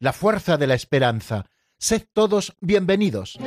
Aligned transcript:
la 0.00 0.14
fuerza 0.14 0.56
de 0.56 0.66
la 0.66 0.74
esperanza. 0.74 1.44
Sed 1.78 2.06
todos 2.14 2.56
bienvenidos. 2.60 3.38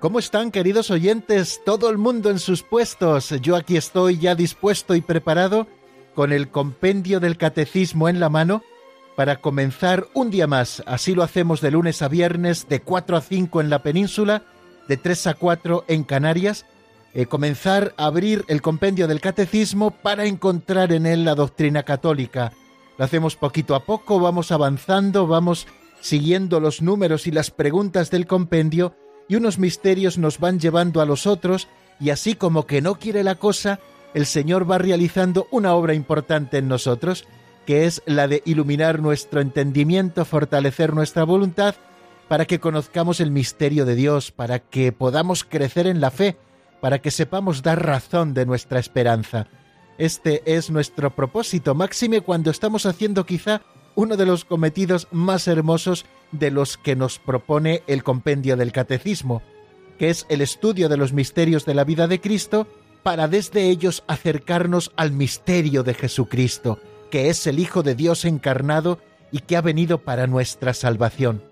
¿Cómo 0.00 0.18
están 0.18 0.50
queridos 0.50 0.90
oyentes? 0.90 1.60
Todo 1.64 1.90
el 1.90 1.98
mundo 1.98 2.30
en 2.30 2.38
sus 2.38 2.62
puestos. 2.62 3.34
Yo 3.42 3.56
aquí 3.56 3.76
estoy 3.76 4.18
ya 4.18 4.34
dispuesto 4.34 4.94
y 4.94 5.02
preparado 5.02 5.66
con 6.14 6.32
el 6.32 6.48
compendio 6.48 7.20
del 7.20 7.36
catecismo 7.36 8.08
en 8.08 8.20
la 8.20 8.30
mano 8.30 8.62
para 9.16 9.40
comenzar 9.40 10.06
un 10.14 10.30
día 10.30 10.46
más. 10.46 10.82
Así 10.86 11.14
lo 11.14 11.22
hacemos 11.22 11.60
de 11.60 11.70
lunes 11.70 12.02
a 12.02 12.08
viernes, 12.08 12.68
de 12.68 12.80
4 12.80 13.16
a 13.16 13.20
5 13.20 13.60
en 13.60 13.70
la 13.70 13.82
península, 13.82 14.42
de 14.88 14.96
3 14.96 15.26
a 15.28 15.34
4 15.34 15.84
en 15.88 16.04
Canarias. 16.04 16.66
Eh, 17.14 17.26
comenzar 17.26 17.94
a 17.96 18.06
abrir 18.06 18.44
el 18.46 18.60
compendio 18.60 19.08
del 19.08 19.22
catecismo 19.22 19.90
para 19.90 20.26
encontrar 20.26 20.92
en 20.92 21.06
él 21.06 21.24
la 21.24 21.34
doctrina 21.34 21.82
católica. 21.82 22.52
Lo 22.98 23.04
hacemos 23.04 23.36
poquito 23.36 23.74
a 23.74 23.84
poco, 23.84 24.20
vamos 24.20 24.52
avanzando, 24.52 25.26
vamos 25.26 25.66
siguiendo 26.00 26.60
los 26.60 26.82
números 26.82 27.26
y 27.26 27.30
las 27.30 27.50
preguntas 27.50 28.10
del 28.10 28.26
compendio 28.26 28.94
y 29.28 29.36
unos 29.36 29.58
misterios 29.58 30.18
nos 30.18 30.38
van 30.38 30.60
llevando 30.60 31.00
a 31.00 31.06
los 31.06 31.26
otros 31.26 31.68
y 31.98 32.10
así 32.10 32.34
como 32.34 32.66
que 32.66 32.82
no 32.82 32.96
quiere 32.96 33.24
la 33.24 33.36
cosa, 33.36 33.80
el 34.14 34.26
Señor 34.26 34.70
va 34.70 34.78
realizando 34.78 35.46
una 35.50 35.74
obra 35.74 35.94
importante 35.94 36.58
en 36.58 36.68
nosotros, 36.68 37.26
que 37.66 37.84
es 37.84 38.02
la 38.06 38.28
de 38.28 38.42
iluminar 38.46 39.00
nuestro 39.00 39.40
entendimiento, 39.40 40.24
fortalecer 40.24 40.94
nuestra 40.94 41.24
voluntad, 41.24 41.74
para 42.28 42.46
que 42.46 42.60
conozcamos 42.60 43.20
el 43.20 43.30
misterio 43.30 43.84
de 43.84 43.94
Dios, 43.94 44.30
para 44.30 44.58
que 44.58 44.92
podamos 44.92 45.44
crecer 45.44 45.86
en 45.86 46.00
la 46.00 46.10
fe, 46.10 46.36
para 46.80 47.00
que 47.00 47.10
sepamos 47.10 47.62
dar 47.62 47.84
razón 47.84 48.34
de 48.34 48.46
nuestra 48.46 48.78
esperanza. 48.78 49.48
Este 49.98 50.42
es 50.46 50.70
nuestro 50.70 51.14
propósito, 51.14 51.74
máxime 51.74 52.20
cuando 52.20 52.50
estamos 52.50 52.86
haciendo 52.86 53.26
quizá 53.26 53.62
uno 53.94 54.16
de 54.16 54.26
los 54.26 54.44
cometidos 54.44 55.08
más 55.10 55.48
hermosos 55.48 56.04
de 56.30 56.50
los 56.50 56.76
que 56.76 56.96
nos 56.96 57.18
propone 57.18 57.82
el 57.86 58.02
compendio 58.02 58.56
del 58.56 58.72
catecismo, 58.72 59.42
que 59.98 60.10
es 60.10 60.26
el 60.28 60.42
estudio 60.42 60.88
de 60.88 60.98
los 60.98 61.12
misterios 61.12 61.64
de 61.64 61.74
la 61.74 61.84
vida 61.84 62.06
de 62.06 62.20
Cristo 62.20 62.66
para 63.02 63.28
desde 63.28 63.70
ellos 63.70 64.04
acercarnos 64.06 64.92
al 64.96 65.12
misterio 65.12 65.82
de 65.82 65.94
Jesucristo, 65.94 66.78
que 67.10 67.28
es 67.28 67.46
el 67.46 67.58
Hijo 67.58 67.82
de 67.82 67.94
Dios 67.94 68.24
encarnado 68.24 68.98
y 69.30 69.40
que 69.40 69.56
ha 69.56 69.60
venido 69.60 69.98
para 69.98 70.26
nuestra 70.26 70.74
salvación. 70.74 71.42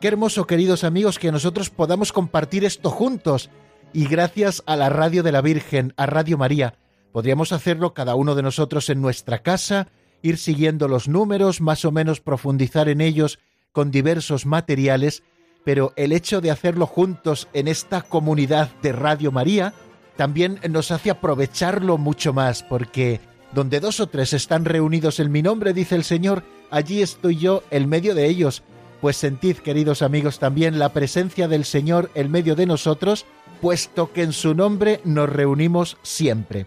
Qué 0.00 0.08
hermoso, 0.08 0.46
queridos 0.46 0.84
amigos, 0.84 1.18
que 1.18 1.32
nosotros 1.32 1.70
podamos 1.70 2.12
compartir 2.12 2.64
esto 2.64 2.90
juntos 2.90 3.50
y 3.92 4.06
gracias 4.06 4.62
a 4.66 4.76
la 4.76 4.90
radio 4.90 5.22
de 5.22 5.32
la 5.32 5.40
Virgen, 5.40 5.92
a 5.96 6.06
Radio 6.06 6.38
María, 6.38 6.74
podríamos 7.12 7.52
hacerlo 7.52 7.94
cada 7.94 8.14
uno 8.14 8.34
de 8.34 8.42
nosotros 8.42 8.90
en 8.90 9.00
nuestra 9.00 9.38
casa, 9.38 9.88
ir 10.22 10.38
siguiendo 10.38 10.88
los 10.88 11.08
números, 11.08 11.60
más 11.60 11.84
o 11.84 11.90
menos 11.90 12.20
profundizar 12.20 12.88
en 12.88 13.00
ellos 13.00 13.38
con 13.72 13.90
diversos 13.90 14.46
materiales, 14.46 15.22
pero 15.64 15.92
el 15.96 16.12
hecho 16.12 16.40
de 16.40 16.50
hacerlo 16.50 16.86
juntos 16.86 17.48
en 17.52 17.68
esta 17.68 18.02
comunidad 18.02 18.70
de 18.82 18.92
Radio 18.92 19.32
María, 19.32 19.74
también 20.16 20.60
nos 20.68 20.90
hace 20.90 21.10
aprovecharlo 21.10 21.98
mucho 21.98 22.32
más, 22.32 22.62
porque 22.62 23.20
donde 23.52 23.80
dos 23.80 24.00
o 24.00 24.06
tres 24.06 24.32
están 24.32 24.64
reunidos 24.64 25.20
en 25.20 25.32
mi 25.32 25.42
nombre, 25.42 25.72
dice 25.72 25.94
el 25.94 26.04
Señor, 26.04 26.42
allí 26.70 27.02
estoy 27.02 27.36
yo 27.36 27.62
en 27.70 27.88
medio 27.88 28.14
de 28.14 28.26
ellos. 28.26 28.62
Pues 29.00 29.16
sentid, 29.16 29.58
queridos 29.58 30.02
amigos, 30.02 30.38
también 30.38 30.78
la 30.78 30.92
presencia 30.92 31.48
del 31.48 31.64
Señor 31.64 32.10
en 32.14 32.30
medio 32.30 32.56
de 32.56 32.66
nosotros, 32.66 33.26
puesto 33.60 34.12
que 34.12 34.22
en 34.22 34.32
su 34.32 34.54
nombre 34.54 35.00
nos 35.04 35.28
reunimos 35.28 35.96
siempre. 36.02 36.66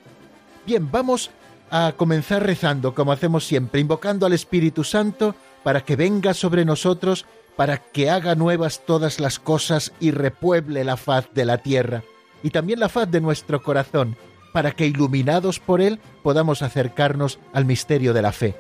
Bien, 0.66 0.90
vamos 0.92 1.31
a 1.69 1.94
comenzar 1.97 2.46
rezando, 2.46 2.96
como 2.96 3.12
hacemos 3.12 3.46
siempre, 3.46 3.81
invocando 3.81 4.25
al 4.25 4.34
Espíritu 4.34 4.84
Santo 4.84 5.36
para 5.63 5.81
que 5.81 5.96
venga 5.96 6.34
sobre 6.34 6.66
nosotros, 6.66 7.25
para 7.56 7.78
que 7.78 8.09
haga 8.09 8.36
nuevas 8.36 8.86
todas 8.86 9.19
las 9.19 9.40
cosas 9.40 9.92
y 10.00 10.12
repueble 10.12 10.84
la 10.84 10.98
faz 10.98 11.28
de 11.34 11.46
la 11.46 11.58
tierra 11.59 12.03
y 12.44 12.50
también 12.50 12.80
la 12.80 12.90
faz 12.90 13.09
de 13.09 13.22
nuestro 13.22 13.62
corazón, 13.62 14.16
para 14.51 14.72
que 14.72 14.88
iluminados 14.88 15.59
por 15.59 15.81
Él 15.81 16.00
podamos 16.23 16.62
acercarnos 16.62 17.39
al 17.53 17.66
misterio 17.66 18.13
de 18.13 18.22
la 18.22 18.31
fe. 18.31 18.56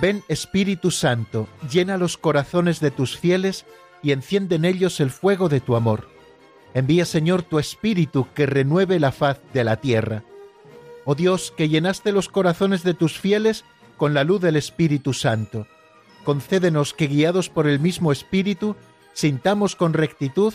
Ven 0.00 0.22
Espíritu 0.28 0.90
Santo, 0.90 1.46
llena 1.70 1.98
los 1.98 2.16
corazones 2.16 2.80
de 2.80 2.90
tus 2.90 3.18
fieles 3.18 3.66
y 4.02 4.12
enciende 4.12 4.56
en 4.56 4.64
ellos 4.64 4.98
el 5.00 5.10
fuego 5.10 5.50
de 5.50 5.60
tu 5.60 5.76
amor. 5.76 6.08
Envía 6.72 7.04
Señor 7.04 7.42
tu 7.42 7.58
Espíritu 7.58 8.26
que 8.34 8.46
renueve 8.46 8.98
la 8.98 9.12
faz 9.12 9.40
de 9.52 9.62
la 9.62 9.76
tierra. 9.76 10.22
Oh 11.04 11.14
Dios, 11.14 11.52
que 11.54 11.68
llenaste 11.68 12.12
los 12.12 12.28
corazones 12.28 12.82
de 12.82 12.94
tus 12.94 13.18
fieles 13.18 13.64
con 13.96 14.14
la 14.14 14.24
luz 14.24 14.40
del 14.40 14.56
Espíritu 14.56 15.12
Santo, 15.12 15.66
concédenos 16.24 16.94
que 16.94 17.06
guiados 17.06 17.50
por 17.50 17.66
el 17.66 17.80
mismo 17.80 18.12
Espíritu 18.12 18.76
sintamos 19.12 19.76
con 19.76 19.92
rectitud 19.92 20.54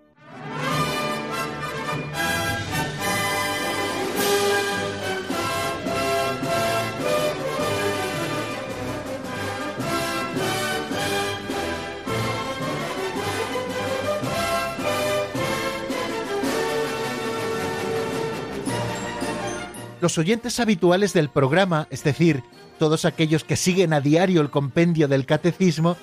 Los 20.01 20.17
oyentes 20.17 20.59
habituales 20.59 21.13
del 21.13 21.29
programa, 21.29 21.87
es 21.91 22.03
decir, 22.03 22.43
todos 22.79 23.05
aquellos 23.05 23.43
que 23.43 23.55
siguen 23.55 23.93
a 23.93 24.01
diario 24.01 24.41
el 24.41 24.49
compendio 24.49 25.07
del 25.07 25.27
catecismo, 25.27 25.95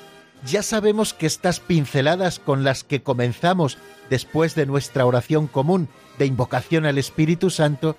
ya 0.46 0.62
sabemos 0.62 1.12
que 1.12 1.26
estas 1.26 1.58
pinceladas 1.58 2.38
con 2.38 2.62
las 2.62 2.84
que 2.84 3.02
comenzamos 3.02 3.76
después 4.08 4.54
de 4.54 4.66
nuestra 4.66 5.04
oración 5.04 5.48
común 5.48 5.88
de 6.16 6.26
invocación 6.26 6.86
al 6.86 6.96
Espíritu 6.96 7.50
Santo 7.50 7.96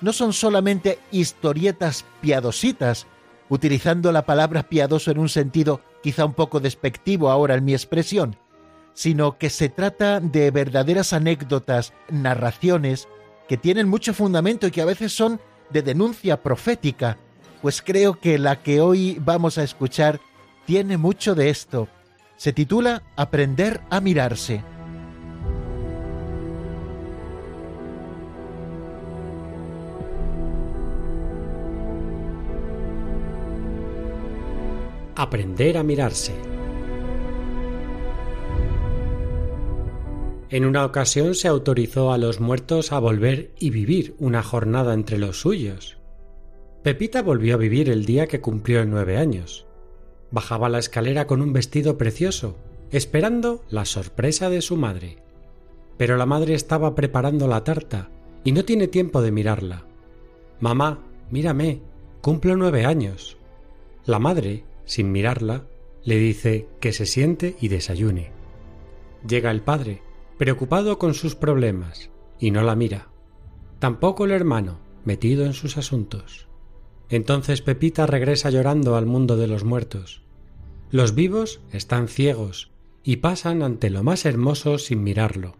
no 0.00 0.14
son 0.14 0.32
solamente 0.32 0.98
historietas 1.10 2.06
piadositas, 2.22 3.06
utilizando 3.50 4.10
la 4.10 4.24
palabra 4.24 4.62
piadoso 4.62 5.10
en 5.10 5.18
un 5.18 5.28
sentido 5.28 5.82
quizá 6.02 6.24
un 6.24 6.32
poco 6.32 6.60
despectivo 6.60 7.28
ahora 7.28 7.56
en 7.56 7.66
mi 7.66 7.74
expresión, 7.74 8.36
sino 8.94 9.36
que 9.36 9.50
se 9.50 9.68
trata 9.68 10.18
de 10.18 10.50
verdaderas 10.50 11.12
anécdotas, 11.12 11.92
narraciones, 12.08 13.06
que 13.48 13.56
tienen 13.56 13.88
mucho 13.88 14.14
fundamento 14.14 14.66
y 14.66 14.70
que 14.70 14.82
a 14.82 14.86
veces 14.86 15.12
son 15.12 15.40
de 15.70 15.82
denuncia 15.82 16.42
profética, 16.42 17.18
pues 17.60 17.82
creo 17.82 18.18
que 18.18 18.38
la 18.38 18.62
que 18.62 18.80
hoy 18.80 19.18
vamos 19.20 19.58
a 19.58 19.62
escuchar 19.62 20.20
tiene 20.66 20.96
mucho 20.96 21.34
de 21.34 21.50
esto. 21.50 21.88
Se 22.36 22.52
titula 22.52 23.02
Aprender 23.16 23.80
a 23.90 24.00
mirarse. 24.00 24.62
Aprender 35.14 35.78
a 35.78 35.82
mirarse. 35.82 36.51
En 40.52 40.66
una 40.66 40.84
ocasión 40.84 41.34
se 41.34 41.48
autorizó 41.48 42.12
a 42.12 42.18
los 42.18 42.38
muertos 42.38 42.92
a 42.92 42.98
volver 42.98 43.52
y 43.58 43.70
vivir 43.70 44.14
una 44.18 44.42
jornada 44.42 44.92
entre 44.92 45.16
los 45.16 45.40
suyos. 45.40 45.96
Pepita 46.82 47.22
volvió 47.22 47.54
a 47.54 47.56
vivir 47.56 47.88
el 47.88 48.04
día 48.04 48.26
que 48.26 48.42
cumplió 48.42 48.84
nueve 48.84 49.16
años. 49.16 49.64
Bajaba 50.30 50.68
la 50.68 50.78
escalera 50.78 51.26
con 51.26 51.40
un 51.40 51.54
vestido 51.54 51.96
precioso, 51.96 52.58
esperando 52.90 53.64
la 53.70 53.86
sorpresa 53.86 54.50
de 54.50 54.60
su 54.60 54.76
madre. 54.76 55.22
Pero 55.96 56.18
la 56.18 56.26
madre 56.26 56.52
estaba 56.52 56.94
preparando 56.94 57.48
la 57.48 57.64
tarta 57.64 58.10
y 58.44 58.52
no 58.52 58.66
tiene 58.66 58.88
tiempo 58.88 59.22
de 59.22 59.32
mirarla. 59.32 59.86
Mamá, 60.60 60.98
mírame, 61.30 61.80
Cumplo 62.20 62.58
nueve 62.58 62.84
años. 62.84 63.38
La 64.04 64.18
madre, 64.18 64.64
sin 64.84 65.12
mirarla, 65.12 65.64
le 66.04 66.18
dice 66.18 66.68
que 66.78 66.92
se 66.92 67.06
siente 67.06 67.56
y 67.58 67.68
desayune. 67.68 68.32
Llega 69.26 69.50
el 69.50 69.62
padre, 69.62 70.02
preocupado 70.42 70.98
con 70.98 71.14
sus 71.14 71.36
problemas, 71.36 72.10
y 72.40 72.50
no 72.50 72.64
la 72.64 72.74
mira. 72.74 73.06
Tampoco 73.78 74.24
el 74.24 74.32
hermano, 74.32 74.80
metido 75.04 75.46
en 75.46 75.52
sus 75.52 75.76
asuntos. 75.76 76.48
Entonces 77.10 77.62
Pepita 77.62 78.08
regresa 78.08 78.50
llorando 78.50 78.96
al 78.96 79.06
mundo 79.06 79.36
de 79.36 79.46
los 79.46 79.62
muertos. 79.62 80.22
Los 80.90 81.14
vivos 81.14 81.60
están 81.70 82.08
ciegos 82.08 82.72
y 83.04 83.18
pasan 83.18 83.62
ante 83.62 83.88
lo 83.88 84.02
más 84.02 84.24
hermoso 84.24 84.78
sin 84.78 85.04
mirarlo. 85.04 85.54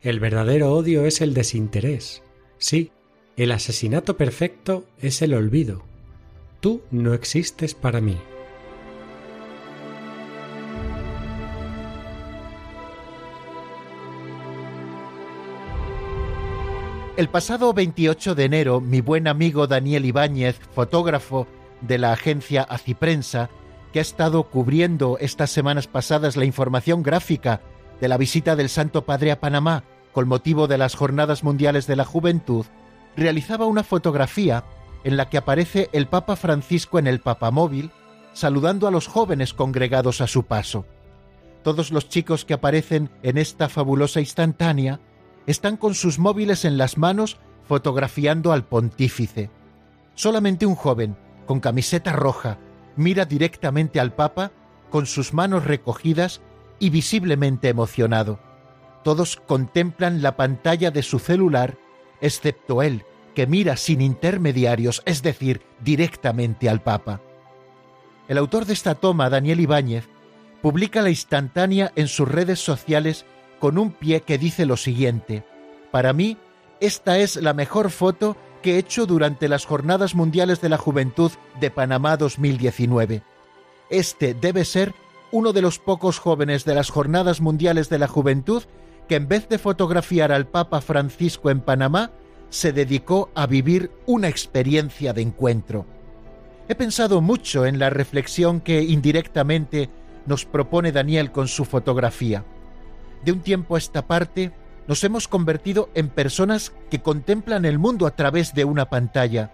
El 0.00 0.20
verdadero 0.20 0.74
odio 0.74 1.04
es 1.04 1.20
el 1.20 1.34
desinterés. 1.34 2.22
Sí, 2.58 2.92
el 3.36 3.50
asesinato 3.50 4.16
perfecto 4.16 4.84
es 5.00 5.22
el 5.22 5.34
olvido. 5.34 5.82
Tú 6.60 6.82
no 6.92 7.14
existes 7.14 7.74
para 7.74 8.00
mí. 8.00 8.16
El 17.18 17.28
pasado 17.28 17.74
28 17.74 18.36
de 18.36 18.44
enero, 18.44 18.80
mi 18.80 19.00
buen 19.00 19.26
amigo 19.26 19.66
Daniel 19.66 20.04
Ibáñez, 20.04 20.60
fotógrafo 20.72 21.48
de 21.80 21.98
la 21.98 22.12
agencia 22.12 22.62
Aciprensa, 22.62 23.50
que 23.92 23.98
ha 23.98 24.02
estado 24.02 24.44
cubriendo 24.44 25.18
estas 25.18 25.50
semanas 25.50 25.88
pasadas 25.88 26.36
la 26.36 26.44
información 26.44 27.02
gráfica 27.02 27.60
de 28.00 28.06
la 28.06 28.18
visita 28.18 28.54
del 28.54 28.68
Santo 28.68 29.04
Padre 29.04 29.32
a 29.32 29.40
Panamá 29.40 29.82
con 30.12 30.28
motivo 30.28 30.68
de 30.68 30.78
las 30.78 30.94
Jornadas 30.94 31.42
Mundiales 31.42 31.88
de 31.88 31.96
la 31.96 32.04
Juventud, 32.04 32.66
realizaba 33.16 33.66
una 33.66 33.82
fotografía 33.82 34.62
en 35.02 35.16
la 35.16 35.28
que 35.28 35.38
aparece 35.38 35.88
el 35.92 36.06
Papa 36.06 36.36
Francisco 36.36 37.00
en 37.00 37.08
el 37.08 37.18
papamóvil 37.18 37.90
saludando 38.32 38.86
a 38.86 38.92
los 38.92 39.08
jóvenes 39.08 39.54
congregados 39.54 40.20
a 40.20 40.28
su 40.28 40.44
paso. 40.44 40.86
Todos 41.64 41.90
los 41.90 42.08
chicos 42.08 42.44
que 42.44 42.54
aparecen 42.54 43.10
en 43.24 43.38
esta 43.38 43.68
fabulosa 43.68 44.20
instantánea 44.20 45.00
están 45.48 45.78
con 45.78 45.94
sus 45.94 46.18
móviles 46.18 46.66
en 46.66 46.76
las 46.76 46.98
manos 46.98 47.38
fotografiando 47.66 48.52
al 48.52 48.64
pontífice. 48.64 49.48
Solamente 50.14 50.66
un 50.66 50.74
joven, 50.74 51.16
con 51.46 51.60
camiseta 51.60 52.12
roja, 52.12 52.58
mira 52.96 53.24
directamente 53.24 53.98
al 53.98 54.12
Papa 54.12 54.52
con 54.90 55.06
sus 55.06 55.32
manos 55.32 55.64
recogidas 55.64 56.42
y 56.78 56.90
visiblemente 56.90 57.70
emocionado. 57.70 58.38
Todos 59.02 59.36
contemplan 59.36 60.20
la 60.20 60.36
pantalla 60.36 60.90
de 60.90 61.02
su 61.02 61.18
celular, 61.18 61.78
excepto 62.20 62.82
él, 62.82 63.04
que 63.34 63.46
mira 63.46 63.78
sin 63.78 64.02
intermediarios, 64.02 65.02
es 65.06 65.22
decir, 65.22 65.62
directamente 65.80 66.68
al 66.68 66.82
Papa. 66.82 67.22
El 68.28 68.36
autor 68.36 68.66
de 68.66 68.74
esta 68.74 68.96
toma, 68.96 69.30
Daniel 69.30 69.60
Ibáñez, 69.60 70.10
publica 70.60 71.00
la 71.00 71.08
instantánea 71.08 71.90
en 71.96 72.08
sus 72.08 72.28
redes 72.28 72.62
sociales 72.62 73.24
con 73.58 73.78
un 73.78 73.92
pie 73.92 74.20
que 74.20 74.38
dice 74.38 74.66
lo 74.66 74.76
siguiente, 74.76 75.44
para 75.90 76.12
mí, 76.12 76.36
esta 76.80 77.18
es 77.18 77.36
la 77.36 77.54
mejor 77.54 77.90
foto 77.90 78.36
que 78.62 78.74
he 78.74 78.78
hecho 78.78 79.06
durante 79.06 79.48
las 79.48 79.64
Jornadas 79.64 80.14
Mundiales 80.14 80.60
de 80.60 80.68
la 80.68 80.78
Juventud 80.78 81.32
de 81.60 81.70
Panamá 81.70 82.16
2019. 82.16 83.22
Este 83.90 84.34
debe 84.34 84.64
ser 84.64 84.94
uno 85.30 85.52
de 85.52 85.62
los 85.62 85.78
pocos 85.78 86.18
jóvenes 86.18 86.64
de 86.64 86.74
las 86.74 86.90
Jornadas 86.90 87.40
Mundiales 87.40 87.88
de 87.88 87.98
la 87.98 88.08
Juventud 88.08 88.64
que 89.08 89.16
en 89.16 89.26
vez 89.26 89.48
de 89.48 89.58
fotografiar 89.58 90.30
al 90.30 90.46
Papa 90.46 90.80
Francisco 90.80 91.50
en 91.50 91.60
Panamá, 91.60 92.12
se 92.50 92.72
dedicó 92.72 93.30
a 93.34 93.46
vivir 93.46 93.90
una 94.06 94.28
experiencia 94.28 95.12
de 95.12 95.22
encuentro. 95.22 95.86
He 96.68 96.74
pensado 96.74 97.20
mucho 97.20 97.66
en 97.66 97.78
la 97.78 97.90
reflexión 97.90 98.60
que 98.60 98.82
indirectamente 98.82 99.88
nos 100.26 100.44
propone 100.44 100.92
Daniel 100.92 101.32
con 101.32 101.48
su 101.48 101.64
fotografía. 101.64 102.44
De 103.24 103.32
un 103.32 103.40
tiempo 103.40 103.74
a 103.74 103.78
esta 103.78 104.06
parte, 104.06 104.52
nos 104.86 105.04
hemos 105.04 105.28
convertido 105.28 105.90
en 105.94 106.08
personas 106.08 106.72
que 106.90 107.00
contemplan 107.00 107.64
el 107.64 107.78
mundo 107.78 108.06
a 108.06 108.16
través 108.16 108.54
de 108.54 108.64
una 108.64 108.88
pantalla. 108.88 109.52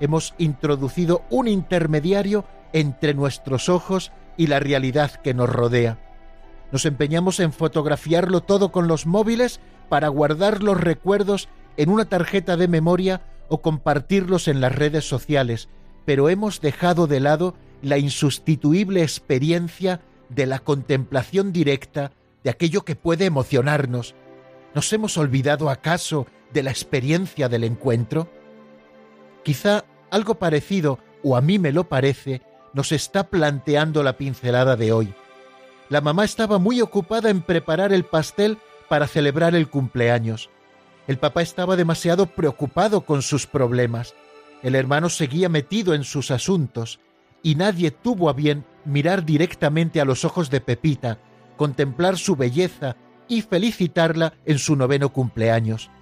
Hemos 0.00 0.34
introducido 0.38 1.22
un 1.30 1.46
intermediario 1.46 2.44
entre 2.72 3.14
nuestros 3.14 3.68
ojos 3.68 4.12
y 4.36 4.46
la 4.46 4.60
realidad 4.60 5.12
que 5.12 5.34
nos 5.34 5.50
rodea. 5.50 5.98
Nos 6.72 6.86
empeñamos 6.86 7.38
en 7.38 7.52
fotografiarlo 7.52 8.40
todo 8.40 8.72
con 8.72 8.88
los 8.88 9.04
móviles 9.06 9.60
para 9.90 10.08
guardar 10.08 10.62
los 10.62 10.80
recuerdos 10.80 11.50
en 11.76 11.90
una 11.90 12.06
tarjeta 12.06 12.56
de 12.56 12.66
memoria 12.66 13.20
o 13.48 13.60
compartirlos 13.60 14.48
en 14.48 14.62
las 14.62 14.74
redes 14.74 15.06
sociales, 15.06 15.68
pero 16.06 16.30
hemos 16.30 16.62
dejado 16.62 17.06
de 17.06 17.20
lado 17.20 17.54
la 17.82 17.98
insustituible 17.98 19.02
experiencia 19.02 20.00
de 20.30 20.46
la 20.46 20.60
contemplación 20.60 21.52
directa 21.52 22.12
de 22.44 22.50
aquello 22.50 22.84
que 22.84 22.96
puede 22.96 23.24
emocionarnos. 23.24 24.14
¿Nos 24.74 24.92
hemos 24.92 25.16
olvidado 25.18 25.70
acaso 25.70 26.26
de 26.52 26.62
la 26.62 26.70
experiencia 26.70 27.48
del 27.48 27.64
encuentro? 27.64 28.28
Quizá 29.42 29.84
algo 30.10 30.36
parecido, 30.36 30.98
o 31.22 31.36
a 31.36 31.40
mí 31.40 31.58
me 31.58 31.72
lo 31.72 31.88
parece, 31.88 32.42
nos 32.72 32.92
está 32.92 33.28
planteando 33.28 34.02
la 34.02 34.16
pincelada 34.16 34.76
de 34.76 34.92
hoy. 34.92 35.14
La 35.88 36.00
mamá 36.00 36.24
estaba 36.24 36.58
muy 36.58 36.80
ocupada 36.80 37.30
en 37.30 37.42
preparar 37.42 37.92
el 37.92 38.04
pastel 38.04 38.58
para 38.88 39.06
celebrar 39.06 39.54
el 39.54 39.68
cumpleaños. 39.68 40.50
El 41.06 41.18
papá 41.18 41.42
estaba 41.42 41.76
demasiado 41.76 42.26
preocupado 42.26 43.02
con 43.02 43.22
sus 43.22 43.46
problemas. 43.46 44.14
El 44.62 44.74
hermano 44.74 45.08
seguía 45.08 45.48
metido 45.48 45.94
en 45.94 46.04
sus 46.04 46.30
asuntos 46.30 47.00
y 47.42 47.56
nadie 47.56 47.90
tuvo 47.90 48.30
a 48.30 48.32
bien 48.32 48.64
mirar 48.84 49.24
directamente 49.24 50.00
a 50.00 50.04
los 50.04 50.24
ojos 50.24 50.48
de 50.50 50.60
Pepita, 50.60 51.18
contemplar 51.62 52.18
su 52.18 52.34
belleza 52.34 52.96
y 53.28 53.42
felicitarla 53.42 54.34
en 54.46 54.58
su 54.58 54.74
noveno 54.74 55.12
cumpleaños. 55.12 55.92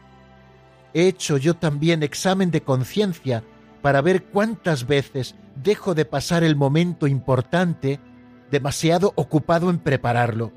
He 0.94 1.06
hecho 1.06 1.36
yo 1.36 1.52
también 1.52 2.02
examen 2.02 2.50
de 2.50 2.62
conciencia 2.62 3.44
para 3.82 4.00
ver 4.00 4.24
cuántas 4.24 4.86
veces 4.86 5.34
dejo 5.62 5.94
de 5.94 6.06
pasar 6.06 6.44
el 6.44 6.56
momento 6.56 7.06
importante 7.06 8.00
demasiado 8.50 9.12
ocupado 9.16 9.68
en 9.68 9.80
prepararlo. 9.80 10.50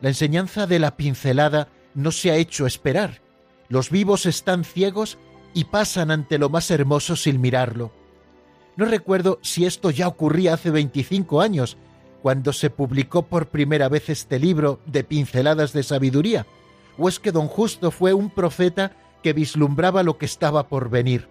La 0.00 0.08
enseñanza 0.08 0.66
de 0.66 0.78
la 0.78 0.96
pincelada 0.96 1.68
no 1.92 2.10
se 2.10 2.30
ha 2.30 2.36
hecho 2.36 2.64
esperar. 2.64 3.20
Los 3.68 3.90
vivos 3.90 4.24
están 4.24 4.64
ciegos 4.64 5.18
y 5.52 5.64
pasan 5.64 6.10
ante 6.10 6.38
lo 6.38 6.48
más 6.48 6.70
hermoso 6.70 7.16
sin 7.16 7.38
mirarlo. 7.38 7.92
No 8.78 8.86
recuerdo 8.86 9.40
si 9.42 9.66
esto 9.66 9.90
ya 9.90 10.08
ocurría 10.08 10.54
hace 10.54 10.70
25 10.70 11.42
años, 11.42 11.76
cuando 12.22 12.52
se 12.52 12.70
publicó 12.70 13.22
por 13.22 13.48
primera 13.48 13.88
vez 13.88 14.08
este 14.08 14.38
libro 14.38 14.80
de 14.86 15.04
pinceladas 15.04 15.72
de 15.72 15.82
sabiduría, 15.82 16.46
o 16.98 17.08
es 17.08 17.18
que 17.18 17.32
don 17.32 17.48
Justo 17.48 17.90
fue 17.90 18.12
un 18.12 18.30
profeta 18.30 18.92
que 19.22 19.32
vislumbraba 19.32 20.02
lo 20.02 20.18
que 20.18 20.26
estaba 20.26 20.68
por 20.68 20.90
venir. 20.90 21.28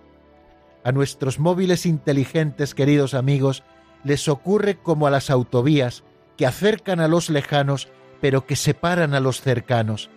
A 0.84 0.92
nuestros 0.92 1.40
móviles 1.40 1.86
inteligentes, 1.86 2.74
queridos 2.74 3.14
amigos, 3.14 3.64
les 4.04 4.28
ocurre 4.28 4.78
como 4.78 5.08
a 5.08 5.12
las 5.12 5.30
autovías, 5.30 6.04
que 6.38 6.46
acercan 6.46 7.00
a 7.02 7.08
los 7.08 7.30
lejanos, 7.30 7.90
pero 8.22 8.46
que 8.46 8.56
separan 8.56 9.14
a 9.14 9.20
los 9.20 9.42
cercanos. 9.42 10.10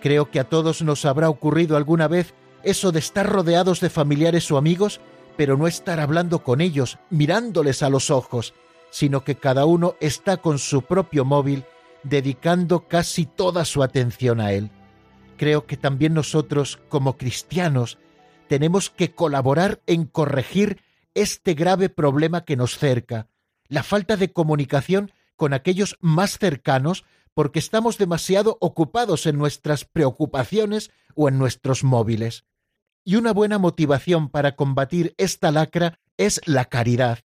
Creo 0.00 0.30
que 0.30 0.40
a 0.40 0.44
todos 0.44 0.82
nos 0.82 1.04
habrá 1.04 1.28
ocurrido 1.28 1.76
alguna 1.76 2.08
vez 2.08 2.34
eso 2.62 2.92
de 2.92 2.98
estar 2.98 3.26
rodeados 3.30 3.80
de 3.80 3.90
familiares 3.90 4.50
o 4.50 4.56
amigos, 4.56 5.00
pero 5.36 5.56
no 5.56 5.66
estar 5.66 6.00
hablando 6.00 6.42
con 6.42 6.60
ellos, 6.60 6.98
mirándoles 7.10 7.82
a 7.82 7.90
los 7.90 8.10
ojos, 8.10 8.54
sino 8.94 9.24
que 9.24 9.34
cada 9.34 9.64
uno 9.64 9.96
está 9.98 10.36
con 10.36 10.60
su 10.60 10.82
propio 10.82 11.24
móvil 11.24 11.64
dedicando 12.04 12.86
casi 12.86 13.26
toda 13.26 13.64
su 13.64 13.82
atención 13.82 14.40
a 14.40 14.52
él. 14.52 14.70
Creo 15.36 15.66
que 15.66 15.76
también 15.76 16.14
nosotros, 16.14 16.78
como 16.88 17.16
cristianos, 17.16 17.98
tenemos 18.46 18.90
que 18.90 19.12
colaborar 19.12 19.82
en 19.88 20.04
corregir 20.04 20.80
este 21.12 21.54
grave 21.54 21.88
problema 21.88 22.44
que 22.44 22.54
nos 22.54 22.78
cerca, 22.78 23.26
la 23.66 23.82
falta 23.82 24.16
de 24.16 24.32
comunicación 24.32 25.10
con 25.34 25.54
aquellos 25.54 25.96
más 26.00 26.38
cercanos 26.38 27.04
porque 27.34 27.58
estamos 27.58 27.98
demasiado 27.98 28.58
ocupados 28.60 29.26
en 29.26 29.38
nuestras 29.38 29.84
preocupaciones 29.84 30.92
o 31.16 31.28
en 31.28 31.36
nuestros 31.36 31.82
móviles. 31.82 32.44
Y 33.02 33.16
una 33.16 33.32
buena 33.32 33.58
motivación 33.58 34.28
para 34.28 34.54
combatir 34.54 35.16
esta 35.18 35.50
lacra 35.50 35.98
es 36.16 36.40
la 36.46 36.66
caridad, 36.66 37.24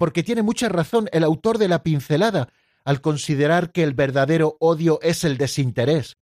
porque 0.00 0.22
tiene 0.22 0.42
mucha 0.42 0.70
razón 0.70 1.10
el 1.12 1.24
autor 1.24 1.58
de 1.58 1.68
la 1.68 1.82
pincelada 1.82 2.48
al 2.86 3.02
considerar 3.02 3.70
que 3.70 3.82
el 3.82 3.92
verdadero 3.92 4.56
odio 4.58 4.98
es 5.02 5.24
el 5.24 5.36
desinterés. 5.36 6.16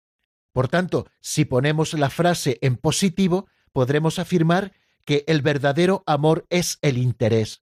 Por 0.53 0.69
tanto, 0.69 1.09
si 1.21 1.45
ponemos 1.45 1.93
la 1.93 2.09
frase 2.09 2.57
en 2.63 2.79
positivo, 2.79 3.49
podremos 3.73 4.19
afirmar 4.19 4.73
que 5.05 5.25
el 5.27 5.43
verdadero 5.43 6.03
amor 6.07 6.47
es 6.49 6.79
el 6.81 6.97
interés. 6.97 7.61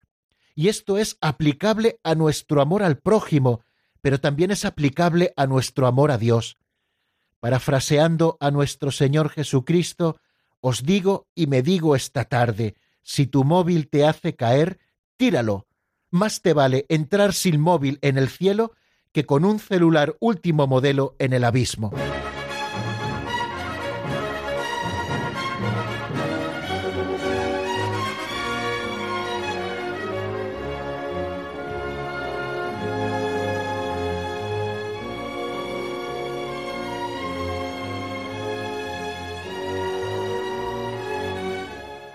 Y 0.55 0.69
esto 0.69 0.99
es 0.99 1.19
aplicable 1.21 1.99
a 2.05 2.15
nuestro 2.15 2.63
amor 2.63 2.85
al 2.85 2.99
prójimo, 2.99 3.65
pero 4.01 4.21
también 4.21 4.53
es 4.53 4.65
aplicable 4.65 5.35
a 5.37 5.49
nuestro 5.49 5.89
amor 5.89 6.13
a 6.13 6.17
Dios. 6.17 6.59
Parafraseando 7.41 8.37
a 8.39 8.53
nuestro 8.53 8.93
Señor 8.93 9.31
Jesucristo, 9.31 10.21
os 10.61 10.85
digo 10.85 11.27
y 11.35 11.49
me 11.49 11.63
digo 11.63 11.97
esta 11.97 12.25
tarde, 12.25 12.77
Si 13.03 13.27
tu 13.27 13.43
móvil 13.43 13.89
te 13.89 14.07
hace 14.07 14.37
caer, 14.37 14.79
tíralo. 15.17 15.67
Más 16.15 16.43
te 16.43 16.53
vale 16.53 16.87
entrar 16.89 17.33
sin 17.33 17.61
móvil 17.61 17.99
en 18.01 18.19
el 18.19 18.29
cielo 18.29 18.71
que 19.11 19.27
con 19.27 19.45
un 19.45 19.59
celular 19.59 20.15
último 20.21 20.69
modelo 20.69 21.17
en 21.19 21.33
el 21.33 21.43
abismo. 21.43 21.91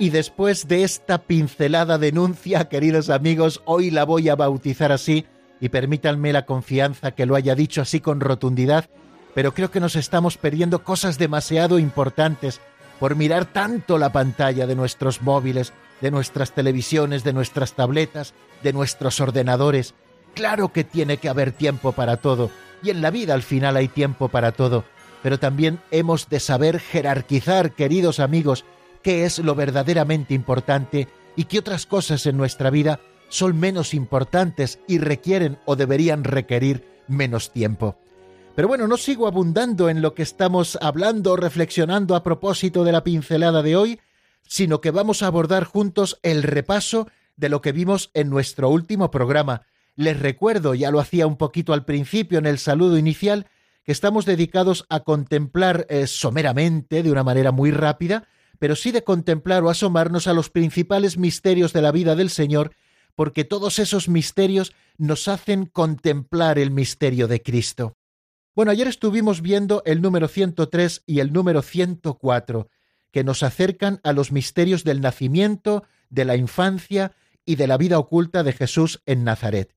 Y 0.01 0.11
después 0.11 0.69
de 0.69 0.83
esta 0.83 1.23
pincelada 1.23 1.97
denuncia, 1.97 2.69
queridos 2.69 3.09
amigos, 3.09 3.61
hoy 3.65 3.91
la 3.91 4.05
voy 4.05 4.29
a 4.29 4.37
bautizar 4.37 4.93
así, 4.93 5.25
y 5.59 5.67
permítanme 5.67 6.31
la 6.31 6.45
confianza 6.45 7.11
que 7.11 7.25
lo 7.25 7.35
haya 7.35 7.53
dicho 7.53 7.81
así 7.81 7.99
con 7.99 8.21
rotundidad, 8.21 8.89
pero 9.35 9.53
creo 9.53 9.71
que 9.71 9.81
nos 9.81 9.97
estamos 9.97 10.37
perdiendo 10.37 10.85
cosas 10.85 11.17
demasiado 11.17 11.79
importantes 11.79 12.61
por 12.97 13.17
mirar 13.17 13.43
tanto 13.43 13.97
la 13.97 14.13
pantalla 14.13 14.67
de 14.67 14.75
nuestros 14.75 15.21
móviles, 15.21 15.73
de 15.99 16.11
nuestras 16.11 16.53
televisiones, 16.53 17.25
de 17.25 17.33
nuestras 17.33 17.73
tabletas, 17.73 18.33
de 18.63 18.71
nuestros 18.71 19.19
ordenadores. 19.19 19.95
Claro 20.33 20.71
que 20.71 20.85
tiene 20.85 21.17
que 21.17 21.27
haber 21.27 21.51
tiempo 21.51 21.91
para 21.91 22.15
todo, 22.15 22.51
y 22.81 22.89
en 22.89 23.01
la 23.01 23.11
vida 23.11 23.33
al 23.33 23.43
final 23.43 23.75
hay 23.75 23.89
tiempo 23.89 24.29
para 24.29 24.53
todo, 24.53 24.85
pero 25.23 25.39
también 25.39 25.81
hemos 25.91 26.29
de 26.29 26.39
saber 26.39 26.79
jerarquizar, 26.79 27.73
queridos 27.73 28.21
amigos, 28.21 28.63
qué 29.01 29.25
es 29.25 29.39
lo 29.39 29.55
verdaderamente 29.55 30.33
importante 30.33 31.07
y 31.35 31.45
qué 31.45 31.59
otras 31.59 31.85
cosas 31.85 32.25
en 32.25 32.37
nuestra 32.37 32.69
vida 32.69 32.99
son 33.29 33.59
menos 33.59 33.93
importantes 33.93 34.79
y 34.87 34.97
requieren 34.97 35.57
o 35.65 35.75
deberían 35.75 36.23
requerir 36.23 36.83
menos 37.07 37.51
tiempo. 37.51 37.97
Pero 38.55 38.67
bueno, 38.67 38.87
no 38.87 38.97
sigo 38.97 39.27
abundando 39.27 39.89
en 39.89 40.01
lo 40.01 40.13
que 40.13 40.23
estamos 40.23 40.77
hablando 40.81 41.33
o 41.33 41.35
reflexionando 41.37 42.15
a 42.15 42.23
propósito 42.23 42.83
de 42.83 42.91
la 42.91 43.03
pincelada 43.03 43.61
de 43.63 43.75
hoy, 43.75 44.01
sino 44.47 44.81
que 44.81 44.91
vamos 44.91 45.23
a 45.23 45.27
abordar 45.27 45.63
juntos 45.63 46.19
el 46.23 46.43
repaso 46.43 47.07
de 47.37 47.49
lo 47.49 47.61
que 47.61 47.71
vimos 47.71 48.11
en 48.13 48.29
nuestro 48.29 48.69
último 48.69 49.11
programa. 49.11 49.61
Les 49.95 50.19
recuerdo, 50.19 50.75
ya 50.75 50.91
lo 50.91 50.99
hacía 50.99 51.27
un 51.27 51.37
poquito 51.37 51.71
al 51.71 51.85
principio 51.85 52.39
en 52.39 52.45
el 52.45 52.57
saludo 52.57 52.97
inicial, 52.97 53.47
que 53.85 53.91
estamos 53.91 54.25
dedicados 54.25 54.85
a 54.89 55.01
contemplar 55.01 55.85
eh, 55.89 56.07
someramente, 56.07 57.01
de 57.01 57.11
una 57.11 57.23
manera 57.23 57.51
muy 57.51 57.71
rápida, 57.71 58.27
pero 58.59 58.75
sí 58.75 58.91
de 58.91 59.03
contemplar 59.03 59.63
o 59.63 59.69
asomarnos 59.69 60.27
a 60.27 60.33
los 60.33 60.49
principales 60.49 61.17
misterios 61.17 61.73
de 61.73 61.81
la 61.81 61.91
vida 61.91 62.15
del 62.15 62.29
Señor, 62.29 62.75
porque 63.15 63.43
todos 63.43 63.79
esos 63.79 64.07
misterios 64.07 64.73
nos 64.97 65.27
hacen 65.27 65.65
contemplar 65.65 66.59
el 66.59 66.71
misterio 66.71 67.27
de 67.27 67.41
Cristo. 67.41 67.97
Bueno, 68.55 68.71
ayer 68.71 68.87
estuvimos 68.87 69.41
viendo 69.41 69.81
el 69.85 70.01
número 70.01 70.27
103 70.27 71.03
y 71.05 71.19
el 71.19 71.31
número 71.31 71.61
104, 71.61 72.69
que 73.11 73.23
nos 73.23 73.41
acercan 73.41 74.01
a 74.03 74.13
los 74.13 74.31
misterios 74.31 74.83
del 74.83 75.01
nacimiento, 75.01 75.83
de 76.09 76.25
la 76.25 76.35
infancia 76.35 77.13
y 77.45 77.55
de 77.55 77.67
la 77.67 77.77
vida 77.77 77.97
oculta 77.97 78.43
de 78.43 78.53
Jesús 78.53 79.01
en 79.05 79.23
Nazaret. 79.23 79.73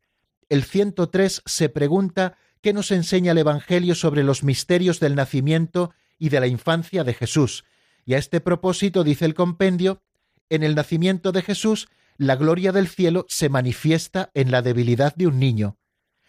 El 0.48 0.64
103 0.64 1.42
se 1.46 1.68
pregunta 1.68 2.36
qué 2.60 2.72
nos 2.72 2.90
enseña 2.90 3.32
el 3.32 3.38
Evangelio 3.38 3.94
sobre 3.94 4.22
los 4.22 4.42
misterios 4.42 5.00
del 5.00 5.14
nacimiento 5.14 5.92
y 6.18 6.28
de 6.28 6.40
la 6.40 6.46
infancia 6.46 7.04
de 7.04 7.14
Jesús, 7.14 7.64
y 8.04 8.14
a 8.14 8.18
este 8.18 8.40
propósito 8.40 9.04
dice 9.04 9.24
el 9.24 9.34
compendio, 9.34 10.02
en 10.50 10.62
el 10.62 10.74
nacimiento 10.74 11.32
de 11.32 11.42
Jesús, 11.42 11.88
la 12.18 12.36
gloria 12.36 12.72
del 12.72 12.88
cielo 12.88 13.26
se 13.28 13.48
manifiesta 13.48 14.30
en 14.34 14.50
la 14.50 14.62
debilidad 14.62 15.14
de 15.14 15.26
un 15.26 15.38
niño. 15.38 15.78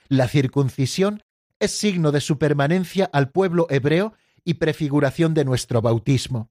La 0.08 0.28
circuncisión 0.28 1.24
es 1.60 1.72
signo 1.72 2.12
de 2.12 2.22
su 2.22 2.38
permanencia 2.38 3.10
al 3.12 3.32
pueblo 3.32 3.68
hebreo 3.70 4.14
y 4.46 4.56
prefiguración 4.56 5.34
de 5.34 5.46
nuestro 5.46 5.82
bautismo. 5.82 6.50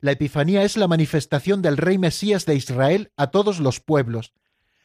La 0.00 0.12
Epifanía 0.12 0.62
es 0.62 0.76
la 0.76 0.88
manifestación 0.88 1.60
del 1.60 1.76
Rey 1.76 1.98
Mesías 1.98 2.46
de 2.46 2.54
Israel 2.54 3.12
a 3.16 3.30
todos 3.30 3.60
los 3.60 3.80
pueblos. 3.80 4.32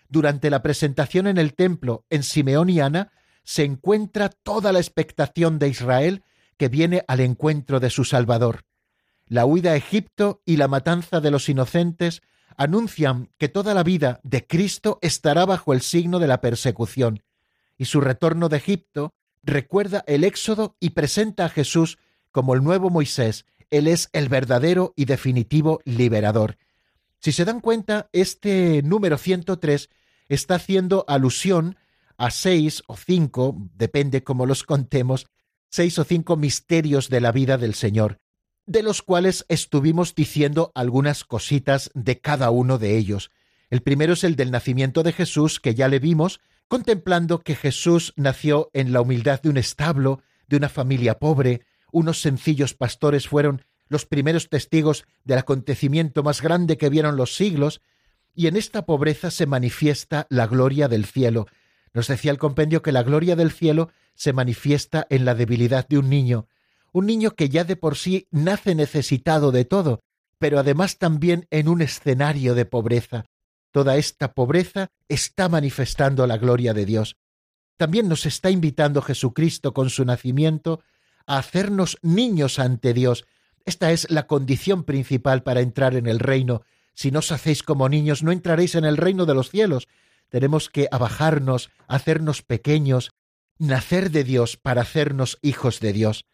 Durante 0.09 0.49
la 0.49 0.61
presentación 0.61 1.27
en 1.27 1.37
el 1.37 1.53
templo 1.53 2.05
en 2.09 2.23
Simeón 2.23 2.69
y 2.69 2.79
Ana 2.79 3.11
se 3.43 3.63
encuentra 3.63 4.29
toda 4.29 4.71
la 4.73 4.79
expectación 4.79 5.57
de 5.57 5.69
Israel 5.69 6.23
que 6.57 6.67
viene 6.67 7.03
al 7.07 7.21
encuentro 7.21 7.79
de 7.79 7.89
su 7.89 8.03
Salvador 8.03 8.65
la 9.27 9.45
huida 9.45 9.71
a 9.71 9.75
Egipto 9.75 10.41
y 10.45 10.57
la 10.57 10.67
matanza 10.67 11.19
de 11.19 11.31
los 11.31 11.49
inocentes 11.49 12.21
anuncian 12.57 13.29
que 13.37 13.49
toda 13.49 13.73
la 13.73 13.83
vida 13.83 14.19
de 14.23 14.45
Cristo 14.45 14.99
estará 15.01 15.45
bajo 15.45 15.73
el 15.73 15.81
signo 15.81 16.19
de 16.19 16.27
la 16.27 16.41
persecución, 16.41 17.23
y 17.77 17.85
su 17.85 18.01
retorno 18.01 18.49
de 18.49 18.57
Egipto 18.57 19.13
recuerda 19.43 20.03
el 20.07 20.23
éxodo 20.23 20.75
y 20.79 20.91
presenta 20.91 21.45
a 21.45 21.49
Jesús 21.49 21.97
como 22.31 22.53
el 22.53 22.63
nuevo 22.63 22.89
Moisés, 22.89 23.45
él 23.71 23.87
es 23.87 24.09
el 24.13 24.29
verdadero 24.29 24.93
y 24.95 25.05
definitivo 25.05 25.81
liberador. 25.85 26.57
Si 27.19 27.31
se 27.31 27.45
dan 27.45 27.61
cuenta, 27.61 28.09
este 28.13 28.81
número 28.83 29.17
103 29.17 29.89
está 30.29 30.55
haciendo 30.55 31.03
alusión 31.07 31.77
a 32.17 32.29
seis 32.31 32.83
o 32.87 32.95
cinco, 32.95 33.55
depende 33.75 34.23
cómo 34.23 34.45
los 34.45 34.63
contemos, 34.63 35.25
seis 35.69 35.97
o 35.99 36.03
cinco 36.03 36.37
misterios 36.37 37.09
de 37.09 37.21
la 37.21 37.31
vida 37.31 37.57
del 37.57 37.73
Señor 37.73 38.19
de 38.65 38.83
los 38.83 39.01
cuales 39.01 39.45
estuvimos 39.47 40.15
diciendo 40.15 40.71
algunas 40.75 41.23
cositas 41.23 41.91
de 41.93 42.19
cada 42.19 42.49
uno 42.49 42.77
de 42.77 42.97
ellos. 42.97 43.31
El 43.69 43.81
primero 43.81 44.13
es 44.13 44.23
el 44.23 44.35
del 44.35 44.51
nacimiento 44.51 45.03
de 45.03 45.13
Jesús, 45.13 45.59
que 45.59 45.75
ya 45.75 45.87
le 45.87 45.99
vimos, 45.99 46.39
contemplando 46.67 47.39
que 47.39 47.55
Jesús 47.55 48.13
nació 48.15 48.69
en 48.73 48.91
la 48.91 49.01
humildad 49.01 49.41
de 49.41 49.49
un 49.49 49.57
establo, 49.57 50.21
de 50.47 50.57
una 50.57 50.69
familia 50.69 51.19
pobre, 51.19 51.61
unos 51.91 52.21
sencillos 52.21 52.73
pastores 52.73 53.27
fueron 53.27 53.63
los 53.87 54.05
primeros 54.05 54.49
testigos 54.49 55.05
del 55.23 55.37
acontecimiento 55.37 56.23
más 56.23 56.41
grande 56.41 56.77
que 56.77 56.89
vieron 56.89 57.17
los 57.17 57.35
siglos, 57.35 57.81
y 58.33 58.47
en 58.47 58.57
esta 58.57 58.85
pobreza 58.85 59.31
se 59.31 59.45
manifiesta 59.45 60.27
la 60.29 60.47
gloria 60.47 60.87
del 60.87 61.05
cielo. 61.05 61.45
Nos 61.93 62.07
decía 62.07 62.31
el 62.31 62.37
compendio 62.37 62.81
que 62.81 62.91
la 62.91 63.03
gloria 63.03 63.35
del 63.35 63.51
cielo 63.51 63.89
se 64.15 64.33
manifiesta 64.33 65.05
en 65.09 65.23
la 65.23 65.35
debilidad 65.35 65.87
de 65.87 65.99
un 65.99 66.09
niño, 66.09 66.47
un 66.95 67.07
niño 67.07 67.31
que 67.31 67.49
ya 67.49 67.65
de 67.65 67.75
por 67.75 67.97
sí 67.97 68.29
nace 68.31 68.73
necesitado 68.73 69.51
de 69.51 69.65
todo, 69.65 69.99
pero 70.39 70.59
además 70.59 70.97
también 70.97 71.45
en 71.51 71.67
un 71.67 71.81
escenario 71.81 72.55
de 72.55 72.63
pobreza. 72.63 73.25
Toda 73.71 73.97
esta 73.97 74.31
pobreza 74.31 74.87
está 75.09 75.49
manifestando 75.49 76.25
la 76.25 76.37
gloria 76.37 76.73
de 76.73 76.85
Dios. 76.85 77.17
También 77.75 78.07
nos 78.07 78.25
está 78.25 78.49
invitando 78.49 79.01
Jesucristo 79.01 79.73
con 79.73 79.89
su 79.89 80.05
nacimiento 80.05 80.83
a 81.27 81.37
hacernos 81.37 81.97
niños 82.01 82.59
ante 82.59 82.93
Dios. 82.93 83.25
Esta 83.65 83.91
es 83.91 84.09
la 84.09 84.25
condición 84.25 84.85
principal 84.85 85.43
para 85.43 85.59
entrar 85.59 85.95
en 85.95 86.07
el 86.07 86.19
reino. 86.19 86.61
Si 86.93 87.11
no 87.11 87.19
os 87.19 87.29
hacéis 87.33 87.61
como 87.61 87.89
niños, 87.89 88.23
no 88.23 88.31
entraréis 88.31 88.73
en 88.73 88.85
el 88.85 88.95
reino 88.95 89.25
de 89.25 89.33
los 89.33 89.49
cielos. 89.49 89.89
Tenemos 90.29 90.69
que 90.69 90.87
abajarnos, 90.89 91.71
hacernos 91.89 92.41
pequeños, 92.41 93.11
nacer 93.57 94.11
de 94.11 94.23
Dios 94.23 94.55
para 94.55 94.83
hacernos 94.83 95.39
hijos 95.41 95.81
de 95.81 95.91
Dios. 95.91 96.25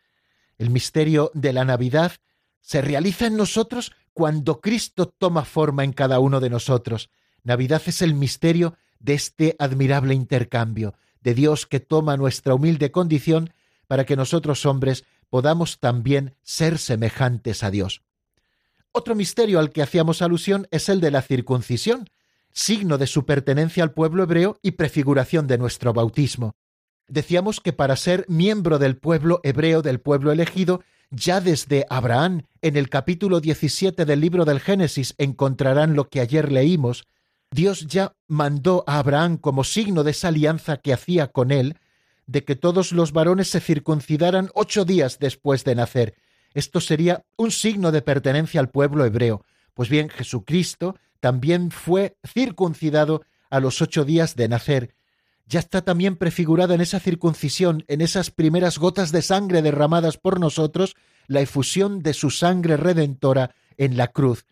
El 0.62 0.70
misterio 0.70 1.32
de 1.34 1.54
la 1.54 1.66
Navidad 1.66 2.12
se 2.60 2.84
realiza 2.84 3.26
en 3.26 3.36
nosotros 3.36 3.94
cuando 4.14 4.62
Cristo 4.62 5.08
toma 5.08 5.44
forma 5.44 5.84
en 5.84 5.92
cada 5.92 6.20
uno 6.20 6.40
de 6.40 6.52
nosotros. 6.52 7.10
Navidad 7.42 7.82
es 7.88 8.04
el 8.04 8.14
misterio 8.14 8.76
de 9.00 9.16
este 9.16 9.56
admirable 9.58 10.14
intercambio, 10.14 10.94
de 11.20 11.34
Dios 11.34 11.66
que 11.66 11.80
toma 11.80 12.16
nuestra 12.16 12.54
humilde 12.54 12.92
condición 12.92 13.52
para 13.88 14.06
que 14.06 14.16
nosotros 14.16 14.68
hombres 14.68 15.04
podamos 15.32 15.80
también 15.80 16.36
ser 16.44 16.78
semejantes 16.78 17.64
a 17.64 17.72
Dios. 17.72 18.04
Otro 18.92 19.16
misterio 19.16 19.58
al 19.58 19.72
que 19.72 19.82
hacíamos 19.82 20.22
alusión 20.22 20.68
es 20.70 20.90
el 20.90 21.02
de 21.02 21.10
la 21.10 21.24
circuncisión, 21.24 22.08
signo 22.52 23.00
de 23.00 23.08
su 23.08 23.26
pertenencia 23.26 23.82
al 23.82 23.94
pueblo 23.94 24.22
hebreo 24.22 24.60
y 24.62 24.74
prefiguración 24.74 25.48
de 25.48 25.58
nuestro 25.58 25.92
bautismo 25.92 26.56
decíamos 27.12 27.60
que 27.60 27.74
para 27.74 27.96
ser 27.96 28.26
miembro 28.28 28.80
del 28.80 28.98
pueblo 28.98 29.42
hebreo, 29.44 29.82
del 29.82 30.00
pueblo 30.00 30.32
elegido, 30.32 30.82
ya 31.12 31.42
desde 31.42 31.86
Abraham, 31.90 32.44
en 32.62 32.78
el 32.78 32.90
capítulo 32.90 33.42
17 33.42 34.06
del 34.06 34.22
libro 34.22 34.46
del 34.46 34.62
Génesis, 34.62 35.14
encontrarán 35.18 35.94
lo 35.94 36.08
que 36.08 36.22
ayer 36.22 36.52
leímos, 36.52 37.06
Dios 37.52 37.86
ya 37.88 38.16
mandó 38.28 38.86
a 38.88 39.00
Abraham 39.00 39.38
como 39.38 39.66
signo 39.66 40.04
de 40.06 40.12
esa 40.12 40.30
alianza 40.30 40.78
que 40.78 40.94
hacía 40.94 41.28
con 41.28 41.52
él, 41.52 41.76
de 42.28 42.46
que 42.46 42.56
todos 42.56 42.94
los 42.94 43.12
varones 43.12 43.50
se 43.50 43.60
circuncidaran 43.60 44.50
ocho 44.54 44.86
días 44.86 45.20
después 45.20 45.66
de 45.66 45.76
nacer. 45.76 46.16
Esto 46.54 46.80
sería 46.80 47.26
un 47.36 47.52
signo 47.52 47.92
de 47.92 48.02
pertenencia 48.02 48.62
al 48.62 48.70
pueblo 48.70 49.04
hebreo. 49.04 49.44
Pues 49.74 49.90
bien, 49.90 50.10
Jesucristo 50.10 50.96
también 51.20 51.72
fue 51.72 52.16
circuncidado 52.26 53.24
a 53.50 53.60
los 53.60 53.82
ocho 53.82 54.06
días 54.06 54.38
de 54.38 54.48
nacer, 54.48 54.96
ya 55.52 55.60
está 55.60 55.82
también 55.82 56.16
prefigurada 56.16 56.74
en 56.76 56.82
esa 56.82 57.02
circuncisión, 57.02 57.84
en 57.90 58.00
esas 58.00 58.32
primeras 58.32 58.80
gotas 58.80 59.12
de 59.12 59.22
sangre 59.22 59.62
derramadas 59.62 60.16
por 60.16 60.40
nosotros, 60.40 60.96
la 61.28 61.42
efusión 61.42 62.02
de 62.02 62.14
su 62.14 62.30
sangre 62.30 62.78
redentora 62.78 63.54
en 63.76 63.98
la 63.98 64.08
cruz. 64.08 64.46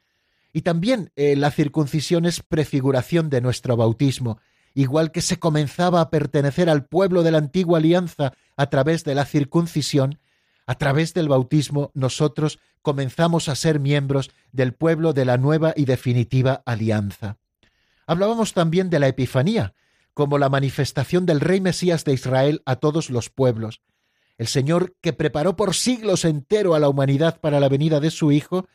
Y 0.51 0.61
también 0.61 1.11
eh, 1.15 1.37
la 1.37 1.51
circuncisión 1.51 2.25
es 2.25 2.41
prefiguración 2.41 3.29
de 3.29 3.39
nuestro 3.39 3.77
bautismo, 3.77 4.39
igual 4.73 5.11
que 5.11 5.21
se 5.21 5.39
comenzaba 5.39 6.01
a 6.01 6.09
pertenecer 6.09 6.69
al 6.69 6.85
pueblo 6.85 7.23
de 7.23 7.31
la 7.31 7.37
antigua 7.37 7.77
alianza 7.77 8.33
a 8.57 8.69
través 8.69 9.05
de 9.05 9.15
la 9.15 9.23
circuncisión, 9.23 10.19
a 10.65 10.75
través 10.75 11.13
del 11.13 11.29
bautismo 11.29 11.91
nosotros 11.93 12.59
comenzamos 12.81 13.47
a 13.47 13.55
ser 13.55 13.79
miembros 13.79 14.31
del 14.51 14.73
pueblo 14.73 15.13
de 15.13 15.23
la 15.23 15.37
nueva 15.37 15.73
y 15.77 15.85
definitiva 15.85 16.61
alianza. 16.65 17.37
Hablábamos 18.05 18.53
también 18.53 18.89
de 18.89 18.99
la 18.99 19.07
Epifanía, 19.07 19.73
como 20.19 20.37
la 20.37 20.49
manifestación 20.49 21.25
del 21.25 21.39
Rey 21.39 21.61
Mesías 21.61 22.03
de 22.03 22.11
Israel 22.11 22.61
a 22.65 22.75
todos 22.75 23.09
los 23.09 23.29
pueblos. 23.29 23.79
El 24.37 24.47
Señor, 24.47 24.93
que 24.99 25.13
preparó 25.13 25.55
por 25.55 25.73
siglos 25.73 26.25
entero 26.25 26.75
a 26.75 26.79
la 26.79 26.89
humanidad 26.89 27.39
para 27.39 27.61
la 27.61 27.69
venida 27.69 28.01
de 28.01 28.11
su 28.11 28.33
Hijo, 28.33 28.67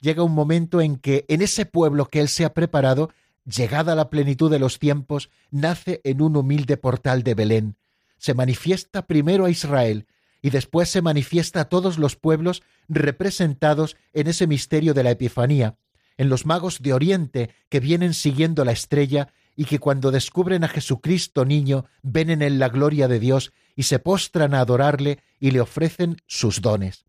llega 0.00 0.24
un 0.24 0.34
momento 0.34 0.80
en 0.80 0.96
que 0.96 1.24
en 1.28 1.40
ese 1.40 1.66
pueblo 1.66 2.06
que 2.06 2.18
Él 2.18 2.28
se 2.28 2.44
ha 2.44 2.52
preparado, 2.52 3.12
llegada 3.44 3.94
la 3.94 4.10
plenitud 4.10 4.50
de 4.50 4.58
los 4.58 4.80
tiempos, 4.80 5.30
nace 5.52 6.00
en 6.02 6.20
un 6.20 6.34
humilde 6.34 6.76
portal 6.76 7.22
de 7.22 7.34
Belén. 7.34 7.76
Se 8.16 8.34
manifiesta 8.34 9.06
primero 9.06 9.44
a 9.44 9.50
Israel 9.50 10.08
y 10.42 10.50
después 10.50 10.88
se 10.88 11.00
manifiesta 11.00 11.60
a 11.60 11.68
todos 11.68 11.96
los 11.98 12.16
pueblos 12.16 12.64
representados 12.88 13.96
en 14.14 14.26
ese 14.26 14.48
misterio 14.48 14.94
de 14.94 15.04
la 15.04 15.12
Epifanía, 15.12 15.76
en 16.16 16.28
los 16.28 16.44
magos 16.44 16.82
de 16.82 16.92
Oriente 16.92 17.50
que 17.68 17.78
vienen 17.78 18.14
siguiendo 18.14 18.64
la 18.64 18.72
estrella 18.72 19.32
y 19.60 19.64
que 19.64 19.80
cuando 19.80 20.12
descubren 20.12 20.62
a 20.62 20.68
Jesucristo 20.68 21.44
niño 21.44 21.84
ven 22.02 22.30
en 22.30 22.42
él 22.42 22.60
la 22.60 22.68
gloria 22.68 23.08
de 23.08 23.18
Dios 23.18 23.52
y 23.74 23.82
se 23.82 23.98
postran 23.98 24.54
a 24.54 24.60
adorarle 24.60 25.18
y 25.40 25.50
le 25.50 25.60
ofrecen 25.60 26.18
sus 26.28 26.62
dones. 26.62 27.06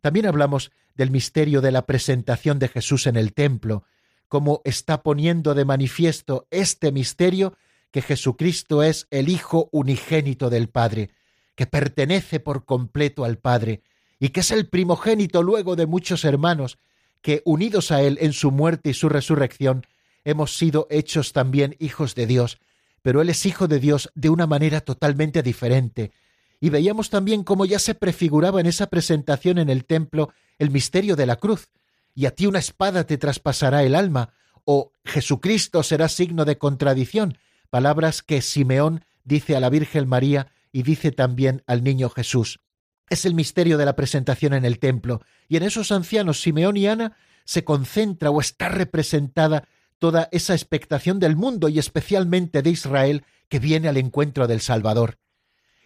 También 0.00 0.26
hablamos 0.26 0.70
del 0.94 1.10
misterio 1.10 1.60
de 1.60 1.72
la 1.72 1.86
presentación 1.86 2.60
de 2.60 2.68
Jesús 2.68 3.08
en 3.08 3.16
el 3.16 3.34
templo, 3.34 3.82
como 4.28 4.62
está 4.64 5.02
poniendo 5.02 5.56
de 5.56 5.64
manifiesto 5.64 6.46
este 6.52 6.92
misterio 6.92 7.54
que 7.90 8.00
Jesucristo 8.00 8.84
es 8.84 9.08
el 9.10 9.28
Hijo 9.28 9.68
unigénito 9.72 10.50
del 10.50 10.68
Padre, 10.68 11.10
que 11.56 11.66
pertenece 11.66 12.38
por 12.38 12.64
completo 12.64 13.24
al 13.24 13.38
Padre, 13.38 13.82
y 14.20 14.28
que 14.28 14.38
es 14.40 14.52
el 14.52 14.68
primogénito 14.68 15.42
luego 15.42 15.74
de 15.74 15.86
muchos 15.86 16.24
hermanos, 16.24 16.78
que 17.22 17.42
unidos 17.44 17.90
a 17.90 18.02
Él 18.02 18.18
en 18.20 18.32
su 18.32 18.52
muerte 18.52 18.90
y 18.90 18.94
su 18.94 19.08
resurrección, 19.08 19.84
hemos 20.28 20.58
sido 20.58 20.86
hechos 20.90 21.32
también 21.32 21.74
hijos 21.78 22.14
de 22.14 22.26
Dios, 22.26 22.58
pero 23.00 23.22
Él 23.22 23.30
es 23.30 23.46
hijo 23.46 23.66
de 23.66 23.80
Dios 23.80 24.10
de 24.14 24.28
una 24.28 24.46
manera 24.46 24.82
totalmente 24.82 25.42
diferente. 25.42 26.12
Y 26.60 26.68
veíamos 26.68 27.08
también 27.08 27.44
cómo 27.44 27.64
ya 27.64 27.78
se 27.78 27.94
prefiguraba 27.94 28.60
en 28.60 28.66
esa 28.66 28.88
presentación 28.88 29.56
en 29.56 29.70
el 29.70 29.86
templo 29.86 30.30
el 30.58 30.70
misterio 30.70 31.16
de 31.16 31.24
la 31.24 31.36
cruz, 31.36 31.70
y 32.14 32.26
a 32.26 32.32
ti 32.32 32.46
una 32.46 32.58
espada 32.58 33.04
te 33.04 33.16
traspasará 33.16 33.84
el 33.84 33.94
alma, 33.94 34.34
o 34.64 34.92
Jesucristo 35.02 35.82
será 35.82 36.08
signo 36.08 36.44
de 36.44 36.58
contradicción, 36.58 37.38
palabras 37.70 38.22
que 38.22 38.42
Simeón 38.42 39.06
dice 39.24 39.56
a 39.56 39.60
la 39.60 39.70
Virgen 39.70 40.08
María 40.08 40.52
y 40.72 40.82
dice 40.82 41.10
también 41.10 41.62
al 41.66 41.82
niño 41.82 42.10
Jesús. 42.10 42.60
Es 43.08 43.24
el 43.24 43.32
misterio 43.32 43.78
de 43.78 43.86
la 43.86 43.96
presentación 43.96 44.52
en 44.52 44.66
el 44.66 44.78
templo, 44.78 45.22
y 45.48 45.56
en 45.56 45.62
esos 45.62 45.90
ancianos 45.90 46.42
Simeón 46.42 46.76
y 46.76 46.86
Ana 46.86 47.16
se 47.46 47.64
concentra 47.64 48.30
o 48.30 48.40
está 48.42 48.68
representada 48.68 49.66
toda 49.98 50.28
esa 50.32 50.54
expectación 50.54 51.18
del 51.18 51.36
mundo 51.36 51.68
y 51.68 51.78
especialmente 51.78 52.62
de 52.62 52.70
Israel 52.70 53.24
que 53.48 53.58
viene 53.58 53.88
al 53.88 53.96
encuentro 53.96 54.46
del 54.46 54.60
Salvador. 54.60 55.18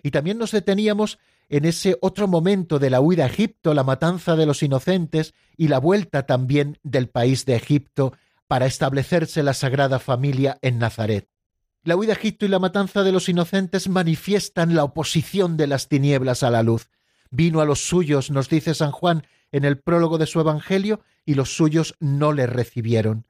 Y 0.02 0.10
también 0.10 0.38
nos 0.38 0.50
deteníamos 0.50 1.18
en 1.48 1.64
ese 1.64 1.98
otro 2.00 2.28
momento 2.28 2.78
de 2.78 2.90
la 2.90 3.00
huida 3.00 3.24
a 3.24 3.28
Egipto, 3.28 3.74
la 3.74 3.84
matanza 3.84 4.36
de 4.36 4.46
los 4.46 4.62
inocentes 4.62 5.34
y 5.56 5.68
la 5.68 5.78
vuelta 5.78 6.24
también 6.24 6.78
del 6.82 7.08
país 7.08 7.44
de 7.44 7.56
Egipto 7.56 8.14
para 8.46 8.66
establecerse 8.66 9.42
la 9.42 9.54
Sagrada 9.54 9.98
Familia 9.98 10.58
en 10.62 10.78
Nazaret. 10.78 11.28
La 11.84 11.96
huida 11.96 12.12
a 12.12 12.16
Egipto 12.16 12.46
y 12.46 12.48
la 12.48 12.58
matanza 12.58 13.02
de 13.02 13.12
los 13.12 13.28
inocentes 13.28 13.88
manifiestan 13.88 14.74
la 14.74 14.84
oposición 14.84 15.56
de 15.56 15.66
las 15.66 15.88
tinieblas 15.88 16.42
a 16.42 16.50
la 16.50 16.62
luz. 16.62 16.90
Vino 17.30 17.60
a 17.60 17.64
los 17.64 17.86
suyos, 17.86 18.30
nos 18.30 18.48
dice 18.48 18.74
San 18.74 18.92
Juan 18.92 19.26
en 19.50 19.64
el 19.64 19.78
prólogo 19.78 20.16
de 20.16 20.26
su 20.26 20.40
Evangelio, 20.40 21.00
y 21.24 21.34
los 21.34 21.56
suyos 21.56 21.96
no 21.98 22.32
le 22.32 22.46
recibieron. 22.46 23.26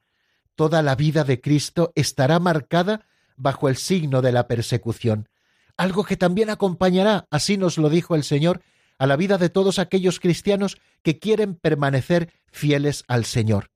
Toda 0.63 0.81
la 0.81 0.95
vida 0.95 1.25
de 1.25 1.41
Cristo 1.41 1.91
estará 1.97 2.39
marcada 2.39 3.05
bajo 3.35 3.69
el 3.69 3.77
signo 3.77 4.23
de 4.23 4.31
la 4.31 4.47
persecución, 4.47 5.29
algo 5.77 6.05
que 6.05 6.17
también 6.17 6.51
acompañará, 6.51 7.27
así 7.33 7.57
nos 7.57 7.79
lo 7.79 7.91
dijo 7.91 8.15
el 8.15 8.23
Señor, 8.23 8.63
a 8.97 9.09
la 9.09 9.17
vida 9.17 9.39
de 9.39 9.49
todos 9.49 9.81
aquellos 9.81 10.21
cristianos 10.21 10.79
que 11.03 11.19
quieren 11.19 11.57
permanecer 11.57 12.33
fieles 12.53 13.03
al 13.09 13.25
Señor. 13.25 13.73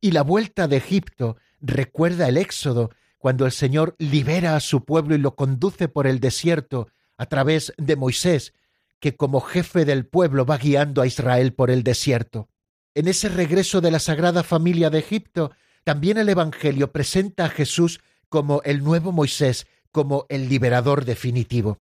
Y 0.00 0.10
la 0.10 0.22
vuelta 0.22 0.66
de 0.66 0.78
Egipto 0.78 1.36
recuerda 1.60 2.26
el 2.26 2.38
Éxodo, 2.38 2.90
cuando 3.18 3.46
el 3.46 3.52
Señor 3.52 3.94
libera 4.00 4.56
a 4.56 4.60
su 4.60 4.84
pueblo 4.84 5.14
y 5.14 5.18
lo 5.18 5.36
conduce 5.36 5.86
por 5.86 6.08
el 6.08 6.18
desierto 6.18 6.88
a 7.18 7.26
través 7.26 7.72
de 7.78 7.94
Moisés, 7.94 8.52
que 8.98 9.14
como 9.14 9.40
jefe 9.40 9.84
del 9.84 10.06
pueblo 10.06 10.44
va 10.44 10.58
guiando 10.58 11.02
a 11.02 11.06
Israel 11.06 11.52
por 11.52 11.70
el 11.70 11.84
desierto. 11.84 12.48
En 12.96 13.06
ese 13.06 13.28
regreso 13.28 13.80
de 13.80 13.92
la 13.92 14.00
Sagrada 14.00 14.42
Familia 14.42 14.90
de 14.90 14.98
Egipto, 14.98 15.52
también 15.86 16.18
el 16.18 16.28
Evangelio 16.28 16.90
presenta 16.90 17.44
a 17.44 17.48
Jesús 17.48 18.00
como 18.28 18.60
el 18.64 18.82
nuevo 18.82 19.12
Moisés, 19.12 19.68
como 19.92 20.26
el 20.28 20.48
liberador 20.48 21.04
definitivo. 21.04 21.78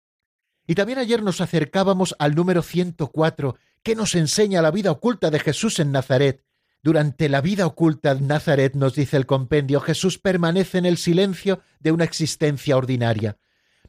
Y 0.66 0.74
también 0.74 0.98
ayer 0.98 1.22
nos 1.22 1.40
acercábamos 1.40 2.16
al 2.18 2.34
número 2.34 2.64
104, 2.64 3.58
que 3.84 3.96
nos 3.96 4.16
enseña 4.16 4.64
la 4.64 4.72
vida 4.72 4.90
oculta 4.90 5.30
de 5.30 5.38
Jesús 5.38 5.80
en 5.80 5.92
Nazaret, 5.92 6.44
durante 6.82 7.30
la 7.30 7.42
vida 7.42 7.68
oculta 7.68 8.16
de 8.16 8.22
Nazaret, 8.22 8.74
nos 8.74 8.96
dice 8.96 9.18
el 9.18 9.28
compendio, 9.28 9.80
Jesús 9.80 10.18
permanece 10.18 10.80
en 10.80 10.88
el 10.88 10.98
silencio 10.98 11.62
de 11.80 11.92
una 11.92 12.04
existencia 12.04 12.78
ordinaria. 12.78 13.38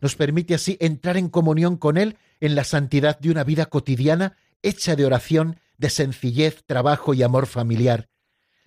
Nos 0.02 0.14
permite 0.14 0.54
así 0.54 0.76
entrar 0.78 1.16
en 1.16 1.30
comunión 1.30 1.78
con 1.78 1.96
Él 1.96 2.18
en 2.38 2.54
la 2.54 2.64
santidad 2.64 3.18
de 3.18 3.30
una 3.30 3.44
vida 3.44 3.64
cotidiana 3.64 4.36
hecha 4.60 4.94
de 4.94 5.06
oración, 5.06 5.58
de 5.78 5.88
sencillez, 5.88 6.64
trabajo 6.66 7.14
y 7.14 7.22
amor 7.22 7.46
familiar. 7.46 8.10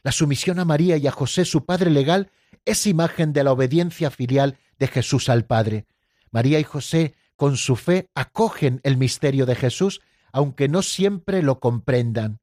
La 0.06 0.12
sumisión 0.12 0.60
a 0.60 0.66
María 0.66 0.98
y 0.98 1.08
a 1.08 1.12
José, 1.12 1.46
su 1.46 1.66
padre 1.66 1.90
legal, 1.90 2.30
es 2.64 2.86
imagen 2.86 3.34
de 3.34 3.44
la 3.44 3.52
obediencia 3.52 4.12
filial 4.12 4.60
de 4.78 4.86
Jesús 4.86 5.30
al 5.30 5.46
Padre. 5.46 5.88
María 6.30 6.60
y 6.60 6.64
José, 6.64 7.16
con 7.36 7.58
su 7.58 7.76
fe, 7.76 8.12
acogen 8.14 8.82
el 8.84 8.98
misterio 8.98 9.48
de 9.48 9.56
Jesús, 9.56 10.02
aunque 10.32 10.68
no 10.68 10.84
siempre 10.84 11.42
lo 11.42 11.60
comprendan. 11.60 12.40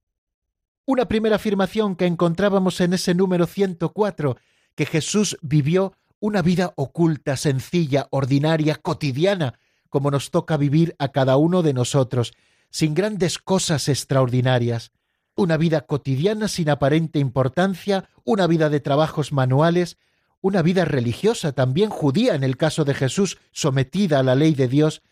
Una 0.87 1.07
primera 1.07 1.37
afirmación 1.37 1.95
que 1.95 2.07
encontrábamos 2.07 2.81
en 2.81 2.95
ese 2.95 3.15
número 3.15 3.47
104, 3.47 4.39
que 4.75 4.85
Jesús 4.85 5.39
vivió 5.41 5.93
una 6.19 6.43
vida 6.43 6.73
oculta, 6.75 7.37
sencilla, 7.37 8.09
ordinaria, 8.11 8.75
cotidiana, 8.75 9.55
como 9.89 10.11
nos 10.11 10.33
toca 10.33 10.57
vivir 10.57 10.97
a 10.99 11.13
cada 11.13 11.37
uno 11.37 11.63
de 11.63 11.75
nosotros, 11.75 12.33
sin 12.71 12.95
grandes 12.95 13.39
cosas 13.39 13.89
extraordinarias. 13.89 14.91
Una 15.35 15.57
vida 15.57 15.83
cotidiana 15.83 16.49
sin 16.49 16.69
aparente 16.69 17.19
importancia, 17.19 18.09
una 18.25 18.47
vida 18.47 18.69
de 18.69 18.81
trabajos 18.81 19.33
manuales, 19.33 19.97
una 20.43 20.61
vida 20.63 20.85
religiosa 20.85 21.53
también 21.53 21.89
judía 21.89 22.35
en 22.35 22.43
el 22.45 22.57
caso 22.57 22.85
de 22.85 22.95
Jesús, 22.95 23.39
sometida 23.53 24.19
a 24.19 24.23
la 24.23 24.35
ley 24.35 24.55
de 24.55 24.69
Dios, 24.69 25.03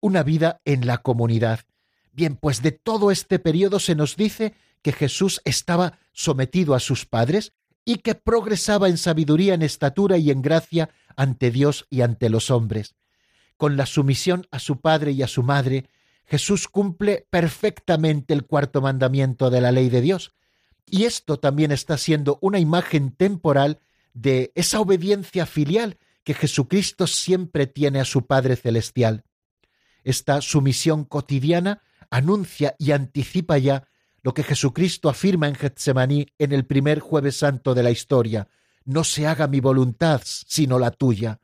una 0.00 0.22
vida 0.22 0.60
en 0.64 0.86
la 0.86 0.98
comunidad. 0.98 1.60
Bien, 2.12 2.36
pues 2.36 2.60
de 2.62 2.72
todo 2.72 3.10
este 3.10 3.38
periodo 3.38 3.78
se 3.78 3.94
nos 3.94 4.16
dice 4.16 4.54
que 4.82 4.92
Jesús 4.92 5.40
estaba 5.44 5.98
sometido 6.12 6.74
a 6.74 6.80
sus 6.80 7.06
padres 7.06 7.52
y 7.84 7.96
que 7.98 8.14
progresaba 8.14 8.88
en 8.88 8.98
sabiduría, 8.98 9.54
en 9.54 9.62
estatura 9.62 10.18
y 10.18 10.30
en 10.30 10.42
gracia 10.42 10.90
ante 11.16 11.50
Dios 11.50 11.86
y 11.88 12.02
ante 12.02 12.28
los 12.28 12.50
hombres. 12.50 12.94
Con 13.56 13.76
la 13.76 13.86
sumisión 13.86 14.46
a 14.50 14.58
su 14.58 14.80
padre 14.80 15.12
y 15.12 15.22
a 15.22 15.28
su 15.28 15.42
madre, 15.42 15.88
Jesús 16.30 16.68
cumple 16.68 17.26
perfectamente 17.28 18.32
el 18.34 18.44
cuarto 18.44 18.80
mandamiento 18.80 19.50
de 19.50 19.60
la 19.60 19.72
ley 19.72 19.88
de 19.88 20.00
Dios. 20.00 20.32
Y 20.86 21.02
esto 21.02 21.40
también 21.40 21.72
está 21.72 21.98
siendo 21.98 22.38
una 22.40 22.60
imagen 22.60 23.10
temporal 23.10 23.80
de 24.14 24.52
esa 24.54 24.78
obediencia 24.78 25.44
filial 25.44 25.98
que 26.22 26.34
Jesucristo 26.34 27.08
siempre 27.08 27.66
tiene 27.66 27.98
a 27.98 28.04
su 28.04 28.26
Padre 28.26 28.54
Celestial. 28.54 29.24
Esta 30.04 30.40
sumisión 30.40 31.04
cotidiana 31.04 31.82
anuncia 32.10 32.76
y 32.78 32.92
anticipa 32.92 33.58
ya 33.58 33.88
lo 34.22 34.32
que 34.32 34.44
Jesucristo 34.44 35.08
afirma 35.08 35.48
en 35.48 35.56
Getsemaní 35.56 36.28
en 36.38 36.52
el 36.52 36.64
primer 36.64 37.00
jueves 37.00 37.38
santo 37.38 37.74
de 37.74 37.82
la 37.82 37.90
historia, 37.90 38.46
no 38.84 39.02
se 39.02 39.26
haga 39.26 39.48
mi 39.48 39.58
voluntad 39.58 40.22
sino 40.24 40.78
la 40.78 40.92
tuya. 40.92 41.40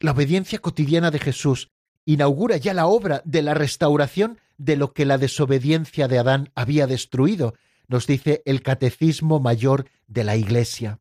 La 0.00 0.10
obediencia 0.10 0.58
cotidiana 0.58 1.12
de 1.12 1.20
Jesús 1.20 1.70
inaugura 2.04 2.56
ya 2.56 2.74
la 2.74 2.86
obra 2.86 3.22
de 3.24 3.42
la 3.42 3.54
restauración 3.54 4.38
de 4.58 4.76
lo 4.76 4.92
que 4.92 5.04
la 5.04 5.18
desobediencia 5.18 6.08
de 6.08 6.18
Adán 6.18 6.50
había 6.54 6.86
destruido, 6.86 7.54
nos 7.88 8.06
dice 8.06 8.42
el 8.44 8.62
Catecismo 8.62 9.40
Mayor 9.40 9.88
de 10.06 10.24
la 10.24 10.36
Iglesia. 10.36 11.00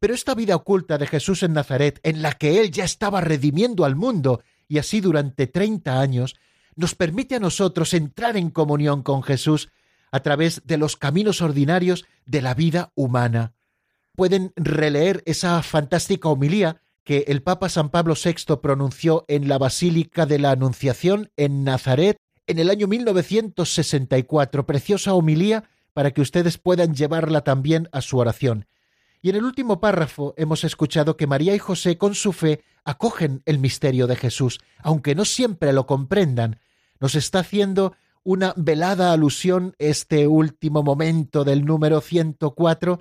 Pero 0.00 0.14
esta 0.14 0.34
vida 0.34 0.56
oculta 0.56 0.98
de 0.98 1.06
Jesús 1.06 1.42
en 1.42 1.52
Nazaret, 1.52 2.00
en 2.02 2.22
la 2.22 2.32
que 2.32 2.60
Él 2.60 2.70
ya 2.70 2.84
estaba 2.84 3.20
redimiendo 3.20 3.84
al 3.84 3.96
mundo, 3.96 4.42
y 4.68 4.78
así 4.78 5.00
durante 5.00 5.46
treinta 5.46 6.00
años, 6.00 6.34
nos 6.74 6.94
permite 6.94 7.36
a 7.36 7.40
nosotros 7.40 7.94
entrar 7.94 8.36
en 8.36 8.50
comunión 8.50 9.02
con 9.02 9.22
Jesús 9.22 9.70
a 10.10 10.20
través 10.20 10.62
de 10.64 10.76
los 10.76 10.96
caminos 10.96 11.40
ordinarios 11.40 12.04
de 12.26 12.42
la 12.42 12.54
vida 12.54 12.92
humana. 12.94 13.54
pueden 14.14 14.52
releer 14.56 15.22
esa 15.24 15.62
fantástica 15.62 16.28
homilía 16.28 16.81
que 17.04 17.24
el 17.28 17.42
Papa 17.42 17.68
San 17.68 17.90
Pablo 17.90 18.14
VI 18.14 18.56
pronunció 18.62 19.24
en 19.28 19.48
la 19.48 19.58
Basílica 19.58 20.26
de 20.26 20.38
la 20.38 20.52
Anunciación 20.52 21.30
en 21.36 21.64
Nazaret 21.64 22.16
en 22.46 22.58
el 22.58 22.70
año 22.70 22.86
1964. 22.86 24.66
Preciosa 24.66 25.14
homilía 25.14 25.64
para 25.92 26.12
que 26.12 26.20
ustedes 26.20 26.58
puedan 26.58 26.94
llevarla 26.94 27.42
también 27.42 27.88
a 27.92 28.00
su 28.00 28.18
oración. 28.18 28.66
Y 29.20 29.30
en 29.30 29.36
el 29.36 29.44
último 29.44 29.80
párrafo 29.80 30.34
hemos 30.36 30.64
escuchado 30.64 31.16
que 31.16 31.26
María 31.28 31.54
y 31.54 31.58
José 31.58 31.96
con 31.96 32.14
su 32.14 32.32
fe 32.32 32.64
acogen 32.84 33.42
el 33.46 33.58
misterio 33.58 34.06
de 34.06 34.16
Jesús, 34.16 34.60
aunque 34.78 35.14
no 35.14 35.24
siempre 35.24 35.72
lo 35.72 35.86
comprendan. 35.86 36.58
Nos 36.98 37.14
está 37.14 37.40
haciendo 37.40 37.94
una 38.24 38.54
velada 38.56 39.12
alusión 39.12 39.74
este 39.78 40.26
último 40.26 40.82
momento 40.82 41.44
del 41.44 41.64
número 41.64 42.00
104 42.00 43.00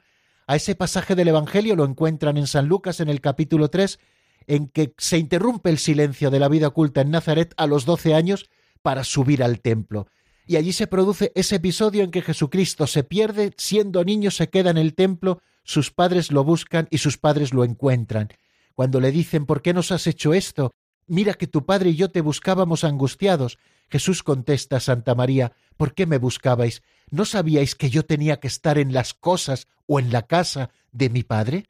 a 0.51 0.57
ese 0.57 0.75
pasaje 0.75 1.15
del 1.15 1.29
Evangelio, 1.29 1.77
lo 1.77 1.85
encuentran 1.85 2.35
en 2.35 2.45
San 2.45 2.67
Lucas 2.67 2.99
en 2.99 3.07
el 3.07 3.21
capítulo 3.21 3.69
3, 3.69 3.99
en 4.47 4.67
que 4.67 4.93
se 4.97 5.17
interrumpe 5.17 5.69
el 5.69 5.77
silencio 5.77 6.29
de 6.29 6.39
la 6.39 6.49
vida 6.49 6.67
oculta 6.67 6.99
en 6.99 7.09
Nazaret 7.09 7.53
a 7.55 7.67
los 7.67 7.85
doce 7.85 8.15
años 8.15 8.49
para 8.81 9.05
subir 9.05 9.43
al 9.43 9.61
templo. 9.61 10.07
Y 10.45 10.57
allí 10.57 10.73
se 10.73 10.87
produce 10.87 11.31
ese 11.35 11.55
episodio 11.55 12.03
en 12.03 12.11
que 12.11 12.21
Jesucristo 12.21 12.85
se 12.85 13.05
pierde, 13.05 13.53
siendo 13.55 14.03
niño 14.03 14.29
se 14.29 14.49
queda 14.49 14.71
en 14.71 14.77
el 14.77 14.93
templo, 14.93 15.41
sus 15.63 15.89
padres 15.89 16.33
lo 16.33 16.43
buscan 16.43 16.89
y 16.91 16.97
sus 16.97 17.17
padres 17.17 17.53
lo 17.53 17.63
encuentran. 17.63 18.27
Cuando 18.75 18.99
le 18.99 19.13
dicen 19.13 19.45
¿por 19.45 19.61
qué 19.61 19.73
nos 19.73 19.93
has 19.93 20.05
hecho 20.05 20.33
esto? 20.33 20.73
Mira 21.07 21.35
que 21.35 21.47
tu 21.47 21.65
padre 21.65 21.91
y 21.91 21.95
yo 21.95 22.11
te 22.11 22.19
buscábamos 22.19 22.83
angustiados. 22.83 23.57
Jesús 23.91 24.23
contesta 24.23 24.77
a 24.77 24.79
Santa 24.79 25.15
María 25.15 25.53
¿Por 25.81 25.95
qué 25.95 26.05
me 26.05 26.19
buscabais? 26.19 26.83
¿No 27.09 27.25
sabíais 27.25 27.73
que 27.73 27.89
yo 27.89 28.05
tenía 28.05 28.39
que 28.39 28.47
estar 28.47 28.77
en 28.77 28.93
las 28.93 29.15
cosas 29.15 29.67
o 29.87 29.99
en 29.99 30.11
la 30.11 30.27
casa 30.27 30.69
de 30.91 31.09
mi 31.09 31.23
padre? 31.23 31.65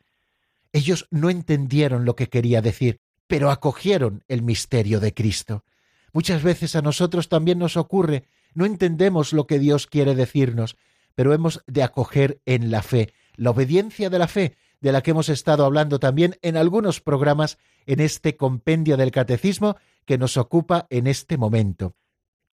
Ellos 0.74 1.08
no 1.12 1.30
entendieron 1.30 2.04
lo 2.04 2.18
que 2.18 2.28
quería 2.28 2.62
decir, 2.62 3.00
pero 3.28 3.50
acogieron 3.50 4.26
el 4.28 4.42
misterio 4.42 5.00
de 5.00 5.14
Cristo. 5.14 5.64
Muchas 6.12 6.44
veces 6.44 6.76
a 6.76 6.82
nosotros 6.82 7.30
también 7.30 7.58
nos 7.58 7.78
ocurre, 7.78 8.26
no 8.54 8.66
entendemos 8.66 9.32
lo 9.32 9.48
que 9.48 9.60
Dios 9.60 9.88
quiere 9.88 10.14
decirnos, 10.14 10.76
pero 11.16 11.34
hemos 11.34 11.64
de 11.66 11.82
acoger 11.82 12.42
en 12.46 12.70
la 12.70 12.84
fe, 12.84 13.14
la 13.38 13.52
obediencia 13.52 14.10
de 14.10 14.20
la 14.20 14.28
fe, 14.28 14.58
de 14.82 14.92
la 14.92 15.02
que 15.02 15.12
hemos 15.12 15.30
estado 15.30 15.64
hablando 15.64 16.00
también 16.00 16.36
en 16.42 16.58
algunos 16.58 17.00
programas 17.00 17.58
en 17.86 18.02
este 18.02 18.36
compendio 18.36 18.98
del 18.98 19.12
catecismo 19.12 19.78
que 20.06 20.18
nos 20.18 20.36
ocupa 20.36 20.88
en 20.90 21.08
este 21.08 21.38
momento. 21.38 21.96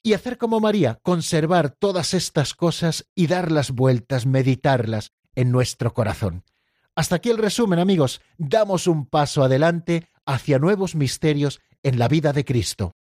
Y 0.03 0.13
hacer 0.13 0.39
como 0.39 0.61
María, 0.61 0.99
conservar 1.03 1.71
todas 1.71 2.15
estas 2.15 2.55
cosas 2.55 3.07
y 3.15 3.27
darlas 3.27 3.71
vueltas, 3.73 4.27
meditarlas 4.27 5.13
en 5.35 5.51
nuestro 5.51 5.93
corazón. 5.93 6.45
Hasta 6.95 7.17
aquí 7.17 7.31
el 7.31 7.39
resumen, 7.39 7.79
amigos. 7.79 8.21
Damos 8.39 8.87
un 8.87 9.07
paso 9.07 9.43
adelante 9.43 10.09
hacia 10.27 10.59
nuevos 10.59 10.95
misterios 10.95 11.61
en 11.83 11.99
la 11.99 12.09
vida 12.09 12.33
de 12.33 12.45
Cristo. 12.45 12.93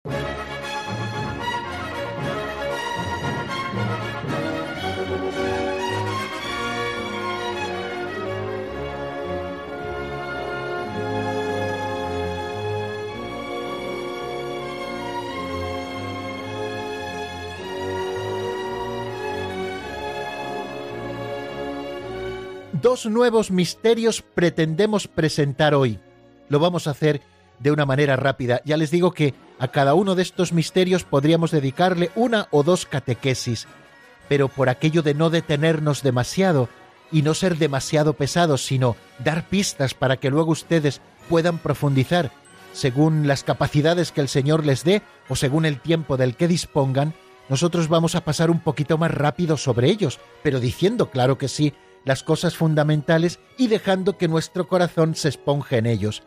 Dos 22.96 23.04
nuevos 23.04 23.50
misterios 23.50 24.22
pretendemos 24.22 25.06
presentar 25.06 25.74
hoy. 25.74 25.98
Lo 26.48 26.61
vamos 26.61 26.87
a 26.87 26.92
hacer 26.92 27.20
de 27.59 27.70
una 27.70 27.85
manera 27.85 28.16
rápida. 28.16 28.62
Ya 28.64 28.78
les 28.78 28.90
digo 28.90 29.12
que 29.12 29.35
a 29.59 29.68
cada 29.68 29.92
uno 29.92 30.14
de 30.14 30.22
estos 30.22 30.54
misterios 30.54 31.04
podríamos 31.04 31.50
dedicarle 31.50 32.11
una 32.14 32.48
o 32.50 32.62
dos 32.62 32.87
catequesis, 32.87 33.66
pero 34.30 34.48
por 34.48 34.70
aquello 34.70 35.02
de 35.02 35.12
no 35.12 35.28
detenernos 35.28 36.02
demasiado 36.02 36.70
y 37.12 37.20
no 37.20 37.35
ser 37.35 37.59
demasiado 37.59 38.14
pesados, 38.14 38.64
sino 38.64 38.96
dar 39.18 39.46
pistas 39.46 39.92
para 39.92 40.16
que 40.16 40.30
luego 40.30 40.52
ustedes 40.52 41.02
puedan 41.28 41.59
profundizar 41.59 42.30
según 42.72 43.26
las 43.26 43.44
capacidades 43.44 44.11
que 44.11 44.22
el 44.22 44.28
Señor 44.28 44.64
les 44.64 44.85
dé 44.85 45.02
o 45.28 45.37
según 45.37 45.66
el 45.66 45.80
tiempo 45.80 46.16
del 46.16 46.35
que 46.35 46.48
dispongan, 46.48 47.12
nosotros 47.50 47.88
vamos 47.88 48.14
a 48.14 48.24
pasar 48.24 48.50
un 48.50 48.61
poquito 48.61 48.96
más 48.96 49.11
rápido 49.11 49.59
sobre 49.59 49.90
ellos, 49.90 50.18
pero 50.42 50.61
diciendo, 50.61 51.11
claro 51.11 51.37
que 51.37 51.48
sí, 51.48 51.74
las 52.07 52.23
cosas 52.23 52.57
fundamentales 52.57 53.40
y 53.59 53.66
dejando 53.66 54.16
que 54.16 54.29
nuestro 54.29 54.69
corazón 54.69 55.14
se 55.16 55.29
esponje 55.29 55.77
en 55.77 55.87
ellos. 55.87 56.23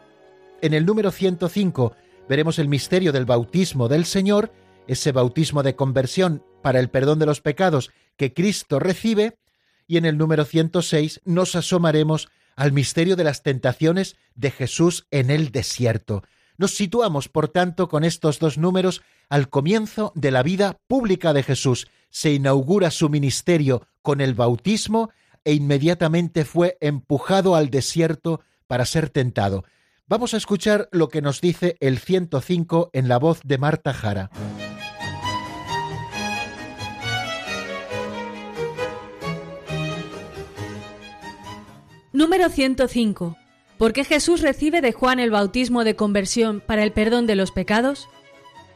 En 0.61 0.73
el 0.73 0.85
número 0.85 1.09
105 1.09 1.95
veremos 2.27 2.59
el 2.59 2.67
misterio 2.67 3.13
del 3.13 3.25
bautismo 3.25 3.87
del 3.87 4.05
Señor, 4.05 4.51
ese 4.87 5.13
bautismo 5.13 5.63
de 5.63 5.75
conversión 5.75 6.43
para 6.61 6.79
el 6.79 6.89
perdón 6.89 7.17
de 7.17 7.25
los 7.25 7.39
pecados 7.39 7.91
que 8.17 8.33
Cristo 8.33 8.77
recibe, 8.79 9.37
y 9.87 9.95
en 9.97 10.05
el 10.05 10.17
número 10.17 10.43
106 10.43 11.21
nos 11.23 11.55
asomaremos 11.55 12.27
al 12.57 12.73
misterio 12.73 13.15
de 13.15 13.23
las 13.23 13.41
tentaciones 13.41 14.17
de 14.35 14.51
Jesús 14.51 15.07
en 15.11 15.31
el 15.31 15.49
desierto. 15.51 16.23
Nos 16.57 16.71
situamos, 16.71 17.29
por 17.29 17.47
tanto, 17.47 17.87
con 17.87 18.03
estos 18.03 18.37
dos 18.39 18.57
números 18.57 19.01
al 19.29 19.49
comienzo 19.49 20.11
de 20.13 20.31
la 20.31 20.43
vida 20.43 20.77
pública 20.87 21.31
de 21.31 21.41
Jesús. 21.41 21.87
Se 22.09 22.33
inaugura 22.33 22.91
su 22.91 23.07
ministerio 23.07 23.87
con 24.01 24.19
el 24.19 24.33
bautismo 24.33 25.11
e 25.43 25.53
inmediatamente 25.53 26.45
fue 26.45 26.77
empujado 26.81 27.55
al 27.55 27.69
desierto 27.69 28.41
para 28.67 28.85
ser 28.85 29.09
tentado. 29.09 29.63
Vamos 30.07 30.33
a 30.33 30.37
escuchar 30.37 30.89
lo 30.91 31.07
que 31.09 31.21
nos 31.21 31.39
dice 31.41 31.77
el 31.79 31.99
105 31.99 32.89
en 32.93 33.07
la 33.07 33.19
voz 33.19 33.41
de 33.43 33.57
Marta 33.57 33.93
Jara. 33.93 34.31
Número 42.11 42.49
105. 42.49 43.37
¿Por 43.77 43.93
qué 43.93 44.03
Jesús 44.03 44.41
recibe 44.41 44.81
de 44.81 44.91
Juan 44.91 45.19
el 45.19 45.31
bautismo 45.31 45.83
de 45.83 45.95
conversión 45.95 46.59
para 46.59 46.83
el 46.83 46.91
perdón 46.91 47.27
de 47.27 47.35
los 47.35 47.51
pecados? 47.51 48.09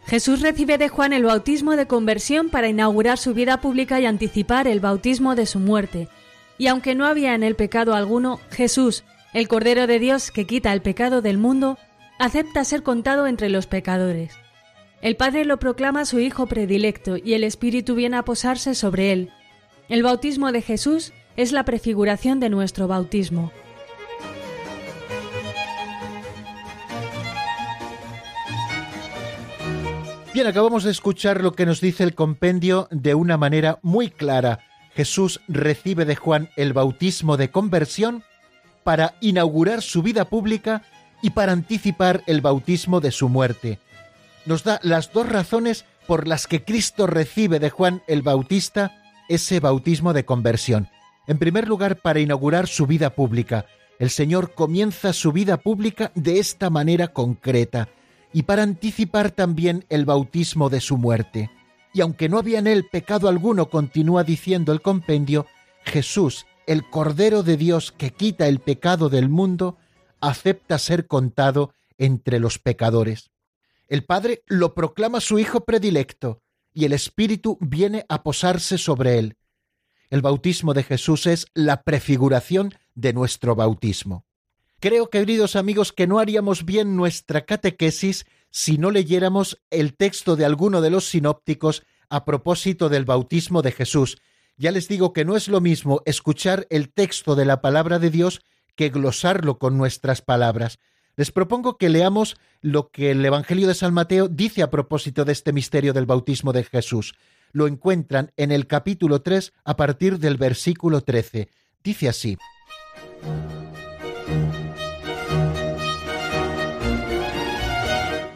Jesús 0.06 0.42
recibe 0.42 0.78
de 0.78 0.88
Juan 0.88 1.14
el 1.14 1.24
bautismo 1.24 1.76
de 1.76 1.88
conversión 1.88 2.50
para 2.50 2.68
inaugurar 2.68 3.18
su 3.18 3.34
vida 3.34 3.60
pública 3.60 4.00
y 4.00 4.06
anticipar 4.06 4.68
el 4.68 4.80
bautismo 4.80 5.36
de 5.36 5.46
su 5.46 5.60
muerte, 5.60 6.10
y 6.58 6.68
aunque 6.68 6.96
no 6.96 7.06
había 7.06 7.36
en 7.36 7.44
él 7.44 7.56
pecado 7.56 7.96
alguno, 7.96 8.40
Jesús, 8.50 9.04
el 9.34 9.48
Cordero 9.48 9.88
de 9.88 10.00
Dios 10.00 10.32
que 10.32 10.46
quita 10.46 10.72
el 10.74 10.82
pecado 10.82 11.22
del 11.22 11.38
mundo, 11.38 11.78
acepta 12.20 12.64
ser 12.64 12.84
contado 12.84 13.28
entre 13.28 13.50
los 13.50 13.68
pecadores. 13.68 14.34
El 15.02 15.16
Padre 15.16 15.44
lo 15.44 15.58
proclama 15.58 16.06
su 16.06 16.20
Hijo 16.20 16.46
predilecto 16.48 17.18
y 17.18 17.34
el 17.34 17.44
Espíritu 17.44 17.96
viene 17.96 18.18
a 18.18 18.24
posarse 18.24 18.76
sobre 18.76 19.12
él. 19.12 19.32
El 19.90 20.04
bautismo 20.04 20.52
de 20.52 20.62
Jesús 20.62 21.12
es 21.36 21.52
la 21.52 21.66
prefiguración 21.66 22.40
de 22.40 22.50
nuestro 22.50 22.88
bautismo. 22.88 23.52
Bien, 30.34 30.48
acabamos 30.48 30.84
de 30.84 30.92
escuchar 30.92 31.44
lo 31.44 31.52
que 31.54 31.66
nos 31.66 31.80
dice 31.80 32.04
el 32.04 32.16
compendio 32.16 32.88
de 32.90 33.14
una 33.14 33.38
manera 33.38 33.80
muy 33.84 34.10
clara. 34.10 34.62
Jesús 34.96 35.42
recibe 35.48 36.06
de 36.06 36.16
Juan 36.16 36.50
el 36.56 36.74
bautismo 36.74 37.38
de 37.38 37.50
conversión 37.50 38.24
para 38.84 39.16
inaugurar 39.22 39.82
su 39.82 40.02
vida 40.02 40.26
pública 40.26 40.84
y 41.22 41.32
para 41.32 41.52
anticipar 41.52 42.24
el 42.28 42.42
bautismo 42.42 43.00
de 43.00 43.12
su 43.12 43.30
muerte. 43.30 43.80
Nos 44.46 44.64
da 44.64 44.80
las 44.84 45.12
dos 45.14 45.28
razones 45.28 45.86
por 46.06 46.28
las 46.28 46.48
que 46.48 46.64
Cristo 46.64 47.08
recibe 47.08 47.60
de 47.60 47.70
Juan 47.70 48.04
el 48.08 48.22
Bautista 48.22 48.92
ese 49.30 49.60
bautismo 49.60 50.14
de 50.14 50.26
conversión. 50.26 50.90
En 51.28 51.40
primer 51.40 51.68
lugar, 51.68 52.02
para 52.02 52.20
inaugurar 52.20 52.68
su 52.68 52.86
vida 52.86 53.12
pública. 53.12 53.66
El 54.00 54.10
Señor 54.10 54.54
comienza 54.54 55.14
su 55.14 55.32
vida 55.32 55.58
pública 55.58 56.12
de 56.14 56.40
esta 56.40 56.70
manera 56.70 57.08
concreta 57.08 57.88
y 58.34 58.44
para 58.44 58.64
anticipar 58.64 59.32
también 59.32 59.86
el 59.90 60.04
bautismo 60.04 60.70
de 60.70 60.82
su 60.82 60.98
muerte 60.98 61.50
y 61.94 62.02
aunque 62.02 62.28
no 62.28 62.40
había 62.40 62.60
en 62.60 62.68
él 62.68 62.88
pecado 62.92 63.30
alguno, 63.30 63.70
continúa 63.70 64.24
diciendo 64.24 64.74
el 64.74 64.82
compendio, 64.82 65.46
Jesús, 65.86 66.46
el 66.66 66.90
Cordero 66.90 67.44
de 67.44 67.56
Dios 67.56 67.92
que 67.92 68.12
quita 68.12 68.48
el 68.48 68.60
pecado 68.60 69.10
del 69.10 69.30
mundo, 69.30 69.78
acepta 70.20 70.80
ser 70.80 71.08
contado 71.08 71.74
entre 71.98 72.40
los 72.40 72.58
pecadores. 72.58 73.32
El 73.88 74.06
Padre 74.06 74.44
lo 74.48 74.74
proclama 74.74 75.22
su 75.22 75.38
Hijo 75.38 75.66
predilecto, 75.66 76.42
y 76.74 76.86
el 76.86 76.94
Espíritu 76.94 77.58
viene 77.62 78.06
a 78.10 78.24
posarse 78.24 78.80
sobre 78.80 79.20
él. 79.20 79.38
El 80.10 80.22
bautismo 80.22 80.74
de 80.74 80.84
Jesús 80.84 81.28
es 81.28 81.46
la 81.54 81.84
prefiguración 81.84 82.74
de 82.96 83.14
nuestro 83.14 83.56
bautismo. 83.56 84.26
Creo, 84.80 85.10
queridos 85.10 85.56
amigos, 85.56 85.94
que 85.94 86.08
no 86.08 86.20
haríamos 86.20 86.66
bien 86.66 86.96
nuestra 86.96 87.46
catequesis 87.46 88.26
si 88.54 88.78
no 88.78 88.92
leyéramos 88.92 89.60
el 89.72 89.96
texto 89.96 90.36
de 90.36 90.46
alguno 90.46 90.80
de 90.80 90.92
los 90.92 91.10
sinópticos 91.10 91.82
a 92.08 92.24
propósito 92.24 92.88
del 92.88 93.04
bautismo 93.04 93.64
de 93.64 93.72
Jesús. 93.72 94.20
Ya 94.58 94.70
les 94.70 94.88
digo 94.88 95.12
que 95.12 95.26
no 95.26 95.36
es 95.36 95.48
lo 95.48 95.60
mismo 95.60 96.04
escuchar 96.06 96.68
el 96.70 96.94
texto 96.94 97.36
de 97.36 97.46
la 97.46 97.62
palabra 97.62 97.98
de 97.98 98.12
Dios 98.12 98.42
que 98.76 98.90
glosarlo 98.90 99.58
con 99.58 99.76
nuestras 99.76 100.22
palabras. 100.22 100.78
Les 101.16 101.32
propongo 101.32 101.80
que 101.80 101.90
leamos 101.90 102.38
lo 102.62 102.92
que 102.92 103.10
el 103.10 103.26
Evangelio 103.26 103.68
de 103.68 103.74
San 103.74 103.94
Mateo 103.94 104.28
dice 104.28 104.62
a 104.62 104.70
propósito 104.70 105.26
de 105.26 105.32
este 105.32 105.52
misterio 105.52 105.92
del 105.92 106.06
bautismo 106.06 106.54
de 106.54 106.64
Jesús. 106.64 107.16
Lo 107.54 107.66
encuentran 107.66 108.32
en 108.38 108.52
el 108.52 108.68
capítulo 108.68 109.24
3 109.24 109.52
a 109.64 109.76
partir 109.76 110.20
del 110.20 110.38
versículo 110.38 111.02
13. 111.02 111.50
Dice 111.84 112.08
así. 112.08 112.38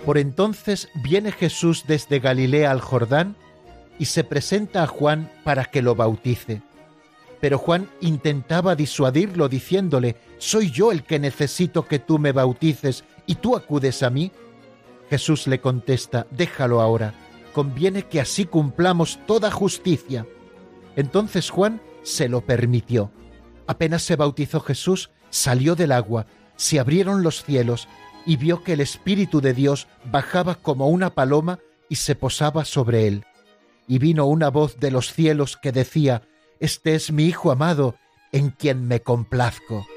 Por 0.08 0.18
entonces 0.18 0.88
viene 0.94 1.34
Jesús 1.34 1.84
desde 1.86 2.20
Galilea 2.20 2.72
al 2.72 2.80
Jordán 2.80 3.36
y 4.00 4.06
se 4.06 4.24
presenta 4.24 4.84
a 4.84 4.88
Juan 4.88 5.30
para 5.44 5.66
que 5.66 5.82
lo 5.82 5.96
bautice. 5.96 6.62
Pero 7.42 7.58
Juan 7.58 7.90
intentaba 8.00 8.78
disuadirlo 8.78 9.50
diciéndole, 9.50 10.16
¿Soy 10.38 10.72
yo 10.72 10.94
el 10.94 11.04
que 11.04 11.20
necesito 11.20 11.88
que 11.88 12.00
tú 12.00 12.20
me 12.20 12.32
bautices 12.32 13.04
y 13.26 13.36
tú 13.36 13.58
acudes 13.58 14.02
a 14.02 14.10
mí? 14.10 14.32
Jesús 15.10 15.46
le 15.46 15.60
contesta, 15.60 16.26
déjalo 16.32 16.80
ahora, 16.80 17.14
conviene 17.52 18.04
que 18.04 18.22
así 18.22 18.46
cumplamos 18.46 19.20
toda 19.28 19.52
justicia. 19.52 20.26
Entonces 20.96 21.50
Juan 21.50 21.82
se 22.04 22.30
lo 22.30 22.40
permitió. 22.40 23.12
Apenas 23.68 24.04
se 24.04 24.16
bautizó 24.16 24.62
Jesús, 24.62 25.10
salió 25.32 25.76
del 25.76 25.92
agua, 25.92 26.28
se 26.56 26.80
abrieron 26.80 27.24
los 27.24 27.44
cielos 27.44 27.90
y 28.28 28.36
vio 28.36 28.62
que 28.62 28.74
el 28.74 28.82
Espíritu 28.82 29.40
de 29.40 29.54
Dios 29.54 29.88
bajaba 30.04 30.56
como 30.56 30.90
una 30.90 31.16
paloma 31.16 31.60
y 31.90 31.96
se 31.96 32.14
posaba 32.14 32.66
sobre 32.66 33.08
él. 33.08 33.26
Y 33.88 34.00
vino 34.00 34.26
una 34.26 34.50
voz 34.50 34.80
de 34.80 34.92
los 34.92 35.14
cielos 35.14 35.56
que 35.56 35.72
decía, 35.72 36.28
Este 36.60 36.94
es 36.94 37.10
mi 37.12 37.24
Hijo 37.24 37.52
amado, 37.52 37.96
en 38.34 38.50
quien 38.50 38.86
me 38.86 39.02
complazco. 39.02 39.88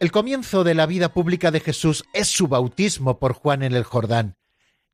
El 0.00 0.10
comienzo 0.10 0.64
de 0.64 0.74
la 0.74 0.86
vida 0.86 1.12
pública 1.12 1.50
de 1.50 1.60
Jesús 1.60 2.04
es 2.14 2.28
su 2.28 2.48
bautismo 2.48 3.18
por 3.18 3.34
Juan 3.34 3.62
en 3.62 3.74
el 3.74 3.84
Jordán. 3.84 4.38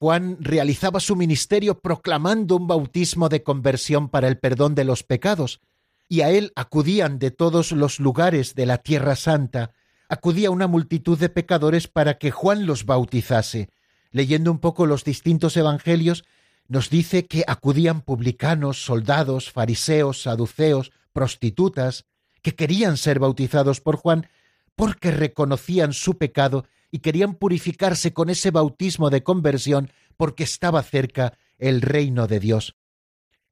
Juan 0.00 0.36
realizaba 0.40 0.98
su 0.98 1.14
ministerio 1.14 1.78
proclamando 1.78 2.56
un 2.56 2.66
bautismo 2.66 3.28
de 3.28 3.44
conversión 3.44 4.08
para 4.08 4.26
el 4.26 4.36
perdón 4.40 4.74
de 4.74 4.82
los 4.82 5.04
pecados, 5.04 5.60
y 6.08 6.20
a 6.20 6.30
él 6.30 6.52
acudían 6.56 7.18
de 7.18 7.30
todos 7.30 7.72
los 7.72 8.00
lugares 8.00 8.54
de 8.54 8.66
la 8.66 8.78
Tierra 8.78 9.16
Santa, 9.16 9.72
acudía 10.08 10.50
una 10.50 10.66
multitud 10.66 11.18
de 11.18 11.28
pecadores 11.28 11.88
para 11.88 12.18
que 12.18 12.30
Juan 12.30 12.66
los 12.66 12.86
bautizase. 12.86 13.70
Leyendo 14.10 14.50
un 14.50 14.58
poco 14.58 14.86
los 14.86 15.04
distintos 15.04 15.56
evangelios, 15.56 16.24
nos 16.68 16.90
dice 16.90 17.26
que 17.26 17.44
acudían 17.46 18.02
publicanos, 18.02 18.84
soldados, 18.84 19.50
fariseos, 19.50 20.22
saduceos, 20.22 20.92
prostitutas, 21.12 22.04
que 22.42 22.54
querían 22.54 22.96
ser 22.96 23.18
bautizados 23.18 23.80
por 23.80 23.96
Juan 23.96 24.28
porque 24.76 25.10
reconocían 25.10 25.92
su 25.92 26.18
pecado 26.18 26.66
y 26.90 27.00
querían 27.00 27.34
purificarse 27.34 28.12
con 28.12 28.30
ese 28.30 28.50
bautismo 28.50 29.10
de 29.10 29.22
conversión 29.22 29.90
porque 30.16 30.44
estaba 30.44 30.82
cerca 30.82 31.36
el 31.58 31.82
reino 31.82 32.26
de 32.26 32.40
Dios. 32.40 32.76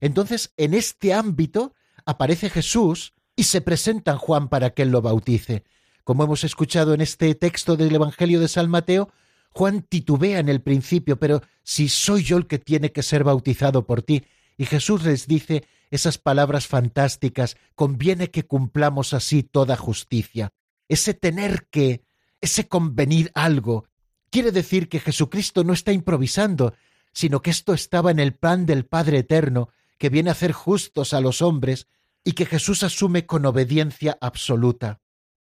Entonces, 0.00 0.52
en 0.56 0.74
este 0.74 1.14
ámbito 1.14 1.74
aparece 2.06 2.50
Jesús 2.50 3.14
y 3.36 3.44
se 3.44 3.60
presenta 3.60 4.16
Juan 4.16 4.48
para 4.48 4.70
que 4.70 4.82
él 4.82 4.90
lo 4.90 5.02
bautice. 5.02 5.64
Como 6.04 6.24
hemos 6.24 6.44
escuchado 6.44 6.94
en 6.94 7.00
este 7.00 7.34
texto 7.34 7.76
del 7.76 7.94
Evangelio 7.94 8.40
de 8.40 8.48
San 8.48 8.68
Mateo, 8.68 9.10
Juan 9.50 9.82
titubea 9.82 10.38
en 10.38 10.48
el 10.48 10.60
principio, 10.60 11.18
pero 11.18 11.42
si 11.62 11.88
soy 11.88 12.24
yo 12.24 12.36
el 12.36 12.46
que 12.46 12.58
tiene 12.58 12.92
que 12.92 13.02
ser 13.02 13.24
bautizado 13.24 13.86
por 13.86 14.02
ti, 14.02 14.24
y 14.56 14.66
Jesús 14.66 15.04
les 15.04 15.26
dice 15.26 15.64
esas 15.90 16.18
palabras 16.18 16.66
fantásticas, 16.66 17.56
conviene 17.74 18.30
que 18.30 18.44
cumplamos 18.44 19.14
así 19.14 19.42
toda 19.42 19.76
justicia. 19.76 20.52
Ese 20.88 21.14
tener 21.14 21.66
que 21.70 22.02
ese 22.40 22.68
convenir 22.68 23.30
algo, 23.34 23.86
quiere 24.28 24.52
decir 24.52 24.88
que 24.88 25.00
Jesucristo 25.00 25.64
no 25.64 25.72
está 25.72 25.92
improvisando, 25.92 26.74
sino 27.12 27.40
que 27.40 27.50
esto 27.50 27.72
estaba 27.72 28.10
en 28.10 28.18
el 28.18 28.34
plan 28.34 28.66
del 28.66 28.84
Padre 28.84 29.18
Eterno, 29.18 29.70
que 29.98 30.09
viene 30.09 30.30
a 30.30 30.33
hacer 30.33 30.52
justos 30.52 31.12
a 31.14 31.20
los 31.20 31.42
hombres 31.42 31.87
y 32.24 32.33
que 32.33 32.46
Jesús 32.46 32.83
asume 32.83 33.26
con 33.26 33.46
obediencia 33.46 34.16
absoluta. 34.20 35.00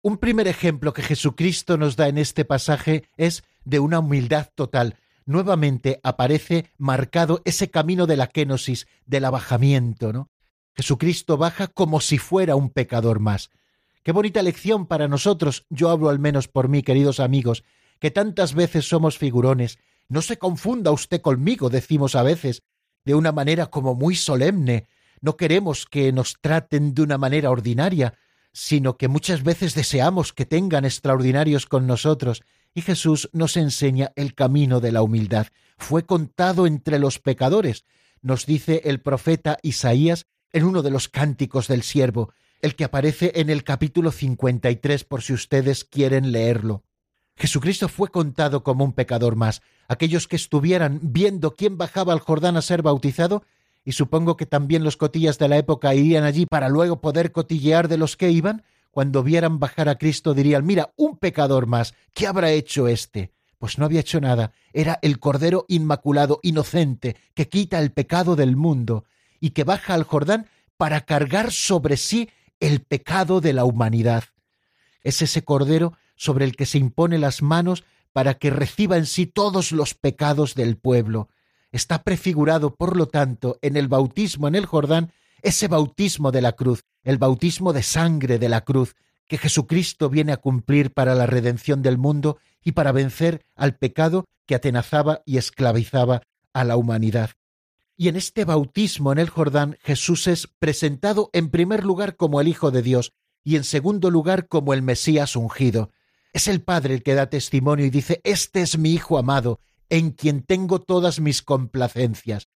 Un 0.02 0.18
primer 0.18 0.48
ejemplo 0.48 0.94
que 0.94 1.02
Jesucristo 1.02 1.78
nos 1.78 1.96
da 1.96 2.08
en 2.08 2.18
este 2.18 2.46
pasaje 2.46 3.10
es 3.18 3.44
de 3.66 3.80
una 3.80 4.00
humildad 4.00 4.50
total. 4.56 4.98
Nuevamente 5.26 6.00
aparece 6.04 6.72
marcado 6.78 7.42
ese 7.44 7.70
camino 7.70 8.08
de 8.08 8.18
la 8.18 8.28
kenosis, 8.28 8.88
del 9.06 9.26
abajamiento, 9.26 10.14
¿no? 10.14 10.30
Jesucristo 10.74 11.38
baja 11.38 11.68
como 11.68 12.00
si 12.00 12.18
fuera 12.18 12.56
un 12.56 12.70
pecador 12.70 13.20
más. 13.20 13.50
Qué 14.04 14.14
bonita 14.14 14.42
lección 14.42 14.88
para 14.88 15.10
nosotros, 15.10 15.66
yo 15.70 15.90
hablo 15.90 16.10
al 16.10 16.20
menos 16.20 16.48
por 16.48 16.70
mí, 16.70 16.84
queridos 16.84 17.20
amigos, 17.20 17.66
que 18.00 18.12
tantas 18.12 18.54
veces 18.54 18.88
somos 18.88 19.18
figurones. 19.18 19.78
No 20.08 20.22
se 20.22 20.38
confunda 20.38 20.92
usted 20.92 21.22
conmigo, 21.22 21.70
decimos 21.70 22.16
a 22.16 22.24
veces, 22.24 22.64
de 23.10 23.16
una 23.16 23.32
manera 23.32 23.72
como 23.72 23.96
muy 23.96 24.16
solemne. 24.16 24.86
No 25.20 25.36
queremos 25.36 25.88
que 25.88 26.14
nos 26.14 26.38
traten 26.42 26.94
de 26.94 27.02
una 27.02 27.18
manera 27.18 27.50
ordinaria, 27.50 28.14
sino 28.52 28.98
que 28.98 29.08
muchas 29.08 29.42
veces 29.42 29.74
deseamos 29.74 30.32
que 30.32 30.46
tengan 30.46 30.86
extraordinarios 30.86 31.66
con 31.66 31.88
nosotros, 31.88 32.44
y 32.76 32.84
Jesús 32.84 33.28
nos 33.34 33.58
enseña 33.58 34.12
el 34.16 34.36
camino 34.36 34.80
de 34.80 34.92
la 34.92 35.02
humildad. 35.02 35.48
Fue 35.80 36.06
contado 36.06 36.68
entre 36.68 37.00
los 37.00 37.18
pecadores, 37.18 37.84
nos 38.22 38.46
dice 38.46 38.84
el 38.86 39.02
profeta 39.02 39.58
Isaías 39.64 40.28
en 40.54 40.66
uno 40.66 40.84
de 40.84 40.92
los 40.92 41.10
cánticos 41.10 41.68
del 41.68 41.82
siervo, 41.82 42.32
el 42.62 42.76
que 42.76 42.84
aparece 42.84 43.32
en 43.38 43.50
el 43.50 43.64
capítulo 43.64 44.12
53 44.12 45.04
por 45.04 45.24
si 45.24 45.34
ustedes 45.34 45.84
quieren 45.84 46.32
leerlo. 46.32 46.84
Jesucristo 47.36 47.88
fue 47.88 48.10
contado 48.10 48.64
como 48.64 48.84
un 48.84 48.94
pecador 48.94 49.36
más. 49.36 49.64
Aquellos 49.90 50.28
que 50.28 50.36
estuvieran 50.36 51.00
viendo 51.02 51.56
quién 51.56 51.78
bajaba 51.78 52.14
al 52.14 52.20
Jordán 52.20 52.56
a 52.56 52.62
ser 52.62 52.84
bautizado, 52.84 53.44
y 53.84 53.94
supongo 53.94 54.38
que 54.38 54.46
también 54.46 54.84
los 54.84 54.98
cotillas 54.98 55.40
de 55.40 55.48
la 55.48 55.58
época 55.58 55.96
irían 55.96 56.24
allí 56.24 56.46
para 56.46 56.70
luego 56.70 57.02
poder 57.02 57.32
cotillear 57.32 57.88
de 57.88 57.98
los 57.98 58.16
que 58.16 58.30
iban, 58.30 58.64
cuando 58.92 59.24
vieran 59.24 59.60
bajar 59.60 59.90
a 59.90 59.98
Cristo 59.98 60.36
dirían, 60.36 60.64
mira, 60.64 60.94
un 60.96 61.18
pecador 61.18 61.66
más, 61.66 61.96
¿qué 62.14 62.28
habrá 62.28 62.52
hecho 62.52 62.88
éste? 62.88 63.32
Pues 63.58 63.80
no 63.80 63.86
había 63.86 64.02
hecho 64.02 64.22
nada, 64.22 64.52
era 64.74 65.00
el 65.02 65.20
Cordero 65.20 65.66
Inmaculado, 65.68 66.40
inocente, 66.44 67.16
que 67.34 67.50
quita 67.50 67.80
el 67.80 67.92
pecado 67.92 68.36
del 68.36 68.56
mundo, 68.56 69.06
y 69.40 69.50
que 69.52 69.64
baja 69.64 69.96
al 69.96 70.04
Jordán 70.04 70.46
para 70.78 71.02
cargar 71.02 71.52
sobre 71.52 71.98
sí 71.98 72.30
el 72.60 72.82
pecado 72.82 73.42
de 73.42 73.54
la 73.54 73.66
humanidad. 73.66 74.26
Es 75.02 75.24
ese 75.24 75.44
Cordero 75.44 75.94
sobre 76.16 76.46
el 76.46 76.56
que 76.56 76.68
se 76.68 76.78
impone 76.78 77.18
las 77.18 77.42
manos 77.42 77.86
para 78.14 78.36
que 78.36 78.50
reciba 78.50 78.98
en 78.98 79.06
sí 79.06 79.26
todos 79.26 79.72
los 79.72 79.94
pecados 79.94 80.56
del 80.56 80.78
pueblo. 80.78 81.30
Está 81.72 82.04
prefigurado, 82.04 82.76
por 82.76 82.98
lo 82.98 83.08
tanto, 83.08 83.60
en 83.62 83.78
el 83.78 83.88
bautismo 83.88 84.48
en 84.48 84.56
el 84.56 84.66
Jordán, 84.66 85.12
ese 85.42 85.68
bautismo 85.68 86.32
de 86.32 86.42
la 86.42 86.54
cruz, 86.54 86.84
el 87.04 87.18
bautismo 87.18 87.74
de 87.74 87.84
sangre 87.84 88.40
de 88.40 88.50
la 88.50 88.62
cruz, 88.62 88.96
que 89.28 89.38
Jesucristo 89.38 90.10
viene 90.10 90.32
a 90.32 90.38
cumplir 90.38 90.92
para 90.92 91.14
la 91.14 91.28
redención 91.28 91.82
del 91.82 91.98
mundo 91.98 92.40
y 92.64 92.72
para 92.72 92.92
vencer 92.92 93.46
al 93.56 93.76
pecado 93.76 94.26
que 94.48 94.56
atenazaba 94.56 95.22
y 95.26 95.38
esclavizaba 95.38 96.24
a 96.52 96.64
la 96.64 96.76
humanidad. 96.76 97.32
Y 97.96 98.08
en 98.08 98.16
este 98.16 98.46
bautismo 98.46 99.12
en 99.12 99.20
el 99.20 99.30
Jordán 99.30 99.78
Jesús 99.84 100.28
es 100.28 100.48
presentado 100.48 101.30
en 101.34 101.50
primer 101.50 101.84
lugar 101.84 102.16
como 102.16 102.42
el 102.42 102.48
Hijo 102.48 102.72
de 102.72 102.82
Dios 102.82 103.14
y 103.44 103.56
en 103.56 103.64
segundo 103.64 104.10
lugar 104.10 104.48
como 104.48 104.74
el 104.74 104.82
Mesías 104.82 105.36
ungido. 105.36 105.92
Es 106.34 106.48
el 106.48 106.62
Padre 106.62 106.94
el 106.96 107.04
que 107.04 107.16
da 107.16 107.30
testimonio 107.30 107.86
y 107.86 107.90
dice, 107.90 108.22
Este 108.24 108.62
es 108.62 108.78
mi 108.78 108.94
Hijo 108.94 109.18
amado, 109.18 109.60
en 109.90 110.12
quien 110.12 110.44
tengo 110.44 110.80
todas 110.80 111.20
mis 111.20 111.42
complacencias. 111.42 112.48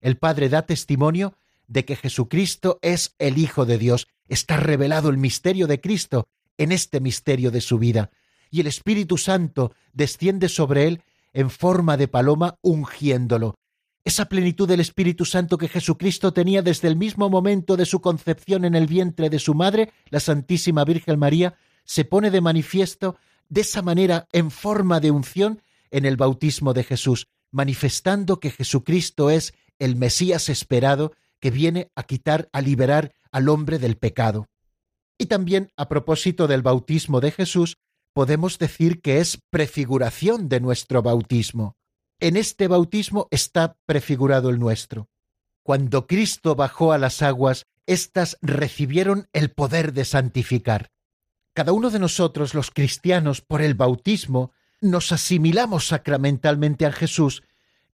El 0.00 0.16
Padre 0.16 0.48
da 0.48 0.62
testimonio 0.62 1.36
de 1.66 1.84
que 1.84 1.96
Jesucristo 1.96 2.78
es 2.82 3.14
el 3.18 3.38
Hijo 3.38 3.66
de 3.66 3.78
Dios. 3.78 4.08
Está 4.28 4.56
revelado 4.56 5.08
el 5.10 5.18
misterio 5.18 5.66
de 5.66 5.80
Cristo 5.80 6.28
en 6.58 6.72
este 6.72 7.00
misterio 7.00 7.50
de 7.50 7.60
su 7.60 7.78
vida. 7.78 8.10
Y 8.50 8.60
el 8.60 8.66
Espíritu 8.66 9.16
Santo 9.16 9.72
desciende 9.92 10.48
sobre 10.48 10.88
él 10.88 11.02
en 11.32 11.50
forma 11.50 11.96
de 11.96 12.08
paloma 12.08 12.58
ungiéndolo 12.62 13.54
esa 14.04 14.26
plenitud 14.26 14.66
del 14.66 14.80
Espíritu 14.80 15.24
Santo 15.24 15.58
que 15.58 15.68
Jesucristo 15.68 16.32
tenía 16.32 16.62
desde 16.62 16.88
el 16.88 16.96
mismo 16.96 17.28
momento 17.28 17.76
de 17.76 17.84
su 17.84 18.00
concepción 18.00 18.64
en 18.64 18.74
el 18.74 18.86
vientre 18.86 19.28
de 19.28 19.38
su 19.38 19.54
madre, 19.54 19.92
la 20.08 20.20
Santísima 20.20 20.84
Virgen 20.84 21.18
María, 21.18 21.54
se 21.90 22.04
pone 22.04 22.30
de 22.30 22.40
manifiesto 22.40 23.16
de 23.48 23.62
esa 23.62 23.82
manera 23.82 24.28
en 24.32 24.50
forma 24.50 25.00
de 25.00 25.10
unción 25.10 25.62
en 25.90 26.04
el 26.04 26.16
bautismo 26.16 26.72
de 26.72 26.84
Jesús, 26.84 27.26
manifestando 27.50 28.38
que 28.38 28.50
Jesucristo 28.50 29.30
es 29.30 29.54
el 29.78 29.96
Mesías 29.96 30.48
esperado 30.48 31.12
que 31.40 31.50
viene 31.50 31.90
a 31.96 32.04
quitar, 32.04 32.48
a 32.52 32.60
liberar 32.60 33.12
al 33.32 33.48
hombre 33.48 33.78
del 33.78 33.96
pecado. 33.96 34.46
Y 35.18 35.26
también, 35.26 35.72
a 35.76 35.88
propósito 35.88 36.46
del 36.46 36.62
bautismo 36.62 37.20
de 37.20 37.32
Jesús, 37.32 37.76
podemos 38.12 38.58
decir 38.58 39.00
que 39.00 39.18
es 39.18 39.38
prefiguración 39.50 40.48
de 40.48 40.60
nuestro 40.60 41.02
bautismo 41.02 41.76
en 42.20 42.36
este 42.36 42.68
bautismo 42.68 43.28
está 43.30 43.78
prefigurado 43.86 44.50
el 44.50 44.58
nuestro. 44.58 45.08
Cuando 45.62 46.06
Cristo 46.06 46.54
bajó 46.54 46.92
a 46.92 46.98
las 46.98 47.22
aguas, 47.22 47.64
éstas 47.86 48.36
recibieron 48.42 49.28
el 49.32 49.50
poder 49.50 49.94
de 49.94 50.04
santificar. 50.04 50.90
Cada 51.52 51.72
uno 51.72 51.90
de 51.90 51.98
nosotros, 51.98 52.54
los 52.54 52.70
cristianos, 52.70 53.40
por 53.40 53.60
el 53.62 53.74
bautismo, 53.74 54.52
nos 54.80 55.12
asimilamos 55.12 55.88
sacramentalmente 55.88 56.86
a 56.86 56.92
Jesús, 56.92 57.42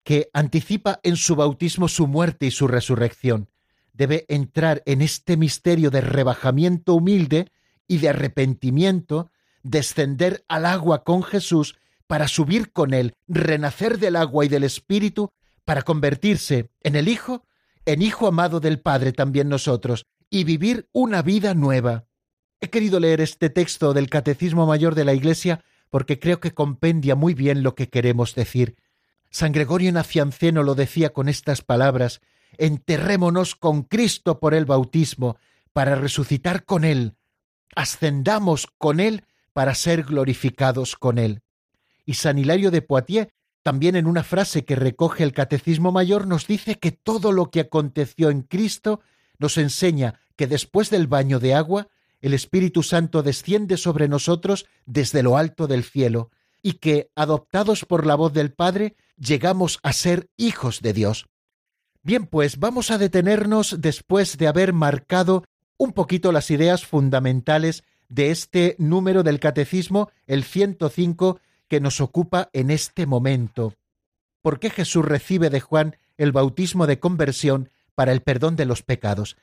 que 0.04 0.30
anticipa 0.32 1.00
en 1.02 1.16
su 1.16 1.34
bautismo 1.34 1.88
su 1.88 2.06
muerte 2.06 2.46
y 2.46 2.50
su 2.50 2.68
resurrección. 2.68 3.48
Debe 3.92 4.24
entrar 4.28 4.82
en 4.86 5.02
este 5.02 5.36
misterio 5.36 5.90
de 5.90 6.00
rebajamiento 6.00 6.94
humilde 6.94 7.50
y 7.88 7.98
de 7.98 8.10
arrepentimiento, 8.10 9.30
descender 9.62 10.44
al 10.48 10.66
agua 10.66 11.02
con 11.02 11.22
Jesús 11.22 11.76
para 12.06 12.28
subir 12.28 12.72
con 12.72 12.94
él, 12.94 13.14
renacer 13.26 13.98
del 13.98 14.16
agua 14.16 14.44
y 14.44 14.48
del 14.48 14.64
Espíritu, 14.64 15.30
para 15.64 15.82
convertirse 15.82 16.70
en 16.82 16.94
el 16.94 17.08
Hijo, 17.08 17.44
en 17.84 18.02
Hijo 18.02 18.28
amado 18.28 18.60
del 18.60 18.80
Padre 18.80 19.12
también 19.12 19.48
nosotros, 19.48 20.06
y 20.30 20.44
vivir 20.44 20.88
una 20.92 21.22
vida 21.22 21.54
nueva. 21.54 22.06
He 22.60 22.70
querido 22.70 23.00
leer 23.00 23.20
este 23.20 23.50
texto 23.50 23.92
del 23.92 24.08
Catecismo 24.08 24.66
Mayor 24.66 24.94
de 24.94 25.04
la 25.04 25.14
Iglesia 25.14 25.62
porque 25.90 26.18
creo 26.18 26.40
que 26.40 26.54
compendia 26.54 27.14
muy 27.14 27.34
bien 27.34 27.62
lo 27.62 27.74
que 27.74 27.88
queremos 27.88 28.34
decir. 28.34 28.76
San 29.30 29.52
Gregorio 29.52 29.92
Nacianceno 29.92 30.62
lo 30.62 30.74
decía 30.74 31.12
con 31.12 31.28
estas 31.28 31.62
palabras 31.62 32.20
Enterrémonos 32.58 33.54
con 33.54 33.82
Cristo 33.82 34.40
por 34.40 34.54
el 34.54 34.64
bautismo, 34.64 35.36
para 35.72 35.94
resucitar 35.94 36.64
con 36.64 36.84
Él, 36.84 37.16
ascendamos 37.74 38.66
con 38.78 38.98
Él 38.98 39.24
para 39.52 39.74
ser 39.74 40.04
glorificados 40.04 40.96
con 40.96 41.18
Él. 41.18 41.42
Y 42.06 42.14
San 42.14 42.38
Hilario 42.38 42.70
de 42.70 42.80
Poitiers, 42.80 43.28
también 43.62 43.96
en 43.96 44.06
una 44.06 44.22
frase 44.22 44.64
que 44.64 44.76
recoge 44.76 45.22
el 45.22 45.34
Catecismo 45.34 45.92
Mayor, 45.92 46.26
nos 46.26 46.46
dice 46.46 46.78
que 46.78 46.92
todo 46.92 47.30
lo 47.30 47.50
que 47.50 47.60
aconteció 47.60 48.30
en 48.30 48.40
Cristo 48.42 49.00
nos 49.38 49.58
enseña 49.58 50.20
que 50.36 50.46
después 50.46 50.88
del 50.88 51.08
baño 51.08 51.40
de 51.40 51.54
agua 51.54 51.88
el 52.26 52.34
Espíritu 52.34 52.82
Santo 52.82 53.22
desciende 53.22 53.76
sobre 53.76 54.08
nosotros 54.08 54.66
desde 54.84 55.22
lo 55.22 55.36
alto 55.36 55.66
del 55.66 55.84
cielo, 55.84 56.30
y 56.60 56.74
que, 56.74 57.10
adoptados 57.14 57.84
por 57.84 58.04
la 58.04 58.16
voz 58.16 58.32
del 58.32 58.52
Padre, 58.52 58.96
llegamos 59.16 59.78
a 59.84 59.92
ser 59.92 60.28
hijos 60.36 60.80
de 60.82 60.92
Dios. 60.92 61.26
Bien, 62.02 62.26
pues 62.26 62.58
vamos 62.58 62.90
a 62.90 62.98
detenernos 62.98 63.80
después 63.80 64.38
de 64.38 64.48
haber 64.48 64.72
marcado 64.72 65.44
un 65.76 65.92
poquito 65.92 66.32
las 66.32 66.50
ideas 66.50 66.84
fundamentales 66.84 67.84
de 68.08 68.30
este 68.30 68.74
número 68.78 69.22
del 69.22 69.38
Catecismo, 69.38 70.10
el 70.26 70.42
105, 70.42 71.40
que 71.68 71.80
nos 71.80 72.00
ocupa 72.00 72.50
en 72.52 72.70
este 72.70 73.06
momento. 73.06 73.74
¿Por 74.42 74.58
qué 74.58 74.70
Jesús 74.70 75.04
recibe 75.04 75.50
de 75.50 75.60
Juan 75.60 75.96
el 76.16 76.32
bautismo 76.32 76.86
de 76.88 76.98
conversión 76.98 77.70
para 77.94 78.12
el 78.12 78.22
perdón 78.22 78.56
de 78.56 78.64
los 78.64 78.82
pecados? 78.82 79.36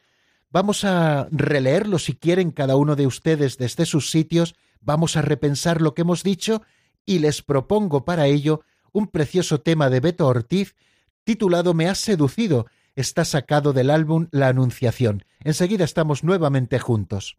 Vamos 0.53 0.83
a 0.83 1.27
releerlo 1.31 1.97
si 1.97 2.13
quieren 2.13 2.51
cada 2.51 2.75
uno 2.75 2.95
de 2.95 3.07
ustedes 3.07 3.57
desde 3.57 3.87
sus 3.87 4.11
sitios, 4.11 4.53
vamos 4.81 5.17
a 5.17 5.23
repensar 5.23 5.81
lo 5.81 5.95
que 5.95 6.03
hemos 6.03 6.21
dicho 6.21 6.61
y 7.07 7.17
les 7.17 7.41
propongo 7.41 8.05
para 8.05 8.27
ello 8.27 8.61
un 8.91 9.07
precioso 9.07 9.61
tema 9.61 9.89
de 9.89 9.99
Beto 9.99 10.27
Ortiz 10.27 10.75
titulado 11.23 11.73
Me 11.73 11.89
has 11.89 11.97
seducido. 11.97 12.67
Está 12.95 13.25
sacado 13.25 13.73
del 13.73 13.89
álbum 13.89 14.27
La 14.29 14.49
Anunciación. 14.49 15.25
Enseguida 15.43 15.85
estamos 15.85 16.23
nuevamente 16.23 16.77
juntos. 16.77 17.35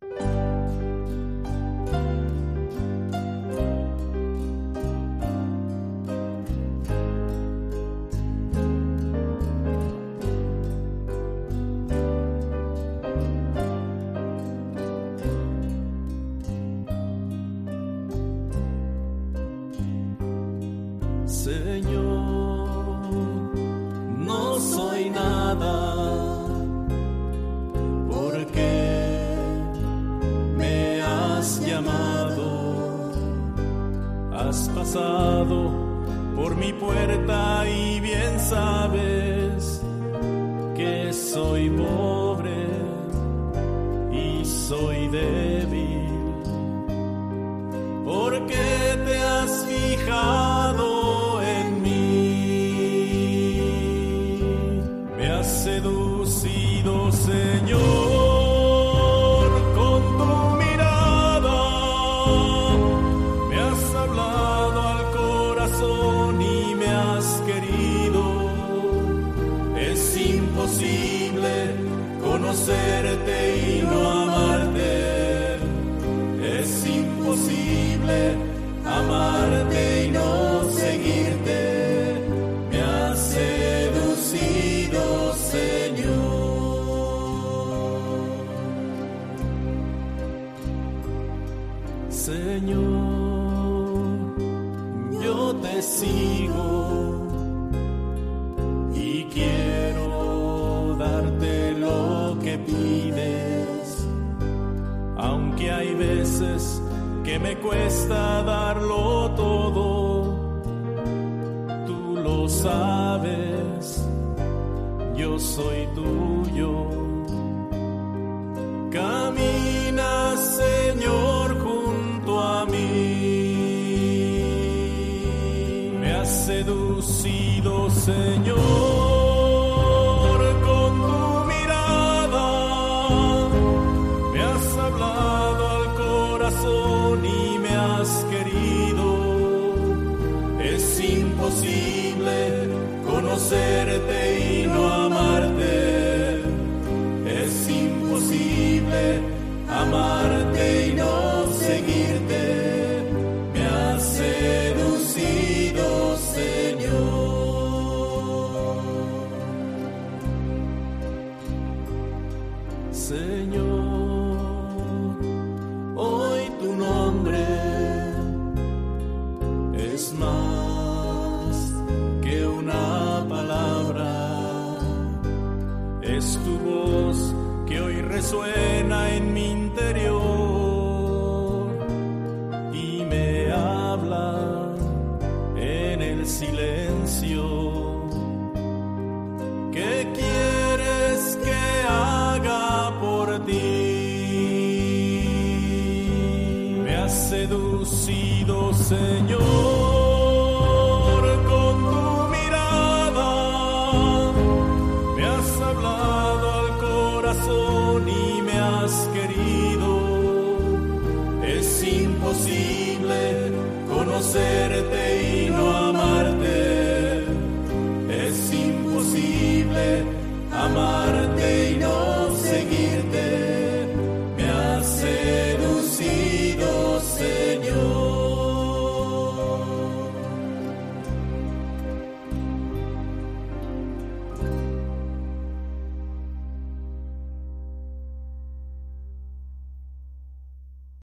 Que 128.07 128.54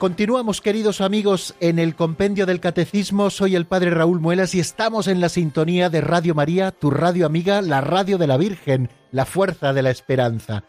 Continuamos, 0.00 0.62
queridos 0.62 1.02
amigos, 1.02 1.54
en 1.60 1.78
el 1.78 1.94
compendio 1.94 2.46
del 2.46 2.58
Catecismo. 2.58 3.28
Soy 3.28 3.54
el 3.54 3.66
Padre 3.66 3.90
Raúl 3.90 4.18
Muelas 4.18 4.54
y 4.54 4.58
estamos 4.58 5.08
en 5.08 5.20
la 5.20 5.28
sintonía 5.28 5.90
de 5.90 6.00
Radio 6.00 6.34
María, 6.34 6.70
tu 6.70 6.90
radio 6.90 7.26
amiga, 7.26 7.60
la 7.60 7.82
radio 7.82 8.16
de 8.16 8.26
la 8.26 8.38
Virgen, 8.38 8.88
la 9.12 9.26
fuerza 9.26 9.74
de 9.74 9.82
la 9.82 9.90
esperanza. 9.90 10.64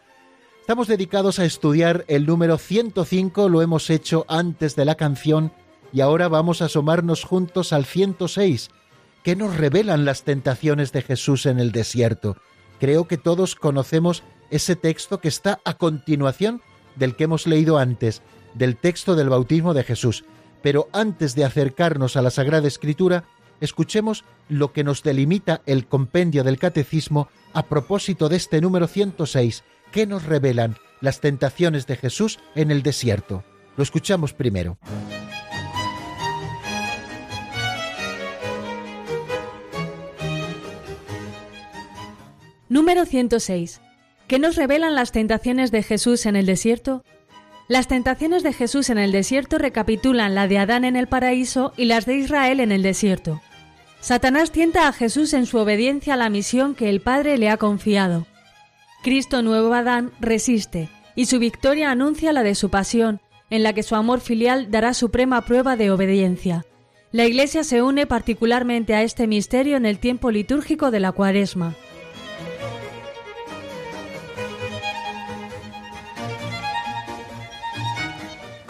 Estamos 0.60 0.86
dedicados 0.86 1.38
a 1.38 1.46
estudiar 1.46 2.04
el 2.08 2.26
número 2.26 2.58
105, 2.58 3.48
lo 3.48 3.62
hemos 3.62 3.88
hecho 3.88 4.26
antes 4.28 4.76
de 4.76 4.84
la 4.84 4.96
canción 4.96 5.50
y 5.94 6.02
ahora 6.02 6.28
vamos 6.28 6.60
a 6.60 6.66
asomarnos 6.66 7.24
juntos 7.24 7.72
al 7.72 7.86
106, 7.86 8.68
que 9.22 9.34
nos 9.34 9.56
revelan 9.56 10.04
las 10.04 10.24
tentaciones 10.24 10.92
de 10.92 11.00
Jesús 11.00 11.46
en 11.46 11.58
el 11.58 11.72
desierto. 11.72 12.36
Creo 12.78 13.08
que 13.08 13.16
todos 13.16 13.54
conocemos 13.54 14.24
ese 14.50 14.76
texto 14.76 15.20
que 15.20 15.28
está 15.28 15.58
a 15.64 15.78
continuación 15.78 16.60
del 16.96 17.16
que 17.16 17.24
hemos 17.24 17.46
leído 17.46 17.78
antes 17.78 18.20
del 18.54 18.76
texto 18.76 19.14
del 19.14 19.28
bautismo 19.28 19.74
de 19.74 19.84
Jesús. 19.84 20.24
Pero 20.62 20.88
antes 20.92 21.34
de 21.34 21.44
acercarnos 21.44 22.16
a 22.16 22.22
la 22.22 22.30
Sagrada 22.30 22.68
Escritura, 22.68 23.24
escuchemos 23.60 24.24
lo 24.48 24.72
que 24.72 24.84
nos 24.84 25.02
delimita 25.02 25.62
el 25.66 25.86
compendio 25.86 26.44
del 26.44 26.58
Catecismo 26.58 27.28
a 27.52 27.64
propósito 27.64 28.28
de 28.28 28.36
este 28.36 28.60
número 28.60 28.86
106, 28.86 29.64
que 29.90 30.06
nos 30.06 30.24
revelan 30.24 30.76
las 31.00 31.20
tentaciones 31.20 31.86
de 31.86 31.96
Jesús 31.96 32.38
en 32.54 32.70
el 32.70 32.82
desierto. 32.82 33.44
Lo 33.76 33.82
escuchamos 33.82 34.32
primero. 34.32 34.78
Número 42.68 43.04
106. 43.04 43.82
¿Qué 44.28 44.38
nos 44.38 44.56
revelan 44.56 44.94
las 44.94 45.12
tentaciones 45.12 45.70
de 45.72 45.82
Jesús 45.82 46.24
en 46.24 46.36
el 46.36 46.46
desierto? 46.46 47.04
Las 47.68 47.88
tentaciones 47.88 48.42
de 48.42 48.52
Jesús 48.52 48.90
en 48.90 48.98
el 48.98 49.12
desierto 49.12 49.58
recapitulan 49.58 50.34
la 50.34 50.48
de 50.48 50.58
Adán 50.58 50.84
en 50.84 50.96
el 50.96 51.06
paraíso 51.06 51.72
y 51.76 51.86
las 51.86 52.06
de 52.06 52.16
Israel 52.16 52.60
en 52.60 52.72
el 52.72 52.82
desierto. 52.82 53.40
Satanás 54.00 54.50
tienta 54.50 54.88
a 54.88 54.92
Jesús 54.92 55.32
en 55.32 55.46
su 55.46 55.58
obediencia 55.58 56.14
a 56.14 56.16
la 56.16 56.28
misión 56.28 56.74
que 56.74 56.90
el 56.90 57.00
Padre 57.00 57.38
le 57.38 57.48
ha 57.48 57.56
confiado. 57.56 58.26
Cristo 59.02 59.42
nuevo 59.42 59.72
Adán 59.74 60.10
resiste, 60.20 60.88
y 61.14 61.26
su 61.26 61.38
victoria 61.38 61.90
anuncia 61.90 62.32
la 62.32 62.42
de 62.42 62.54
su 62.54 62.68
pasión, 62.68 63.20
en 63.48 63.62
la 63.62 63.72
que 63.72 63.82
su 63.82 63.94
amor 63.94 64.20
filial 64.20 64.70
dará 64.70 64.92
suprema 64.92 65.42
prueba 65.42 65.76
de 65.76 65.90
obediencia. 65.90 66.64
La 67.12 67.26
Iglesia 67.26 67.62
se 67.62 67.82
une 67.82 68.06
particularmente 68.06 68.94
a 68.94 69.02
este 69.02 69.26
misterio 69.26 69.76
en 69.76 69.86
el 69.86 69.98
tiempo 69.98 70.30
litúrgico 70.30 70.90
de 70.90 71.00
la 71.00 71.12
Cuaresma. 71.12 71.74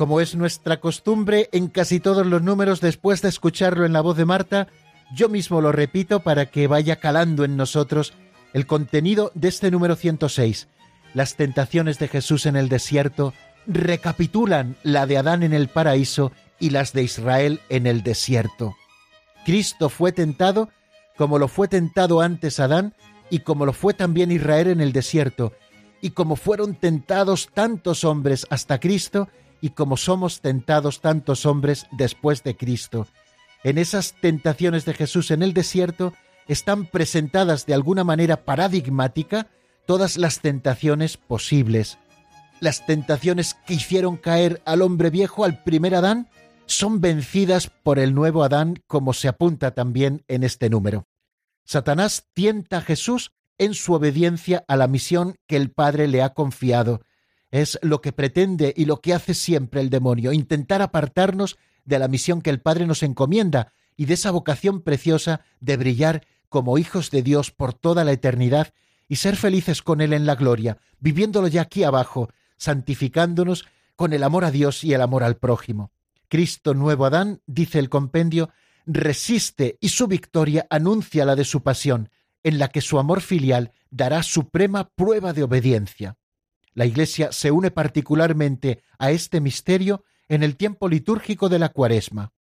Como 0.03 0.21
es 0.21 0.35
nuestra 0.35 0.81
costumbre 0.81 1.49
en 1.53 1.69
casi 1.69 2.01
todos 2.01 2.27
los 2.27 2.43
números 2.43 2.81
después 2.81 3.23
de 3.23 3.29
escucharlo 3.29 3.87
en 3.87 3.93
la 3.93 4.01
voz 4.01 4.17
de 4.17 4.25
Marta, 4.25 4.67
yo 5.15 5.29
mismo 5.29 5.61
lo 5.61 5.71
repito 5.71 6.25
para 6.25 6.47
que 6.47 6.67
vaya 6.67 6.97
calando 6.97 7.45
en 7.45 7.57
nosotros 7.57 8.13
el 8.53 8.67
contenido 8.67 9.31
de 9.37 9.47
este 9.47 9.71
número 9.71 9.95
106. 9.95 10.67
Las 11.15 11.37
tentaciones 11.37 12.01
de 12.01 12.09
Jesús 12.09 12.47
en 12.47 12.57
el 12.57 12.69
desierto 12.69 13.33
recapitulan 13.69 14.75
la 14.83 15.07
de 15.07 15.19
Adán 15.19 15.45
en 15.45 15.53
el 15.53 15.69
paraíso 15.69 16.33
y 16.59 16.71
las 16.71 16.93
de 16.93 17.05
Israel 17.05 17.61
en 17.69 17.87
el 17.87 18.03
desierto. 18.03 18.75
Cristo 19.45 19.89
fue 19.89 20.11
tentado 20.11 20.69
como 21.17 21.39
lo 21.39 21.47
fue 21.47 21.69
tentado 21.69 22.23
antes 22.23 22.59
Adán 22.59 22.93
y 23.31 23.39
como 23.39 23.67
lo 23.67 23.73
fue 23.73 23.95
también 23.95 24.33
Israel 24.33 24.67
en 24.67 24.81
el 24.81 24.93
desierto, 24.93 25.53
y 26.01 26.11
como 26.11 26.35
fueron 26.35 26.75
tentados 26.75 27.51
tantos 27.55 28.03
hombres 28.03 28.49
hasta 28.51 28.81
Cristo, 28.81 29.29
y 29.63 29.71
como 29.71 29.97
somos 29.97 30.43
tentados 30.43 31.01
tantos 31.01 31.47
hombres 31.47 31.87
después 31.93 32.43
de 32.43 32.57
Cristo. 32.57 33.07
En 33.65 33.79
esas 33.79 34.15
tentaciones 34.21 34.85
de 34.85 34.93
Jesús 34.93 35.31
en 35.31 35.43
el 35.43 35.55
desierto 35.55 36.13
están 36.49 36.85
presentadas 36.85 37.65
de 37.65 37.73
alguna 37.73 38.05
manera 38.05 38.45
paradigmática 38.45 39.47
todas 39.87 40.19
las 40.19 40.41
tentaciones 40.41 41.17
posibles. 41.17 41.99
Las 42.61 42.85
tentaciones 42.85 43.55
que 43.67 43.75
hicieron 43.75 44.17
caer 44.17 44.61
al 44.67 44.83
hombre 44.83 45.11
viejo, 45.11 45.45
al 45.45 45.63
primer 45.63 45.95
Adán, 45.95 46.29
son 46.67 47.01
vencidas 47.01 47.71
por 47.83 47.99
el 47.99 48.15
nuevo 48.15 48.43
Adán, 48.45 48.83
como 48.87 49.13
se 49.13 49.29
apunta 49.29 49.73
también 49.73 50.25
en 50.27 50.43
este 50.43 50.71
número. 50.71 51.07
Satanás 51.65 52.27
tienta 52.35 52.79
a 52.79 52.83
Jesús 52.83 53.31
en 53.59 53.75
su 53.75 53.93
obediencia 53.93 54.65
a 54.67 54.77
la 54.77 54.89
misión 54.89 55.37
que 55.47 55.57
el 55.57 55.71
Padre 55.71 56.09
le 56.09 56.23
ha 56.23 56.31
confiado, 56.31 57.03
es 57.53 57.79
lo 57.83 58.01
que 58.01 58.13
pretende 58.13 58.75
y 58.77 58.87
lo 58.87 59.01
que 59.01 59.15
hace 59.15 59.35
siempre 59.35 59.81
el 59.81 59.91
demonio, 59.91 60.33
intentar 60.33 60.83
apartarnos 60.83 61.59
de 61.85 61.99
la 61.99 62.09
misión 62.09 62.41
que 62.41 62.51
el 62.51 62.61
Padre 62.61 62.87
nos 62.87 63.03
encomienda 63.03 63.73
y 63.97 64.07
de 64.07 64.15
esa 64.15 64.31
vocación 64.31 64.81
preciosa 64.81 65.43
de 65.61 65.77
brillar 65.77 66.27
como 66.49 66.79
hijos 66.79 67.11
de 67.11 67.23
Dios 67.23 67.51
por 67.51 67.75
toda 67.75 68.05
la 68.05 68.13
eternidad 68.13 68.73
y 69.07 69.17
ser 69.17 69.37
felices 69.37 69.83
con 69.83 70.01
Él 70.01 70.15
en 70.15 70.25
la 70.27 70.35
gloria, 70.35 70.79
viviéndolo 70.99 71.47
ya 71.47 71.63
aquí 71.63 71.85
abajo, 71.85 72.31
santificándonos 72.57 73.67
con 73.97 74.15
el 74.15 74.23
amor 74.23 74.45
a 74.45 74.51
Dios 74.51 74.83
y 74.83 74.95
el 74.95 75.03
amor 75.03 75.23
al 75.23 75.37
prójimo. 75.37 75.93
Cristo 76.29 76.73
nuevo 76.73 77.05
Adán, 77.05 77.43
dice 77.47 77.79
el 77.79 77.91
compendio, 77.91 78.49
resiste 78.87 79.77
y 79.81 79.91
su 79.91 80.07
victoria 80.07 80.67
anuncia 80.71 81.27
la 81.27 81.37
de 81.37 81.45
su 81.45 81.63
pasión, 81.63 82.09
en 82.43 82.59
la 82.59 82.69
que 82.69 82.81
su 82.81 82.99
amor 82.99 83.21
filial 83.21 83.73
dará 83.91 84.23
suprema 84.23 84.89
prueba 84.89 85.35
de 85.35 85.43
obediencia. 85.43 86.17
La 86.75 86.87
Iglesia 86.87 87.33
se 87.33 87.51
une 87.51 87.71
particularmente 87.71 88.83
a 88.99 89.11
este 89.11 89.41
misterio 89.41 90.05
en 90.29 90.43
el 90.43 90.57
tiempo 90.57 90.89
litúrgico 90.89 91.49
de 91.49 91.59
la 91.59 91.69
Cuaresma. 91.69 92.33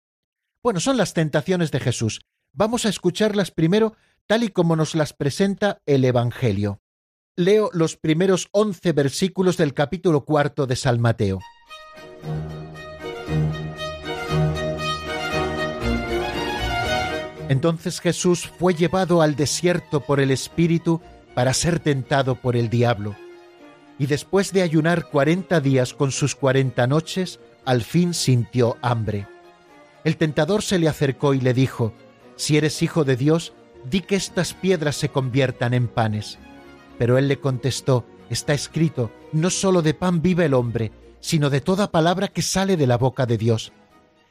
Bueno, 0.62 0.78
son 0.78 0.96
las 0.96 1.14
tentaciones 1.14 1.70
de 1.72 1.80
Jesús. 1.80 2.20
Vamos 2.52 2.86
a 2.86 2.88
escucharlas 2.90 3.50
primero 3.50 3.96
tal 4.26 4.44
y 4.44 4.50
como 4.50 4.76
nos 4.76 4.94
las 4.94 5.12
presenta 5.12 5.82
el 5.86 6.04
Evangelio. 6.04 6.80
Leo 7.34 7.70
los 7.72 7.96
primeros 7.96 8.48
once 8.52 8.92
versículos 8.92 9.56
del 9.56 9.74
capítulo 9.74 10.24
cuarto 10.24 10.66
de 10.66 10.76
San 10.76 11.00
Mateo. 11.00 11.40
Entonces 17.48 18.00
Jesús 18.00 18.46
fue 18.46 18.74
llevado 18.74 19.22
al 19.22 19.34
desierto 19.34 20.00
por 20.00 20.20
el 20.20 20.30
Espíritu 20.30 21.00
para 21.34 21.52
ser 21.52 21.80
tentado 21.80 22.36
por 22.36 22.54
el 22.54 22.70
diablo 22.70 23.16
y 24.00 24.06
después 24.06 24.54
de 24.54 24.62
ayunar 24.62 25.10
cuarenta 25.10 25.60
días 25.60 25.92
con 25.92 26.10
sus 26.10 26.34
cuarenta 26.34 26.86
noches, 26.86 27.38
al 27.66 27.82
fin 27.82 28.14
sintió 28.14 28.78
hambre. 28.80 29.26
El 30.04 30.16
tentador 30.16 30.62
se 30.62 30.78
le 30.78 30.88
acercó 30.88 31.34
y 31.34 31.40
le 31.42 31.52
dijo, 31.52 31.92
Si 32.34 32.56
eres 32.56 32.80
hijo 32.80 33.04
de 33.04 33.16
Dios, 33.16 33.52
di 33.84 34.00
que 34.00 34.16
estas 34.16 34.54
piedras 34.54 34.96
se 34.96 35.10
conviertan 35.10 35.74
en 35.74 35.86
panes. 35.86 36.38
Pero 36.98 37.18
él 37.18 37.28
le 37.28 37.40
contestó, 37.40 38.06
Está 38.30 38.54
escrito, 38.54 39.12
no 39.32 39.50
sólo 39.50 39.82
de 39.82 39.92
pan 39.92 40.22
vive 40.22 40.46
el 40.46 40.54
hombre, 40.54 40.92
sino 41.20 41.50
de 41.50 41.60
toda 41.60 41.90
palabra 41.90 42.28
que 42.28 42.40
sale 42.40 42.78
de 42.78 42.86
la 42.86 42.96
boca 42.96 43.26
de 43.26 43.36
Dios. 43.36 43.70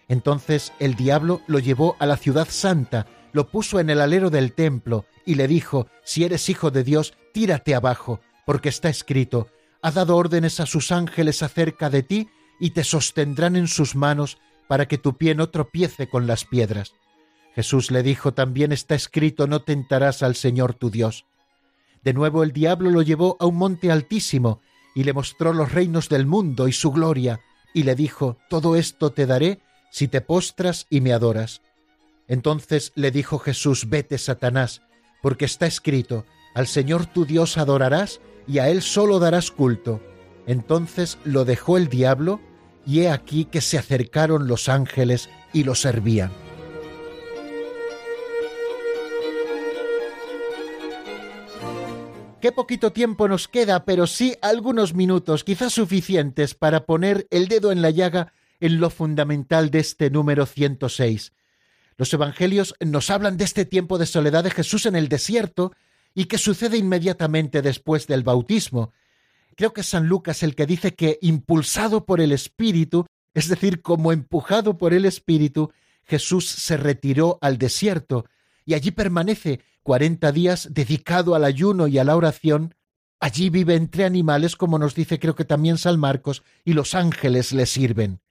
Entonces 0.07 0.73
el 0.79 0.95
diablo 0.95 1.41
lo 1.45 1.59
llevó 1.59 1.95
a 1.99 2.07
la 2.07 2.17
ciudad 2.17 2.47
santa, 2.49 3.05
lo 3.33 3.51
puso 3.51 3.79
en 3.79 3.91
el 3.91 4.01
alero 4.01 4.31
del 4.31 4.53
templo 4.53 5.05
y 5.27 5.35
le 5.35 5.47
dijo, 5.47 5.85
si 6.03 6.23
eres 6.23 6.49
hijo 6.49 6.71
de 6.71 6.83
Dios, 6.83 7.13
tírate 7.33 7.75
abajo, 7.75 8.19
porque 8.47 8.69
está 8.69 8.89
escrito, 8.89 9.47
ha 9.81 9.91
dado 9.91 10.15
órdenes 10.17 10.59
a 10.59 10.65
sus 10.65 10.91
ángeles 10.91 11.43
acerca 11.43 11.89
de 11.89 12.03
ti 12.03 12.29
y 12.59 12.71
te 12.71 12.83
sostendrán 12.83 13.55
en 13.55 13.67
sus 13.67 13.95
manos 13.95 14.37
para 14.67 14.87
que 14.87 14.97
tu 14.97 15.17
pie 15.17 15.35
no 15.35 15.49
tropiece 15.49 16.09
con 16.09 16.27
las 16.27 16.45
piedras. 16.45 16.93
Jesús 17.55 17.91
le 17.91 18.03
dijo, 18.03 18.33
también 18.33 18.71
está 18.71 18.95
escrito, 18.95 19.47
no 19.47 19.61
tentarás 19.61 20.21
al 20.23 20.35
Señor 20.35 20.73
tu 20.73 20.89
Dios. 20.89 21.25
De 22.03 22.13
nuevo 22.13 22.43
el 22.43 22.53
diablo 22.53 22.91
lo 22.91 23.01
llevó 23.01 23.35
a 23.39 23.45
un 23.45 23.57
monte 23.57 23.91
altísimo 23.91 24.61
y 24.95 25.03
le 25.03 25.13
mostró 25.13 25.53
los 25.53 25.71
reinos 25.71 26.09
del 26.09 26.25
mundo 26.25 26.67
y 26.67 26.73
su 26.73 26.91
gloria, 26.91 27.41
y 27.73 27.83
le 27.83 27.95
dijo, 27.95 28.37
todo 28.49 28.75
esto 28.75 29.11
te 29.11 29.25
daré 29.25 29.59
si 29.91 30.07
te 30.07 30.21
postras 30.21 30.87
y 30.89 31.01
me 31.01 31.13
adoras. 31.13 31.61
Entonces 32.27 32.91
le 32.95 33.11
dijo 33.11 33.39
Jesús, 33.39 33.89
vete, 33.89 34.17
Satanás, 34.17 34.81
porque 35.21 35.45
está 35.45 35.65
escrito, 35.65 36.25
al 36.53 36.67
Señor 36.67 37.05
tu 37.07 37.25
Dios 37.25 37.57
adorarás 37.57 38.21
y 38.49 38.59
a 38.59 38.69
Él 38.69 38.81
solo 38.81 39.19
darás 39.19 39.51
culto. 39.51 40.01
Entonces 40.47 41.19
lo 41.23 41.45
dejó 41.45 41.77
el 41.77 41.87
diablo, 41.87 42.41
y 42.85 43.01
he 43.01 43.09
aquí 43.09 43.45
que 43.45 43.61
se 43.61 43.77
acercaron 43.77 44.47
los 44.47 44.67
ángeles 44.67 45.29
y 45.53 45.63
lo 45.63 45.75
servían. 45.75 46.31
Qué 52.41 52.51
poquito 52.51 52.91
tiempo 52.91 53.27
nos 53.27 53.47
queda, 53.47 53.83
pero 53.83 54.07
sí 54.07 54.35
algunos 54.41 54.95
minutos, 54.95 55.43
quizás 55.43 55.73
suficientes, 55.73 56.55
para 56.55 56.85
poner 56.85 57.27
el 57.31 57.49
dedo 57.49 57.71
en 57.71 57.81
la 57.81 57.91
llaga 57.91 58.33
en 58.61 58.79
lo 58.79 58.89
fundamental 58.89 59.69
de 59.69 59.79
este 59.79 60.09
número 60.09 60.45
106. 60.45 61.33
Los 61.97 62.13
evangelios 62.13 62.75
nos 62.79 63.09
hablan 63.09 63.37
de 63.37 63.43
este 63.43 63.65
tiempo 63.65 63.97
de 63.97 64.05
soledad 64.05 64.45
de 64.45 64.51
Jesús 64.51 64.85
en 64.85 64.95
el 64.95 65.09
desierto 65.09 65.73
y 66.13 66.25
que 66.25 66.37
sucede 66.37 66.77
inmediatamente 66.77 67.61
después 67.61 68.07
del 68.07 68.23
bautismo. 68.23 68.91
Creo 69.55 69.73
que 69.73 69.83
San 69.83 70.07
Lucas 70.07 70.43
el 70.43 70.55
que 70.55 70.65
dice 70.65 70.95
que, 70.95 71.19
impulsado 71.21 72.05
por 72.05 72.21
el 72.21 72.31
Espíritu, 72.31 73.05
es 73.33 73.47
decir, 73.47 73.81
como 73.81 74.11
empujado 74.11 74.77
por 74.77 74.93
el 74.93 75.05
Espíritu, 75.05 75.71
Jesús 76.05 76.47
se 76.47 76.77
retiró 76.77 77.37
al 77.41 77.57
desierto 77.57 78.25
y 78.65 78.73
allí 78.73 78.91
permanece 78.91 79.61
cuarenta 79.83 80.31
días 80.31 80.69
dedicado 80.71 81.35
al 81.35 81.43
ayuno 81.43 81.87
y 81.87 81.97
a 81.97 82.03
la 82.03 82.15
oración. 82.15 82.75
Allí 83.19 83.49
vive 83.49 83.75
entre 83.75 84.05
animales, 84.05 84.55
como 84.55 84.79
nos 84.79 84.95
dice 84.95 85.19
creo 85.19 85.35
que 85.35 85.45
también 85.45 85.77
San 85.77 85.99
Marcos, 85.99 86.43
y 86.63 86.73
los 86.73 86.95
ángeles 86.95 87.51
le 87.51 87.65
sirven. 87.65 88.21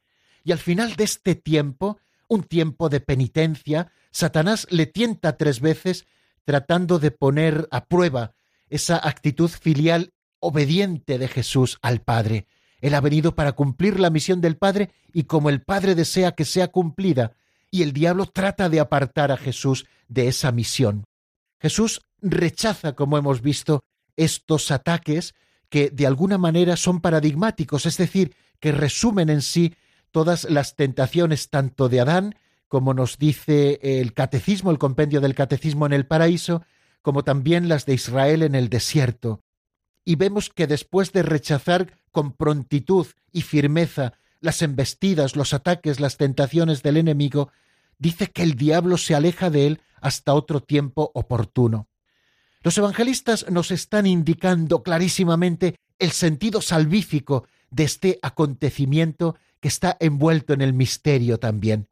Y 0.45 0.53
al 0.53 0.59
final 0.59 0.97
de 0.97 1.05
este 1.05 1.35
tiempo, 1.35 1.99
un 2.29 2.45
tiempo 2.45 2.89
de 2.89 3.01
penitencia, 3.01 3.93
Satanás 4.11 4.67
le 4.71 4.87
tienta 4.87 5.37
tres 5.37 5.61
veces 5.61 6.07
tratando 6.49 6.99
de 6.99 7.11
poner 7.11 7.69
a 7.71 7.85
prueba 7.85 8.33
esa 8.71 8.97
actitud 9.07 9.51
filial 9.51 10.15
obediente 10.41 11.19
de 11.19 11.29
Jesús 11.29 11.77
al 11.83 12.01
Padre. 12.01 12.47
Él 12.81 12.95
ha 12.95 13.03
venido 13.03 13.35
para 13.35 13.53
cumplir 13.53 14.01
la 14.01 14.09
misión 14.09 14.41
del 14.41 14.57
Padre 14.57 14.89
y 15.13 15.25
como 15.25 15.51
el 15.51 15.61
Padre 15.61 15.95
desea 15.95 16.33
que 16.33 16.47
sea 16.47 16.69
cumplida, 16.69 17.35
y 17.71 17.83
el 17.83 17.93
diablo 17.93 18.25
trata 18.25 18.71
de 18.71 18.81
apartar 18.81 19.31
a 19.31 19.37
Jesús 19.37 19.85
de 20.09 20.29
esa 20.29 20.51
misión. 20.51 21.05
Jesús 21.61 22.01
rechaza, 22.23 22.95
como 22.95 23.19
hemos 23.19 23.43
visto, 23.43 23.85
estos 24.17 24.71
ataques 24.71 25.35
que 25.69 25.91
de 25.91 26.07
alguna 26.07 26.39
manera 26.39 26.79
son 26.79 27.03
paradigmáticos, 27.03 27.85
es 27.85 27.99
decir, 27.99 28.35
que 28.59 28.73
resumen 28.73 29.29
en 29.29 29.43
sí 29.43 29.75
todas 30.13 30.45
las 30.45 30.77
tentaciones 30.77 31.51
tanto 31.51 31.91
de 31.91 32.01
Adán, 32.01 32.37
como 32.69 32.95
nos 32.95 33.19
dice 33.19 33.81
el 33.83 34.13
catecismo, 34.13 34.71
el 34.71 34.79
compendio 34.79 35.21
del 35.21 35.35
catecismo 35.35 35.87
en 35.87 35.93
el 35.93 36.07
paraíso, 36.07 36.63
como 37.03 37.25
también 37.25 37.69
las 37.69 37.87
de 37.87 37.95
Israel 37.95 38.43
en 38.43 38.55
el 38.55 38.69
desierto. 38.69 39.41
Y 40.05 40.17
vemos 40.17 40.51
que 40.51 40.67
después 40.67 41.13
de 41.13 41.23
rechazar 41.23 41.93
con 42.13 42.33
prontitud 42.33 43.07
y 43.33 43.43
firmeza 43.43 44.15
las 44.41 44.63
embestidas, 44.63 45.37
los 45.37 45.53
ataques, 45.53 46.01
las 46.01 46.17
tentaciones 46.17 46.83
del 46.83 46.97
enemigo, 46.97 47.51
dice 47.99 48.29
que 48.29 48.43
el 48.43 48.55
diablo 48.55 48.97
se 48.97 49.15
aleja 49.15 49.51
de 49.51 49.67
él 49.67 49.81
hasta 50.01 50.35
otro 50.35 50.63
tiempo 50.63 51.11
oportuno. 51.15 51.89
Los 52.63 52.77
evangelistas 52.79 53.51
nos 53.51 53.71
están 53.71 54.07
indicando 54.07 54.83
clarísimamente 54.83 55.77
el 55.99 56.13
sentido 56.13 56.61
salvífico 56.61 57.47
de 57.71 57.85
este 57.85 58.19
acontecimiento 58.23 59.37
que 59.61 59.69
está 59.69 59.97
envuelto 60.01 60.53
en 60.53 60.63
el 60.63 60.73
misterio 60.73 61.39
también. 61.39 61.89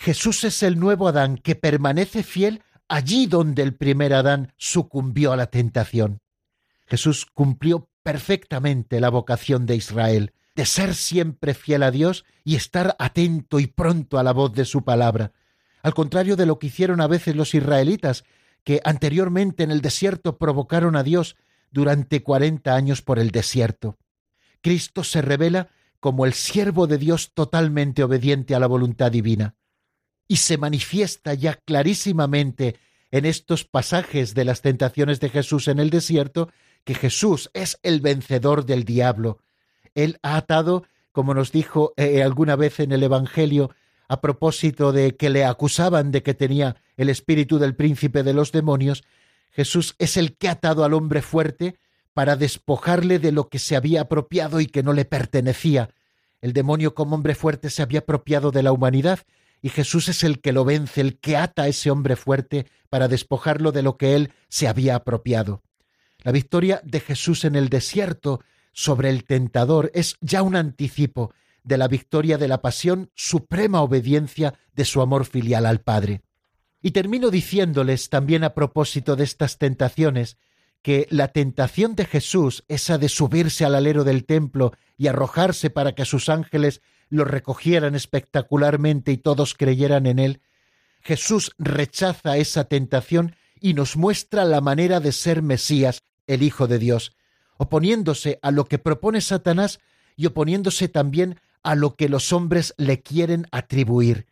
Jesús 0.00 0.44
es 0.44 0.62
el 0.62 0.80
nuevo 0.80 1.08
Adán 1.08 1.36
que 1.36 1.56
permanece 1.56 2.22
fiel 2.22 2.62
allí 2.88 3.26
donde 3.26 3.62
el 3.62 3.74
primer 3.74 4.14
Adán 4.14 4.54
sucumbió 4.56 5.30
a 5.30 5.36
la 5.36 5.48
tentación. 5.48 6.22
Jesús 6.86 7.26
cumplió 7.26 7.90
perfectamente 8.02 8.98
la 8.98 9.10
vocación 9.10 9.66
de 9.66 9.76
Israel, 9.76 10.32
de 10.56 10.64
ser 10.64 10.94
siempre 10.94 11.52
fiel 11.52 11.82
a 11.82 11.90
Dios 11.90 12.24
y 12.44 12.56
estar 12.56 12.96
atento 12.98 13.60
y 13.60 13.66
pronto 13.66 14.18
a 14.18 14.22
la 14.22 14.32
voz 14.32 14.54
de 14.54 14.64
su 14.64 14.84
palabra, 14.84 15.32
al 15.82 15.92
contrario 15.92 16.34
de 16.34 16.46
lo 16.46 16.58
que 16.58 16.68
hicieron 16.68 17.02
a 17.02 17.06
veces 17.06 17.36
los 17.36 17.54
israelitas, 17.54 18.24
que 18.64 18.80
anteriormente 18.84 19.64
en 19.64 19.70
el 19.70 19.82
desierto 19.82 20.38
provocaron 20.38 20.96
a 20.96 21.02
Dios 21.02 21.36
durante 21.70 22.22
cuarenta 22.22 22.74
años 22.74 23.02
por 23.02 23.18
el 23.18 23.32
desierto. 23.32 23.98
Cristo 24.62 25.04
se 25.04 25.20
revela 25.20 25.68
como 26.00 26.24
el 26.24 26.32
siervo 26.32 26.86
de 26.86 26.96
Dios 26.96 27.32
totalmente 27.34 28.02
obediente 28.02 28.54
a 28.54 28.60
la 28.60 28.66
voluntad 28.66 29.12
divina. 29.12 29.56
Y 30.30 30.36
se 30.36 30.58
manifiesta 30.58 31.34
ya 31.34 31.56
clarísimamente 31.56 32.76
en 33.10 33.24
estos 33.24 33.64
pasajes 33.64 34.32
de 34.32 34.44
las 34.44 34.62
tentaciones 34.62 35.18
de 35.18 35.28
Jesús 35.28 35.66
en 35.66 35.80
el 35.80 35.90
desierto 35.90 36.50
que 36.84 36.94
Jesús 36.94 37.50
es 37.52 37.80
el 37.82 38.00
vencedor 38.00 38.64
del 38.64 38.84
diablo. 38.84 39.40
Él 39.96 40.20
ha 40.22 40.36
atado, 40.36 40.84
como 41.10 41.34
nos 41.34 41.50
dijo 41.50 41.94
eh, 41.96 42.22
alguna 42.22 42.54
vez 42.54 42.78
en 42.78 42.92
el 42.92 43.02
Evangelio, 43.02 43.72
a 44.06 44.20
propósito 44.20 44.92
de 44.92 45.16
que 45.16 45.30
le 45.30 45.44
acusaban 45.44 46.12
de 46.12 46.22
que 46.22 46.34
tenía 46.34 46.76
el 46.96 47.08
espíritu 47.08 47.58
del 47.58 47.74
príncipe 47.74 48.22
de 48.22 48.32
los 48.32 48.52
demonios, 48.52 49.02
Jesús 49.50 49.96
es 49.98 50.16
el 50.16 50.36
que 50.36 50.46
ha 50.46 50.52
atado 50.52 50.84
al 50.84 50.94
hombre 50.94 51.22
fuerte 51.22 51.74
para 52.14 52.36
despojarle 52.36 53.18
de 53.18 53.32
lo 53.32 53.48
que 53.48 53.58
se 53.58 53.74
había 53.74 54.02
apropiado 54.02 54.60
y 54.60 54.66
que 54.66 54.84
no 54.84 54.92
le 54.92 55.06
pertenecía. 55.06 55.90
El 56.40 56.52
demonio 56.52 56.94
como 56.94 57.16
hombre 57.16 57.34
fuerte 57.34 57.68
se 57.68 57.82
había 57.82 57.98
apropiado 57.98 58.52
de 58.52 58.62
la 58.62 58.70
humanidad 58.70 59.18
y 59.62 59.68
Jesús 59.68 60.08
es 60.08 60.24
el 60.24 60.40
que 60.40 60.52
lo 60.52 60.64
vence, 60.64 61.00
el 61.00 61.18
que 61.18 61.36
ata 61.36 61.62
a 61.62 61.68
ese 61.68 61.90
hombre 61.90 62.16
fuerte 62.16 62.66
para 62.88 63.08
despojarlo 63.08 63.72
de 63.72 63.82
lo 63.82 63.96
que 63.96 64.16
él 64.16 64.32
se 64.48 64.68
había 64.68 64.96
apropiado. 64.96 65.62
La 66.22 66.32
victoria 66.32 66.80
de 66.84 67.00
Jesús 67.00 67.44
en 67.44 67.56
el 67.56 67.68
desierto 67.68 68.40
sobre 68.72 69.10
el 69.10 69.24
tentador 69.24 69.90
es 69.94 70.16
ya 70.20 70.42
un 70.42 70.56
anticipo 70.56 71.32
de 71.62 71.78
la 71.78 71.88
victoria 71.88 72.38
de 72.38 72.48
la 72.48 72.62
pasión, 72.62 73.10
suprema 73.14 73.82
obediencia 73.82 74.54
de 74.74 74.84
su 74.84 75.02
amor 75.02 75.26
filial 75.26 75.66
al 75.66 75.80
Padre. 75.80 76.22
Y 76.82 76.92
termino 76.92 77.30
diciéndoles 77.30 78.08
también 78.08 78.44
a 78.44 78.54
propósito 78.54 79.16
de 79.16 79.24
estas 79.24 79.58
tentaciones, 79.58 80.38
que 80.82 81.06
la 81.10 81.28
tentación 81.28 81.94
de 81.94 82.06
Jesús, 82.06 82.64
esa 82.68 82.96
de 82.96 83.10
subirse 83.10 83.66
al 83.66 83.74
alero 83.74 84.02
del 84.04 84.24
templo 84.24 84.72
y 84.96 85.08
arrojarse 85.08 85.68
para 85.68 85.94
que 85.94 86.06
sus 86.06 86.30
ángeles 86.30 86.80
lo 87.10 87.24
recogieran 87.24 87.94
espectacularmente 87.94 89.12
y 89.12 89.18
todos 89.18 89.54
creyeran 89.54 90.06
en 90.06 90.18
él, 90.18 90.40
Jesús 91.02 91.52
rechaza 91.58 92.36
esa 92.36 92.64
tentación 92.64 93.36
y 93.60 93.74
nos 93.74 93.96
muestra 93.96 94.44
la 94.44 94.60
manera 94.60 95.00
de 95.00 95.12
ser 95.12 95.42
Mesías, 95.42 96.02
el 96.26 96.42
Hijo 96.42 96.66
de 96.66 96.78
Dios, 96.78 97.12
oponiéndose 97.58 98.38
a 98.42 98.50
lo 98.50 98.64
que 98.64 98.78
propone 98.78 99.20
Satanás 99.20 99.80
y 100.16 100.26
oponiéndose 100.26 100.88
también 100.88 101.40
a 101.62 101.74
lo 101.74 101.96
que 101.96 102.08
los 102.08 102.32
hombres 102.32 102.74
le 102.78 103.02
quieren 103.02 103.46
atribuir. 103.50 104.26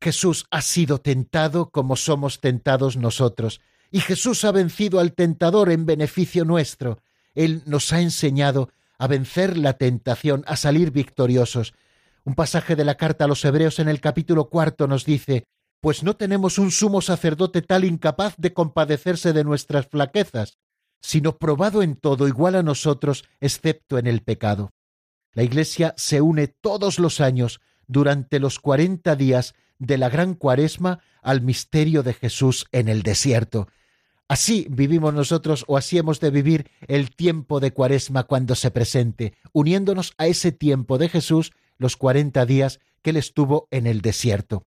Jesús 0.00 0.46
ha 0.50 0.62
sido 0.62 0.98
tentado 0.98 1.70
como 1.70 1.96
somos 1.96 2.40
tentados 2.40 2.96
nosotros, 2.96 3.60
y 3.90 4.00
Jesús 4.00 4.44
ha 4.44 4.52
vencido 4.52 4.98
al 5.00 5.12
tentador 5.12 5.70
en 5.70 5.86
beneficio 5.86 6.44
nuestro. 6.44 7.00
Él 7.34 7.62
nos 7.66 7.92
ha 7.92 8.00
enseñado 8.00 8.70
a 8.98 9.06
vencer 9.06 9.56
la 9.56 9.74
tentación, 9.74 10.44
a 10.46 10.56
salir 10.56 10.90
victoriosos. 10.90 11.74
Un 12.24 12.34
pasaje 12.34 12.74
de 12.74 12.84
la 12.84 12.96
carta 12.96 13.24
a 13.24 13.28
los 13.28 13.44
Hebreos 13.44 13.78
en 13.78 13.88
el 13.88 14.00
capítulo 14.00 14.48
cuarto 14.48 14.86
nos 14.86 15.04
dice 15.04 15.44
Pues 15.80 16.02
no 16.02 16.16
tenemos 16.16 16.58
un 16.58 16.70
sumo 16.70 17.02
sacerdote 17.02 17.60
tal 17.60 17.84
incapaz 17.84 18.34
de 18.38 18.54
compadecerse 18.54 19.34
de 19.34 19.44
nuestras 19.44 19.86
flaquezas, 19.86 20.58
sino 21.02 21.36
probado 21.36 21.82
en 21.82 21.96
todo 21.96 22.26
igual 22.26 22.54
a 22.54 22.62
nosotros, 22.62 23.24
excepto 23.40 23.98
en 23.98 24.06
el 24.06 24.22
pecado. 24.22 24.70
La 25.32 25.42
Iglesia 25.42 25.92
se 25.98 26.22
une 26.22 26.48
todos 26.48 26.98
los 26.98 27.20
años 27.20 27.60
durante 27.86 28.40
los 28.40 28.58
cuarenta 28.58 29.16
días 29.16 29.54
de 29.78 29.98
la 29.98 30.08
gran 30.08 30.34
cuaresma 30.34 31.00
al 31.22 31.42
misterio 31.42 32.02
de 32.02 32.14
Jesús 32.14 32.66
en 32.72 32.88
el 32.88 33.02
desierto, 33.02 33.68
Así 34.26 34.66
vivimos 34.70 35.12
nosotros 35.12 35.64
o 35.68 35.76
así 35.76 35.98
hemos 35.98 36.18
de 36.18 36.30
vivir 36.30 36.70
el 36.88 37.14
tiempo 37.14 37.60
de 37.60 37.72
Cuaresma 37.72 38.22
cuando 38.24 38.54
se 38.54 38.70
presente, 38.70 39.34
uniéndonos 39.52 40.14
a 40.16 40.26
ese 40.26 40.50
tiempo 40.50 40.96
de 40.96 41.10
Jesús, 41.10 41.52
los 41.78 41.96
cuarenta 41.96 42.46
días 42.46 42.80
que 43.02 43.10
él 43.10 43.16
estuvo 43.16 43.68
en 43.70 43.86
el 43.86 44.00
desierto. 44.00 44.64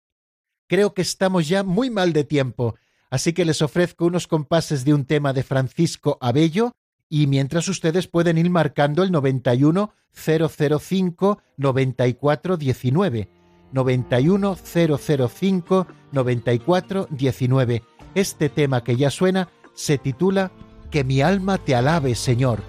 creo 0.67 0.93
que 0.93 1.03
estamos 1.03 1.47
ya 1.47 1.63
muy 1.63 1.89
mal 1.89 2.13
de 2.13 2.23
tiempo, 2.23 2.75
así 3.11 3.33
que 3.33 3.45
les 3.45 3.61
ofrezco 3.61 4.05
unos 4.05 4.27
compases 4.27 4.85
de 4.85 4.93
un 4.93 5.05
tema 5.05 5.33
de 5.33 5.43
Francisco 5.43 6.17
Abello 6.19 6.71
y 7.09 7.27
mientras 7.27 7.67
ustedes 7.67 8.07
pueden 8.07 8.39
ir 8.39 8.49
marcando 8.49 9.03
el 9.03 9.11
91 9.11 9.93
005 10.13 11.41
94 11.57 12.57
19. 12.57 13.29
91 13.71 14.55
005 14.55 15.87
94 16.11 17.07
19. 17.11 17.83
Este 18.15 18.49
tema 18.49 18.83
que 18.83 18.95
ya 18.95 19.11
suena 19.11 19.49
se 19.75 19.97
titula 19.99 20.51
Que 20.89 21.03
mi 21.03 21.21
alma 21.21 21.59
te 21.59 21.75
alabe, 21.75 22.15
Señor. 22.15 22.63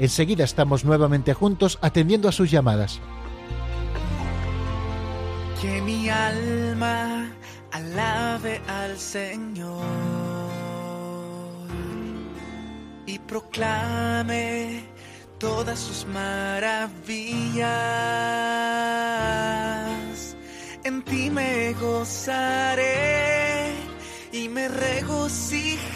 Enseguida 0.00 0.42
estamos 0.42 0.84
nuevamente 0.84 1.34
juntos 1.34 1.78
atendiendo 1.82 2.28
a 2.28 2.32
sus 2.32 2.50
llamadas. 2.50 3.00
Que 5.64 5.80
mi 5.80 6.10
alma 6.10 7.32
alabe 7.72 8.60
al 8.68 8.98
Señor 8.98 9.80
y 13.06 13.18
proclame 13.20 14.84
todas 15.38 15.78
sus 15.78 16.04
maravillas. 16.04 16.76
En 20.84 21.02
ti 21.02 21.30
me 21.30 21.72
gozaré 21.80 23.72
y 24.32 24.50
me 24.50 24.68
regocijaré 24.68 25.86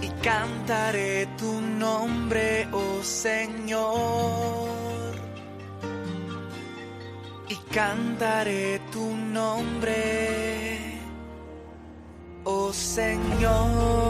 y 0.00 0.08
cantaré 0.22 1.26
tu 1.36 1.60
nombre, 1.60 2.66
oh 2.72 3.02
Señor 3.02 4.87
cantaré 7.70 8.80
tu 8.90 9.14
nombre, 9.14 10.78
oh 12.44 12.72
Señor. 12.72 14.08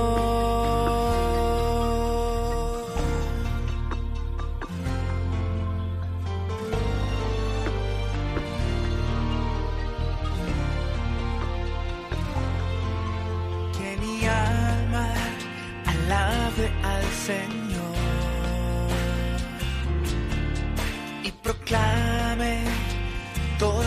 Que 13.77 13.97
mi 14.03 14.27
alma 14.27 15.09
alabe 15.87 16.71
al 16.83 17.05
Señor 17.27 17.59
y 21.25 21.31
proclame 21.33 22.18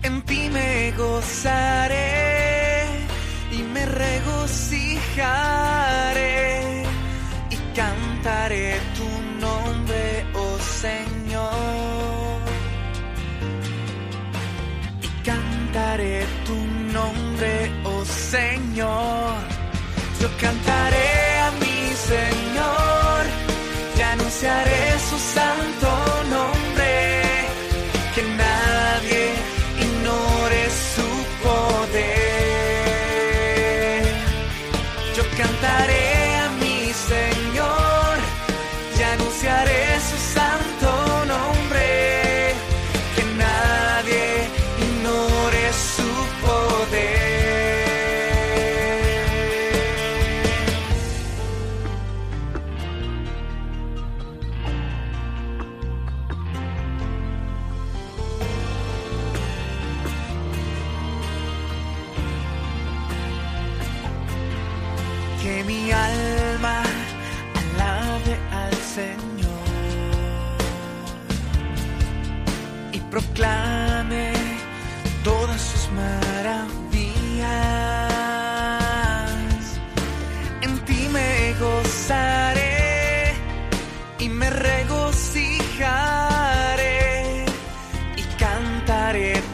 En 0.03 0.22
ti 0.22 0.49
me 0.51 0.92
gozaré 0.92 2.84
y 3.51 3.62
me 3.62 3.86
regocijaré 3.86 5.03
y 7.51 7.57
cantaré 7.74 8.80
tu 8.97 9.09
nombre, 9.40 10.26
oh 10.34 10.59
Señor. 10.59 12.40
Y 15.03 15.09
cantaré 15.24 16.24
tu 16.47 16.57
nombre, 16.92 17.72
oh 17.84 18.05
Señor. 18.05 19.34
Yo 20.20 20.28
cantaré 20.40 21.14
y 24.45 24.47
anunciaré 24.47 24.99
su 24.99 25.18
santo 25.18 25.84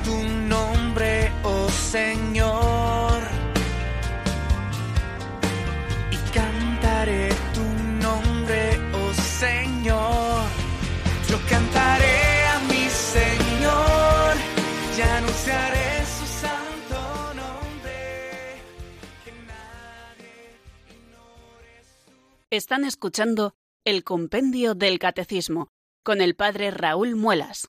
tu 0.04 0.16
nombre, 0.48 1.30
oh 1.42 1.68
Señor. 1.68 3.20
y 6.10 6.16
cantaré 6.32 7.28
tu 7.52 7.60
nombre, 8.00 8.80
oh 8.94 9.12
Señor. 9.12 10.48
Yo 11.28 11.38
cantaré 11.50 12.46
a 12.46 12.60
mi 12.70 12.88
Señor 12.88 14.36
y 14.96 15.00
anunciaré 15.02 16.06
su 16.06 16.26
santo 16.26 17.34
nombre. 17.34 18.62
Están 22.48 22.84
escuchando 22.84 23.52
el 23.84 24.04
Compendio 24.04 24.74
del 24.74 24.98
Catecismo 24.98 25.68
con 26.02 26.22
el 26.22 26.34
Padre 26.34 26.70
Raúl 26.70 27.14
Muelas. 27.14 27.68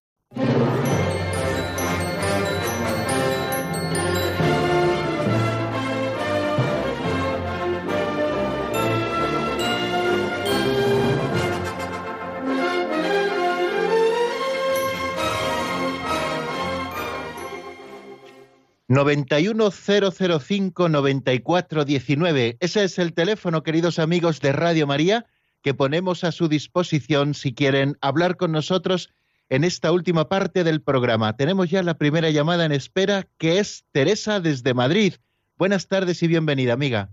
Diecinueve. 21.86 22.58
Ese 22.60 22.84
es 22.84 23.00
el 23.00 23.14
teléfono, 23.14 23.64
queridos 23.64 24.00
amigos 24.00 24.42
de 24.42 24.52
Radio 24.52 24.86
María, 24.86 25.26
que 25.64 25.74
ponemos 25.74 26.26
a 26.26 26.34
su 26.34 26.50
disposición 26.50 27.34
si 27.34 27.54
quieren 27.54 27.96
hablar 28.02 28.36
con 28.36 28.52
nosotros 28.52 29.14
en 29.50 29.64
esta 29.64 29.94
última 29.94 30.28
parte 30.28 30.66
del 30.66 30.82
programa. 30.82 31.38
Tenemos 31.38 31.70
ya 31.70 31.84
la 31.84 31.94
primera 31.94 32.32
llamada 32.32 32.66
en 32.66 32.74
espera, 32.74 33.24
que 33.38 33.60
es 33.60 33.86
Teresa 33.94 34.42
desde 34.42 34.74
Madrid. 34.74 35.14
Buenas 35.58 35.88
tardes 35.88 36.22
y 36.22 36.28
bienvenida, 36.28 36.74
amiga. 36.74 37.08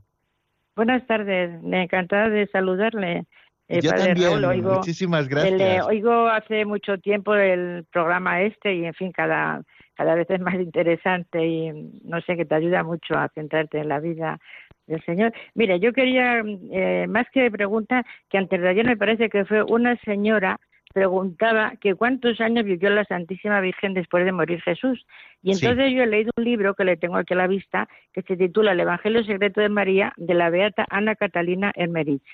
Buenas 0.74 1.07
tardes, 1.07 1.62
me 1.62 1.85
encantada 1.85 2.29
de 2.29 2.49
saludarle. 2.49 3.24
eh, 3.68 3.81
Yo 3.83 3.91
Padre 3.91 4.07
también, 4.07 4.31
Raúl, 4.31 4.45
oigo, 4.47 4.74
muchísimas 4.79 5.29
le 5.29 5.31
gracias. 5.31 5.87
oigo 5.87 6.26
hace 6.26 6.64
mucho 6.64 6.99
tiempo 6.99 7.37
el 7.37 7.85
programa 7.93 8.43
este 8.43 8.74
y, 8.74 8.85
en 8.85 8.95
fin, 8.95 9.12
cada, 9.12 9.62
cada 9.99 10.14
vez 10.14 10.30
es 10.30 10.40
más 10.40 10.55
interesante 10.55 11.44
y 11.44 11.72
no 12.05 12.20
sé, 12.20 12.36
que 12.36 12.44
te 12.44 12.55
ayuda 12.55 12.84
mucho 12.84 13.14
a 13.18 13.28
centrarte 13.30 13.80
en 13.80 13.88
la 13.88 13.99
vida 13.99 14.38
del 14.86 15.03
Señor. 15.03 15.32
Mira, 15.55 15.76
yo 15.76 15.92
quería, 15.92 16.40
eh, 16.70 17.07
más 17.09 17.26
que 17.32 17.51
pregunta, 17.51 18.05
que 18.30 18.38
antes 18.38 18.61
de 18.61 18.68
ayer 18.68 18.86
me 18.86 18.96
parece 18.96 19.28
que 19.28 19.44
fue 19.44 19.64
una 19.64 19.96
señora 19.96 20.61
preguntaba 20.94 21.74
que 21.80 21.94
cuántos 21.94 22.40
años 22.40 22.64
vivió 22.64 22.88
la 22.90 23.05
Santísima 23.05 23.61
Virgen 23.61 23.92
después 23.92 24.24
de 24.24 24.32
morir 24.32 24.62
Jesús. 24.62 25.05
Y 25.42 25.55
Sí. 25.55 25.66
entonces 25.66 25.92
yo 25.92 26.03
he 26.03 26.07
leído 26.07 26.30
un 26.36 26.44
libro 26.44 26.74
que 26.74 26.84
le 26.84 26.96
tengo 26.96 27.16
aquí 27.16 27.34
a 27.34 27.36
la 27.36 27.46
vista, 27.46 27.88
que 28.12 28.22
se 28.22 28.36
titula 28.36 28.72
El 28.72 28.80
Evangelio 28.80 29.22
Secreto 29.24 29.61
de 29.61 29.68
María, 29.68 30.12
de 30.16 30.34
la 30.34 30.49
beata 30.49 30.86
Ana 30.88 31.14
Catalina 31.14 31.72
Hermerich. 31.74 32.24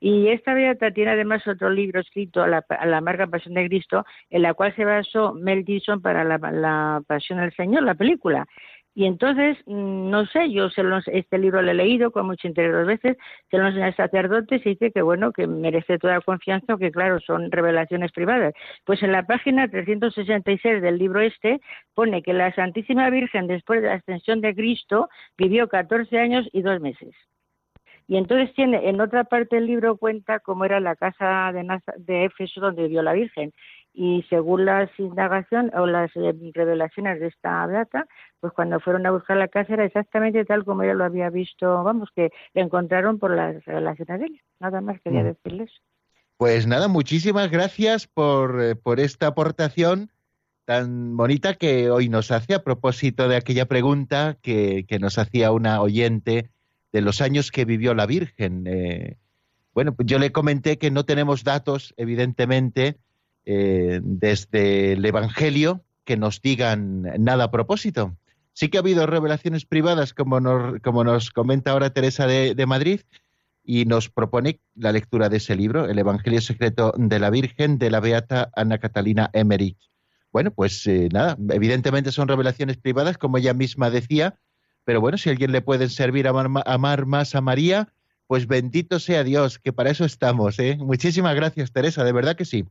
Y 0.00 0.28
esta 0.28 0.54
beata 0.54 0.90
tiene 0.90 1.12
además 1.12 1.46
otro 1.46 1.70
libro 1.70 2.00
escrito 2.00 2.42
a 2.42 2.48
la, 2.48 2.64
a 2.68 2.86
la 2.86 2.98
amarga 2.98 3.26
pasión 3.26 3.54
de 3.54 3.68
Cristo, 3.68 4.04
en 4.30 4.42
la 4.42 4.54
cual 4.54 4.74
se 4.74 4.84
basó 4.84 5.34
Mel 5.34 5.64
Gibson 5.64 6.00
para 6.00 6.24
la, 6.24 6.38
la 6.38 7.02
pasión 7.06 7.38
del 7.38 7.54
Señor, 7.54 7.82
la 7.82 7.94
película. 7.94 8.46
Y 8.94 9.06
entonces, 9.06 9.56
mm, 9.66 10.10
no 10.10 10.26
sé, 10.26 10.50
yo 10.50 10.68
se 10.70 10.82
este 11.06 11.38
libro 11.38 11.62
lo 11.62 11.70
he 11.70 11.74
leído 11.74 12.10
con 12.10 12.26
mucho 12.26 12.48
interés 12.48 12.72
dos 12.72 12.86
veces, 12.86 13.16
se 13.50 13.58
lo 13.58 13.68
enseña 13.68 13.86
al 13.86 13.96
sacerdote 13.96 14.56
y 14.56 14.70
dice 14.70 14.90
que 14.90 15.02
bueno, 15.02 15.32
que 15.32 15.46
merece 15.46 15.98
toda 15.98 16.20
confianza, 16.20 16.76
que 16.76 16.90
claro, 16.90 17.20
son 17.20 17.50
revelaciones 17.52 18.10
privadas. 18.12 18.52
Pues 18.84 19.02
en 19.02 19.12
la 19.12 19.26
página 19.26 19.68
366 19.68 20.82
del 20.82 20.98
libro 20.98 21.20
este 21.20 21.60
pone 21.94 22.22
que 22.22 22.32
la 22.32 22.52
Santísima 22.54 23.10
Virgen, 23.10 23.46
después 23.46 23.80
de 23.80 23.88
la 23.88 23.94
ascensión 23.94 24.40
de 24.40 24.54
Cristo, 24.54 25.08
vivió 25.38 25.68
14 25.68 26.18
años 26.18 26.48
y 26.52 26.62
dos 26.62 26.80
meses. 26.80 27.14
Y 28.10 28.16
entonces 28.16 28.52
tiene, 28.56 28.88
en 28.88 29.00
otra 29.00 29.22
parte 29.22 29.54
del 29.54 29.66
libro 29.66 29.96
cuenta 29.96 30.40
cómo 30.40 30.64
era 30.64 30.80
la 30.80 30.96
casa 30.96 31.52
de, 31.52 31.64
de 31.98 32.24
Éfeso 32.24 32.60
donde 32.60 32.82
vivió 32.82 33.04
la 33.04 33.12
Virgen 33.12 33.52
y 33.94 34.24
según 34.28 34.64
las 34.64 34.90
indagaciones 34.98 35.72
o 35.76 35.86
las 35.86 36.10
eh, 36.16 36.34
revelaciones 36.52 37.20
de 37.20 37.28
esta 37.28 37.68
data, 37.68 38.08
pues 38.40 38.52
cuando 38.52 38.80
fueron 38.80 39.06
a 39.06 39.12
buscar 39.12 39.36
la 39.36 39.46
casa 39.46 39.74
era 39.74 39.84
exactamente 39.84 40.44
tal 40.44 40.64
como 40.64 40.82
ella 40.82 40.94
lo 40.94 41.04
había 41.04 41.30
visto, 41.30 41.84
vamos, 41.84 42.08
que 42.12 42.30
la 42.52 42.62
encontraron 42.62 43.20
por 43.20 43.30
las 43.30 43.64
revelaciones 43.64 44.18
de 44.18 44.26
ella. 44.26 44.42
Nada 44.58 44.80
más 44.80 45.00
quería 45.02 45.22
mm. 45.22 45.26
decirles. 45.26 45.70
Pues 46.36 46.66
nada, 46.66 46.88
muchísimas 46.88 47.48
gracias 47.48 48.08
por, 48.08 48.60
eh, 48.60 48.74
por 48.74 48.98
esta 48.98 49.28
aportación 49.28 50.10
tan 50.64 51.16
bonita 51.16 51.54
que 51.54 51.90
hoy 51.90 52.08
nos 52.08 52.32
hace 52.32 52.54
a 52.54 52.64
propósito 52.64 53.28
de 53.28 53.36
aquella 53.36 53.66
pregunta 53.66 54.36
que, 54.42 54.84
que 54.88 54.98
nos 54.98 55.16
hacía 55.16 55.52
una 55.52 55.80
oyente 55.80 56.50
de 56.92 57.00
los 57.00 57.20
años 57.20 57.50
que 57.50 57.64
vivió 57.64 57.94
la 57.94 58.06
Virgen. 58.06 58.64
Eh, 58.66 59.16
bueno, 59.74 59.94
pues 59.94 60.06
yo 60.06 60.18
le 60.18 60.32
comenté 60.32 60.78
que 60.78 60.90
no 60.90 61.04
tenemos 61.04 61.44
datos, 61.44 61.94
evidentemente, 61.96 62.98
eh, 63.44 64.00
desde 64.02 64.92
el 64.92 65.04
Evangelio 65.04 65.84
que 66.04 66.16
nos 66.16 66.42
digan 66.42 67.02
nada 67.18 67.44
a 67.44 67.50
propósito. 67.50 68.16
Sí 68.52 68.68
que 68.68 68.78
ha 68.78 68.80
habido 68.80 69.06
revelaciones 69.06 69.64
privadas, 69.64 70.12
como 70.12 70.40
nos, 70.40 70.80
como 70.80 71.04
nos 71.04 71.30
comenta 71.30 71.70
ahora 71.70 71.90
Teresa 71.90 72.26
de, 72.26 72.66
Madrid, 72.66 73.00
y 73.62 73.84
nos 73.84 74.08
propone 74.08 74.60
la 74.74 74.90
lectura 74.90 75.28
de 75.28 75.36
ese 75.36 75.54
libro, 75.54 75.86
El 75.86 75.98
Evangelio 75.98 76.40
Secreto 76.40 76.92
de 76.96 77.18
la 77.20 77.30
Virgen, 77.30 77.78
de 77.78 77.90
la 77.90 78.00
Beata 78.00 78.50
Ana 78.56 78.78
Catalina 78.78 79.30
Emmerich. 79.32 79.78
Bueno, 80.32 80.50
pues 80.50 80.86
eh, 80.86 81.08
nada, 81.12 81.36
evidentemente 81.50 82.12
son 82.12 82.28
revelaciones 82.28 82.76
privadas, 82.76 83.18
como 83.18 83.38
ella 83.38 83.54
misma 83.54 83.90
decía, 83.90 84.36
pero 84.84 85.00
bueno, 85.00 85.18
si 85.18 85.30
alguien 85.30 85.52
le 85.52 85.62
puede 85.62 85.88
servir 85.88 86.26
a 86.26 86.30
amar, 86.30 86.62
amar 86.66 87.06
más 87.06 87.34
a 87.34 87.40
María, 87.40 87.88
pues 88.30 88.46
bendito 88.46 89.00
sea 89.00 89.24
Dios, 89.24 89.58
que 89.58 89.72
para 89.72 89.90
eso 89.90 90.04
estamos. 90.04 90.58
¿eh? 90.60 90.76
Muchísimas 90.78 91.34
gracias, 91.34 91.72
Teresa, 91.72 92.04
de 92.04 92.12
verdad 92.12 92.36
que 92.36 92.44
sí. 92.44 92.64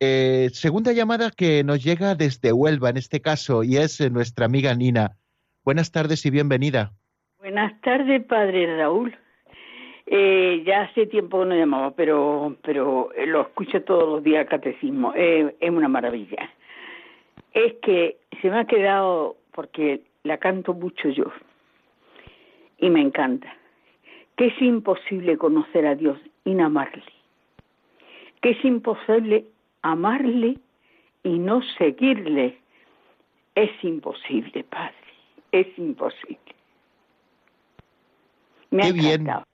Eh, 0.00 0.48
segunda 0.52 0.92
llamada 0.92 1.30
que 1.30 1.64
nos 1.64 1.84
llega 1.84 2.14
desde 2.14 2.52
Huelva, 2.52 2.88
en 2.88 2.96
este 2.96 3.20
caso, 3.20 3.64
y 3.64 3.76
es 3.76 4.00
eh, 4.00 4.08
nuestra 4.10 4.46
amiga 4.46 4.72
Nina. 4.74 5.16
Buenas 5.64 5.90
tardes 5.90 6.24
y 6.24 6.30
bienvenida. 6.30 6.92
Buenas 7.38 7.78
tardes, 7.82 8.24
padre 8.24 8.78
Raúl. 8.78 9.14
Eh, 10.06 10.62
ya 10.64 10.84
hace 10.84 11.06
tiempo 11.06 11.40
que 11.40 11.46
no 11.46 11.54
llamaba, 11.54 11.90
pero, 11.90 12.56
pero 12.62 13.10
lo 13.26 13.42
escucho 13.42 13.82
todos 13.82 14.08
los 14.08 14.24
días 14.24 14.46
catecismo. 14.48 15.12
es 15.14 15.52
una 15.68 15.88
maravilla. 15.88 16.50
Es 17.52 17.74
que 17.82 18.16
se 18.40 18.48
me 18.48 18.60
ha 18.60 18.64
quedado, 18.64 19.36
porque 19.52 20.02
la 20.28 20.36
canto 20.36 20.74
mucho 20.74 21.08
yo, 21.08 21.24
y 22.78 22.90
me 22.90 23.00
encanta, 23.00 23.52
que 24.36 24.46
es 24.48 24.62
imposible 24.62 25.38
conocer 25.38 25.86
a 25.86 25.94
Dios 25.94 26.18
y 26.44 26.54
no 26.54 26.66
amarle. 26.66 27.02
Que 28.40 28.50
es 28.50 28.64
imposible 28.64 29.46
amarle 29.82 30.58
y 31.24 31.38
no 31.38 31.62
seguirle 31.78 32.58
es 33.54 33.70
imposible, 33.82 34.62
Padre, 34.64 34.94
es 35.50 35.66
imposible. 35.78 36.38
Me 38.70 38.84
ha 38.84 38.88
encantado. 38.88 39.44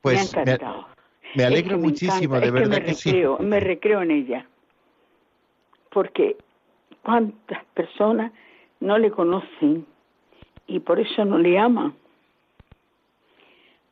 Pues 0.00 0.14
me 0.14 0.40
ha 0.40 0.42
encantado. 0.42 0.86
Me, 1.34 1.44
alegro 1.44 1.76
muchísimo, 1.76 2.40
de 2.40 2.50
verdad 2.50 2.82
que, 2.82 3.38
me 3.38 3.46
Me 3.46 3.60
recreo 3.60 4.00
en 4.00 4.12
ella. 4.12 4.46
Porque 5.90 6.36
cuántas 7.02 7.62
personas 7.74 8.32
no 8.86 8.98
le 8.98 9.10
conocen 9.10 9.84
y 10.68 10.78
por 10.78 11.00
eso 11.00 11.24
no 11.24 11.38
le 11.38 11.58
aman. 11.58 11.92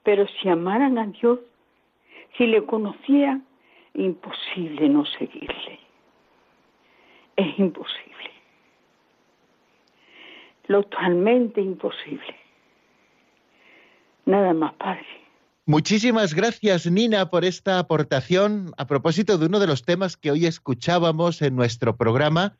Pero 0.04 0.24
si 0.28 0.48
amaran 0.48 0.98
a 0.98 1.06
Dios, 1.06 1.40
si 2.36 2.46
le 2.46 2.64
conocieran, 2.64 3.44
imposible 3.94 4.88
no 4.88 5.04
seguirle. 5.06 5.80
Es 7.36 7.58
imposible. 7.58 8.30
Totalmente 10.68 11.60
imposible. 11.60 12.36
Nada 14.26 14.54
más, 14.54 14.74
Padre. 14.74 15.06
Muchísimas 15.66 16.34
gracias, 16.34 16.88
Nina, 16.88 17.30
por 17.30 17.44
esta 17.44 17.78
aportación 17.80 18.72
a 18.76 18.86
propósito 18.86 19.38
de 19.38 19.46
uno 19.46 19.58
de 19.58 19.66
los 19.66 19.84
temas 19.84 20.16
que 20.16 20.30
hoy 20.30 20.46
escuchábamos 20.46 21.42
en 21.42 21.56
nuestro 21.56 21.96
programa. 21.96 22.56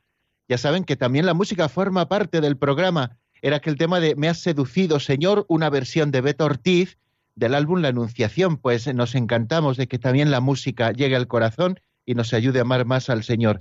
Ya 0.47 0.57
saben 0.57 0.83
que 0.83 0.95
también 0.95 1.25
la 1.25 1.33
música 1.33 1.69
forma 1.69 2.07
parte 2.07 2.41
del 2.41 2.57
programa. 2.57 3.17
Era 3.41 3.57
aquel 3.57 3.77
tema 3.77 3.99
de 3.99 4.15
Me 4.15 4.29
has 4.29 4.39
seducido, 4.39 4.99
Señor, 4.99 5.45
una 5.49 5.69
versión 5.69 6.11
de 6.11 6.21
Beto 6.21 6.45
Ortiz, 6.45 6.97
del 7.35 7.55
álbum 7.55 7.81
La 7.81 7.89
Anunciación, 7.89 8.57
pues 8.57 8.93
nos 8.93 9.15
encantamos 9.15 9.77
de 9.77 9.87
que 9.87 9.99
también 9.99 10.31
la 10.31 10.41
música 10.41 10.91
llegue 10.91 11.15
al 11.15 11.27
corazón 11.27 11.79
y 12.05 12.15
nos 12.15 12.33
ayude 12.33 12.59
a 12.59 12.61
amar 12.61 12.85
más 12.85 13.09
al 13.09 13.23
Señor. 13.23 13.57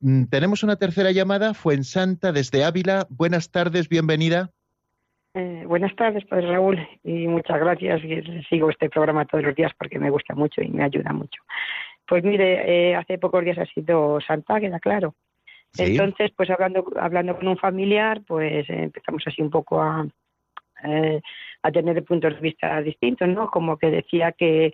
Mm, 0.00 0.24
tenemos 0.24 0.62
una 0.62 0.76
tercera 0.76 1.10
llamada, 1.10 1.54
Fuensanta, 1.54 2.32
desde 2.32 2.64
Ávila. 2.64 3.06
Buenas 3.08 3.50
tardes, 3.50 3.88
bienvenida. 3.88 4.50
Eh, 5.34 5.64
buenas 5.66 5.94
tardes, 5.96 6.24
Padre 6.24 6.48
Raúl, 6.52 6.78
y 7.02 7.26
muchas 7.26 7.58
gracias. 7.58 8.00
Sigo 8.48 8.70
este 8.70 8.88
programa 8.88 9.26
todos 9.26 9.44
los 9.44 9.54
días 9.54 9.72
porque 9.78 9.98
me 9.98 10.10
gusta 10.10 10.34
mucho 10.34 10.62
y 10.62 10.68
me 10.68 10.84
ayuda 10.84 11.12
mucho. 11.12 11.42
Pues 12.06 12.24
mire, 12.24 12.90
eh, 12.90 12.96
hace 12.96 13.18
pocos 13.18 13.44
días 13.44 13.58
ha 13.58 13.66
sido 13.66 14.18
Santa, 14.20 14.60
queda 14.60 14.78
claro. 14.78 15.14
Entonces, 15.78 16.30
pues 16.36 16.50
hablando, 16.50 16.84
hablando 16.96 17.36
con 17.36 17.48
un 17.48 17.56
familiar, 17.56 18.22
pues 18.26 18.68
empezamos 18.68 19.22
así 19.26 19.42
un 19.42 19.50
poco 19.50 19.82
a, 19.82 20.06
eh, 20.84 21.20
a 21.62 21.70
tener 21.70 22.02
puntos 22.04 22.34
de 22.34 22.40
vista 22.40 22.80
distintos, 22.82 23.28
¿no? 23.28 23.50
Como 23.50 23.76
que 23.76 23.90
decía 23.90 24.32
que, 24.32 24.72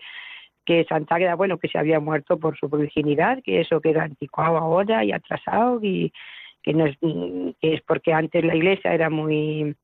que 0.65 0.85
Santa 0.89 1.35
bueno, 1.35 1.59
que 1.59 1.69
se 1.69 1.79
había 1.79 2.01
muerto 2.01 2.39
por 2.39 2.57
su 2.59 2.69
virginidad, 2.69 3.43
que 3.43 3.61
eso 3.61 3.81
queda 3.81 4.05
anticuado 4.05 4.59
ahora 4.59 5.05
y 5.05 5.13
atrasado 5.13 5.81
y 5.83 6.13
que, 6.63 6.75
no 6.75 6.87
es, 6.87 6.97
que 6.99 7.75
es 7.75 7.81
porque 7.83 8.13
antes 8.13 8.45
la 8.45 8.55
iglesia 8.55 8.95
era 8.95 9.11
muy 9.11 9.75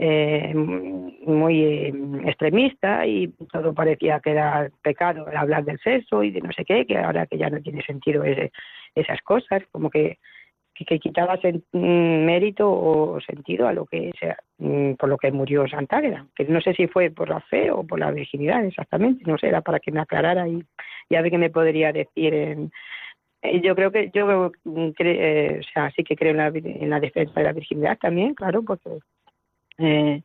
eh, 0.00 0.54
muy 0.54 1.60
eh, 1.64 1.92
extremista 2.24 3.04
y 3.04 3.28
todo 3.52 3.74
parecía 3.74 4.20
que 4.20 4.30
era 4.30 4.70
pecado 4.80 5.26
hablar 5.36 5.64
del 5.64 5.80
sexo 5.80 6.22
y 6.22 6.30
de 6.30 6.40
no 6.40 6.52
sé 6.52 6.64
qué, 6.64 6.86
que 6.86 6.98
ahora 6.98 7.26
que 7.26 7.36
ya 7.36 7.50
no 7.50 7.60
tiene 7.60 7.82
sentido 7.82 8.22
ese, 8.22 8.52
esas 8.94 9.20
cosas, 9.22 9.62
como 9.72 9.90
que 9.90 10.18
que, 10.84 10.98
quitaba 10.98 11.38
mm, 11.72 12.24
mérito 12.24 12.70
o 12.70 13.20
sentido 13.20 13.68
a 13.68 13.72
lo 13.72 13.86
que 13.86 14.12
sea, 14.18 14.36
mm, 14.58 14.94
por 14.94 15.08
lo 15.08 15.18
que 15.18 15.32
murió 15.32 15.66
Santágueda, 15.68 16.26
que 16.34 16.44
no 16.44 16.60
sé 16.60 16.74
si 16.74 16.86
fue 16.86 17.10
por 17.10 17.28
la 17.28 17.40
fe 17.40 17.70
o 17.70 17.84
por 17.84 17.98
la 17.98 18.10
virginidad 18.10 18.64
exactamente, 18.64 19.24
no 19.26 19.38
sé, 19.38 19.48
era 19.48 19.60
para 19.60 19.80
que 19.80 19.92
me 19.92 20.00
aclarara 20.00 20.48
y, 20.48 20.64
ya 21.10 21.18
a 21.18 21.22
ver 21.22 21.30
qué 21.30 21.38
me 21.38 21.50
podría 21.50 21.92
decir 21.92 22.34
en, 22.34 22.70
eh, 23.42 23.60
yo 23.60 23.74
creo 23.74 23.90
que 23.90 24.10
yo 24.12 24.50
mm, 24.64 24.90
eh, 24.98 25.60
o 25.60 25.62
sea, 25.72 25.90
sí 25.92 26.04
que 26.04 26.16
creo 26.16 26.32
en 26.32 26.36
la, 26.38 26.48
en 26.48 26.90
la 26.90 27.00
defensa 27.00 27.34
de 27.40 27.46
la 27.46 27.52
virginidad 27.52 27.98
también, 27.98 28.34
claro, 28.34 28.62
porque 28.62 28.98
eh, 29.78 30.22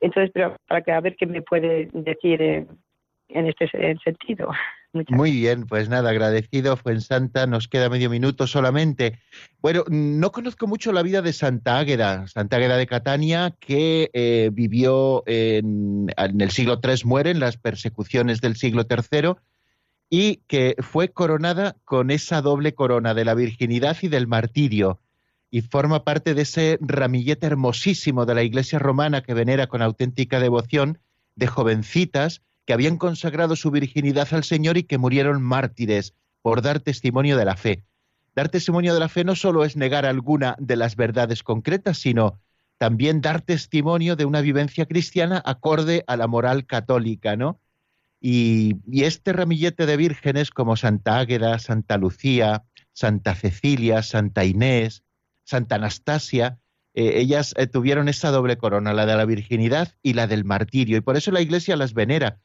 entonces, 0.00 0.30
pero 0.32 0.56
para 0.66 0.82
que 0.82 0.92
a 0.92 1.00
ver 1.00 1.16
qué 1.16 1.26
me 1.26 1.42
puede 1.42 1.88
decir 1.92 2.40
en 2.42 3.46
este 3.46 3.68
sentido. 4.02 4.50
Muy 4.92 5.30
bien, 5.30 5.66
pues 5.66 5.88
nada, 5.88 6.10
agradecido, 6.10 6.76
fue 6.76 6.92
en 6.92 7.00
Santa, 7.00 7.46
nos 7.46 7.68
queda 7.68 7.88
medio 7.88 8.10
minuto 8.10 8.48
solamente. 8.48 9.20
Bueno, 9.60 9.84
no 9.88 10.32
conozco 10.32 10.66
mucho 10.66 10.90
la 10.90 11.02
vida 11.02 11.22
de 11.22 11.32
Santa 11.32 11.78
Águeda, 11.78 12.26
Santa 12.26 12.56
Águeda 12.56 12.76
de 12.76 12.88
Catania, 12.88 13.54
que 13.60 14.10
eh, 14.12 14.50
vivió 14.52 15.22
en, 15.26 16.12
el 16.16 16.50
siglo 16.50 16.80
III, 16.82 17.04
muere 17.04 17.30
en 17.30 17.38
las 17.38 17.56
persecuciones 17.56 18.40
del 18.40 18.56
siglo 18.56 18.84
III, 18.90 19.34
y 20.08 20.36
que 20.48 20.74
fue 20.80 21.10
coronada 21.10 21.76
con 21.84 22.10
esa 22.10 22.42
doble 22.42 22.74
corona 22.74 23.14
de 23.14 23.24
la 23.24 23.34
virginidad 23.34 23.96
y 24.02 24.08
del 24.08 24.26
martirio, 24.26 25.00
y 25.52 25.60
forma 25.60 26.02
parte 26.02 26.34
de 26.34 26.42
ese 26.42 26.78
ramillete 26.80 27.46
hermosísimo 27.46 28.26
de 28.26 28.34
la 28.34 28.42
Iglesia 28.42 28.80
romana 28.80 29.22
que 29.22 29.34
venera 29.34 29.68
con 29.68 29.82
auténtica 29.82 30.40
devoción 30.40 30.98
de 31.36 31.46
jovencitas 31.46 32.42
que 32.70 32.74
habían 32.74 32.98
consagrado 32.98 33.56
su 33.56 33.72
virginidad 33.72 34.28
al 34.30 34.44
Señor 34.44 34.78
y 34.78 34.84
que 34.84 34.96
murieron 34.96 35.42
mártires 35.42 36.14
por 36.40 36.62
dar 36.62 36.78
testimonio 36.78 37.36
de 37.36 37.44
la 37.44 37.56
fe. 37.56 37.82
Dar 38.36 38.48
testimonio 38.48 38.94
de 38.94 39.00
la 39.00 39.08
fe 39.08 39.24
no 39.24 39.34
solo 39.34 39.64
es 39.64 39.76
negar 39.76 40.06
alguna 40.06 40.54
de 40.60 40.76
las 40.76 40.94
verdades 40.94 41.42
concretas, 41.42 41.98
sino 41.98 42.38
también 42.78 43.22
dar 43.22 43.40
testimonio 43.40 44.14
de 44.14 44.24
una 44.24 44.40
vivencia 44.40 44.86
cristiana 44.86 45.42
acorde 45.44 46.04
a 46.06 46.16
la 46.16 46.28
moral 46.28 46.64
católica, 46.64 47.34
¿no? 47.34 47.58
Y, 48.20 48.76
este 49.02 49.32
ramillete 49.32 49.84
de 49.84 49.96
vírgenes 49.96 50.52
como 50.52 50.76
Santa 50.76 51.18
Águeda, 51.18 51.58
Santa 51.58 51.98
Lucía, 51.98 52.62
Santa 52.92 53.34
Cecilia, 53.34 54.04
Santa 54.04 54.44
Inés, 54.44 55.02
Santa 55.42 55.74
Anastasia, 55.74 56.60
eh, 56.94 57.14
ellas 57.16 57.52
eh, 57.58 57.66
tuvieron 57.66 58.08
esa 58.08 58.30
doble 58.30 58.58
corona, 58.58 58.92
la 58.92 59.06
de 59.06 59.16
la 59.16 59.24
virginidad 59.24 59.88
y 60.04 60.12
la 60.12 60.28
del 60.28 60.44
martirio, 60.44 60.98
y 60.98 61.00
por 61.00 61.16
eso 61.16 61.32
la 61.32 61.40
Iglesia 61.40 61.74
las 61.74 61.94
venera. 61.94 62.38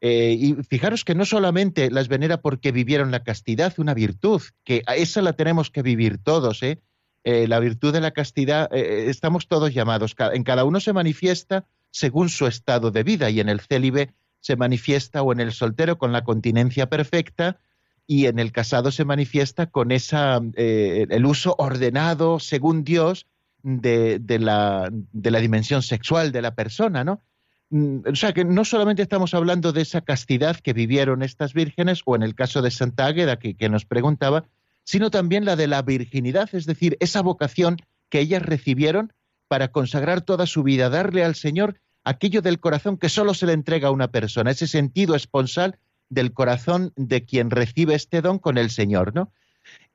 Eh, 0.00 0.36
y 0.38 0.54
fijaros 0.62 1.04
que 1.04 1.14
no 1.14 1.24
solamente 1.24 1.90
las 1.90 2.08
venera 2.08 2.40
porque 2.40 2.70
vivieron 2.72 3.10
la 3.10 3.22
castidad, 3.22 3.74
una 3.78 3.94
virtud, 3.94 4.42
que 4.64 4.82
a 4.86 4.96
esa 4.96 5.22
la 5.22 5.32
tenemos 5.32 5.70
que 5.70 5.82
vivir 5.82 6.18
todos, 6.18 6.62
¿eh? 6.62 6.80
la 7.24 7.58
virtud 7.58 7.92
de 7.92 8.00
la 8.00 8.12
castidad, 8.12 8.72
estamos 8.72 9.48
todos 9.48 9.74
llamados, 9.74 10.14
en 10.32 10.44
cada 10.44 10.62
uno 10.62 10.78
se 10.78 10.92
manifiesta 10.92 11.66
según 11.90 12.28
su 12.28 12.46
estado 12.46 12.92
de 12.92 13.02
vida, 13.02 13.30
y 13.30 13.40
en 13.40 13.48
el 13.48 13.58
célibe 13.58 14.14
se 14.38 14.54
manifiesta, 14.54 15.22
o 15.22 15.32
en 15.32 15.40
el 15.40 15.50
soltero 15.50 15.98
con 15.98 16.12
la 16.12 16.22
continencia 16.22 16.88
perfecta, 16.88 17.58
y 18.06 18.26
en 18.26 18.38
el 18.38 18.52
casado 18.52 18.92
se 18.92 19.04
manifiesta 19.04 19.66
con 19.66 19.90
esa, 19.90 20.40
el 20.56 21.26
uso 21.26 21.56
ordenado 21.58 22.38
según 22.38 22.84
Dios 22.84 23.26
de, 23.64 24.38
la, 24.38 24.88
de 24.92 25.30
la 25.32 25.40
dimensión 25.40 25.82
sexual 25.82 26.30
de 26.30 26.42
la 26.42 26.54
persona, 26.54 27.02
¿no? 27.02 27.22
Mm, 27.70 27.98
o 28.12 28.14
sea 28.14 28.32
que 28.32 28.44
no 28.44 28.64
solamente 28.64 29.02
estamos 29.02 29.34
hablando 29.34 29.72
de 29.72 29.82
esa 29.82 30.00
castidad 30.00 30.56
que 30.56 30.72
vivieron 30.72 31.22
estas 31.22 31.52
vírgenes, 31.52 32.02
o 32.04 32.14
en 32.14 32.22
el 32.22 32.34
caso 32.34 32.62
de 32.62 32.70
Santa 32.70 33.06
Águeda 33.06 33.38
que, 33.38 33.68
nos 33.68 33.84
preguntaba, 33.84 34.44
sino 34.84 35.10
también 35.10 35.44
la 35.44 35.56
de 35.56 35.66
la 35.66 35.82
virginidad, 35.82 36.48
es 36.52 36.66
decir, 36.66 36.96
esa 37.00 37.22
vocación 37.22 37.76
que 38.08 38.20
ellas 38.20 38.42
recibieron 38.42 39.12
para 39.48 39.68
consagrar 39.68 40.20
toda 40.20 40.46
su 40.46 40.62
vida, 40.62 40.90
darle 40.90 41.24
al 41.24 41.34
Señor 41.34 41.80
aquello 42.04 42.40
del 42.40 42.60
corazón 42.60 42.98
que 42.98 43.08
solo 43.08 43.34
se 43.34 43.46
le 43.46 43.52
entrega 43.52 43.88
a 43.88 43.92
una 43.92 44.08
persona, 44.08 44.52
ese 44.52 44.68
sentido 44.68 45.16
esponsal 45.16 45.78
del 46.08 46.32
corazón 46.32 46.92
de 46.94 47.24
quien 47.24 47.50
recibe 47.50 47.96
este 47.96 48.22
don 48.22 48.38
con 48.38 48.58
el 48.58 48.70
Señor, 48.70 49.12
¿no? 49.12 49.32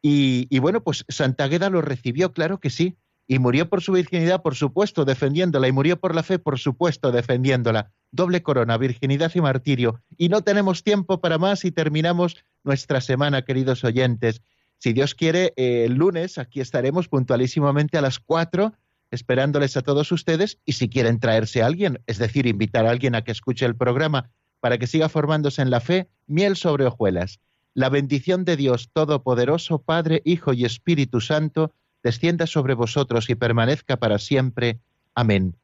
Y 0.02 0.60
bueno, 0.60 0.84
pues 0.84 1.06
Santa 1.08 1.46
Águeda 1.46 1.70
lo 1.70 1.82
recibió, 1.82 2.34
claro 2.34 2.60
que 2.60 2.70
sí, 2.70 2.98
y 3.32 3.40
murió 3.40 3.70
por 3.70 3.82
su 3.82 3.94
virginidad, 3.94 4.42
por 4.42 4.56
supuesto, 4.56 5.06
defendiéndola, 5.06 5.66
y 5.70 5.72
murió 5.72 5.98
por 5.98 6.14
la 6.14 6.22
fe, 6.22 6.38
por 6.38 6.60
supuesto, 6.60 7.14
defendiéndola. 7.14 7.94
Doble 8.12 8.44
corona, 8.44 8.78
virginidad 8.78 9.32
y 9.34 9.40
martirio. 9.40 10.02
Y 10.18 10.28
no 10.28 10.42
tenemos 10.42 10.84
tiempo 10.84 11.22
para 11.22 11.38
más 11.38 11.64
y 11.64 11.72
terminamos 11.72 12.44
nuestra 12.66 13.00
semana, 13.00 13.44
queridos 13.44 13.86
oyentes. 13.86 14.42
Si 14.80 14.92
Dios 14.92 15.16
quiere, 15.16 15.54
eh, 15.56 15.86
el 15.86 15.94
lunes 15.94 16.38
aquí 16.38 16.60
estaremos 16.60 17.08
puntualísimamente 17.08 17.98
a 17.98 18.02
las 18.02 18.20
cuatro, 18.20 18.74
esperándoles 19.12 19.78
a 19.78 19.82
todos 19.82 20.12
ustedes, 20.12 20.60
y 20.66 20.74
si 20.74 20.90
quieren 20.90 21.22
traerse 21.22 21.62
a 21.62 21.68
alguien, 21.68 22.02
es 22.08 22.18
decir, 22.18 22.48
invitar 22.48 22.86
a 22.86 22.92
alguien 22.92 23.16
a 23.16 23.22
que 23.22 23.32
escuche 23.32 23.66
el 23.66 23.78
programa 23.78 24.30
para 24.60 24.78
que 24.78 24.88
siga 24.88 25.08
formándose 25.08 25.62
en 25.62 25.70
la 25.70 25.80
fe, 25.80 26.10
miel 26.28 26.58
sobre 26.58 26.86
hojuelas. 26.86 27.40
La 27.76 27.88
bendición 27.88 28.44
de 28.44 28.58
Dios 28.58 28.90
Todopoderoso, 28.92 29.82
Padre, 29.82 30.22
Hijo 30.26 30.52
y 30.52 30.66
Espíritu 30.66 31.22
Santo, 31.22 31.74
descienda 32.04 32.48
sobre 32.48 32.74
vosotros 32.74 33.30
y 33.30 33.36
permanezca 33.36 33.98
para 33.98 34.20
siempre. 34.20 34.80
Amén. 35.16 35.56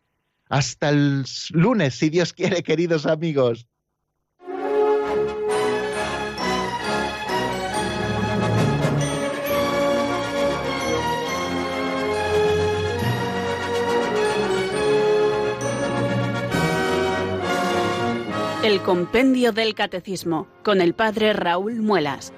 Hasta 0.50 0.90
el 0.90 1.26
lunes, 1.52 1.96
si 1.96 2.10
Dios 2.10 2.34
quiere, 2.34 2.64
queridos 2.64 3.06
amigos. 3.06 3.68
El 18.64 18.82
Compendio 18.82 19.54
del 19.54 19.76
Catecismo 19.76 20.48
con 20.62 20.82
el 20.82 20.94
Padre 20.94 21.32
Raúl 21.32 21.76
Muelas. 21.82 22.34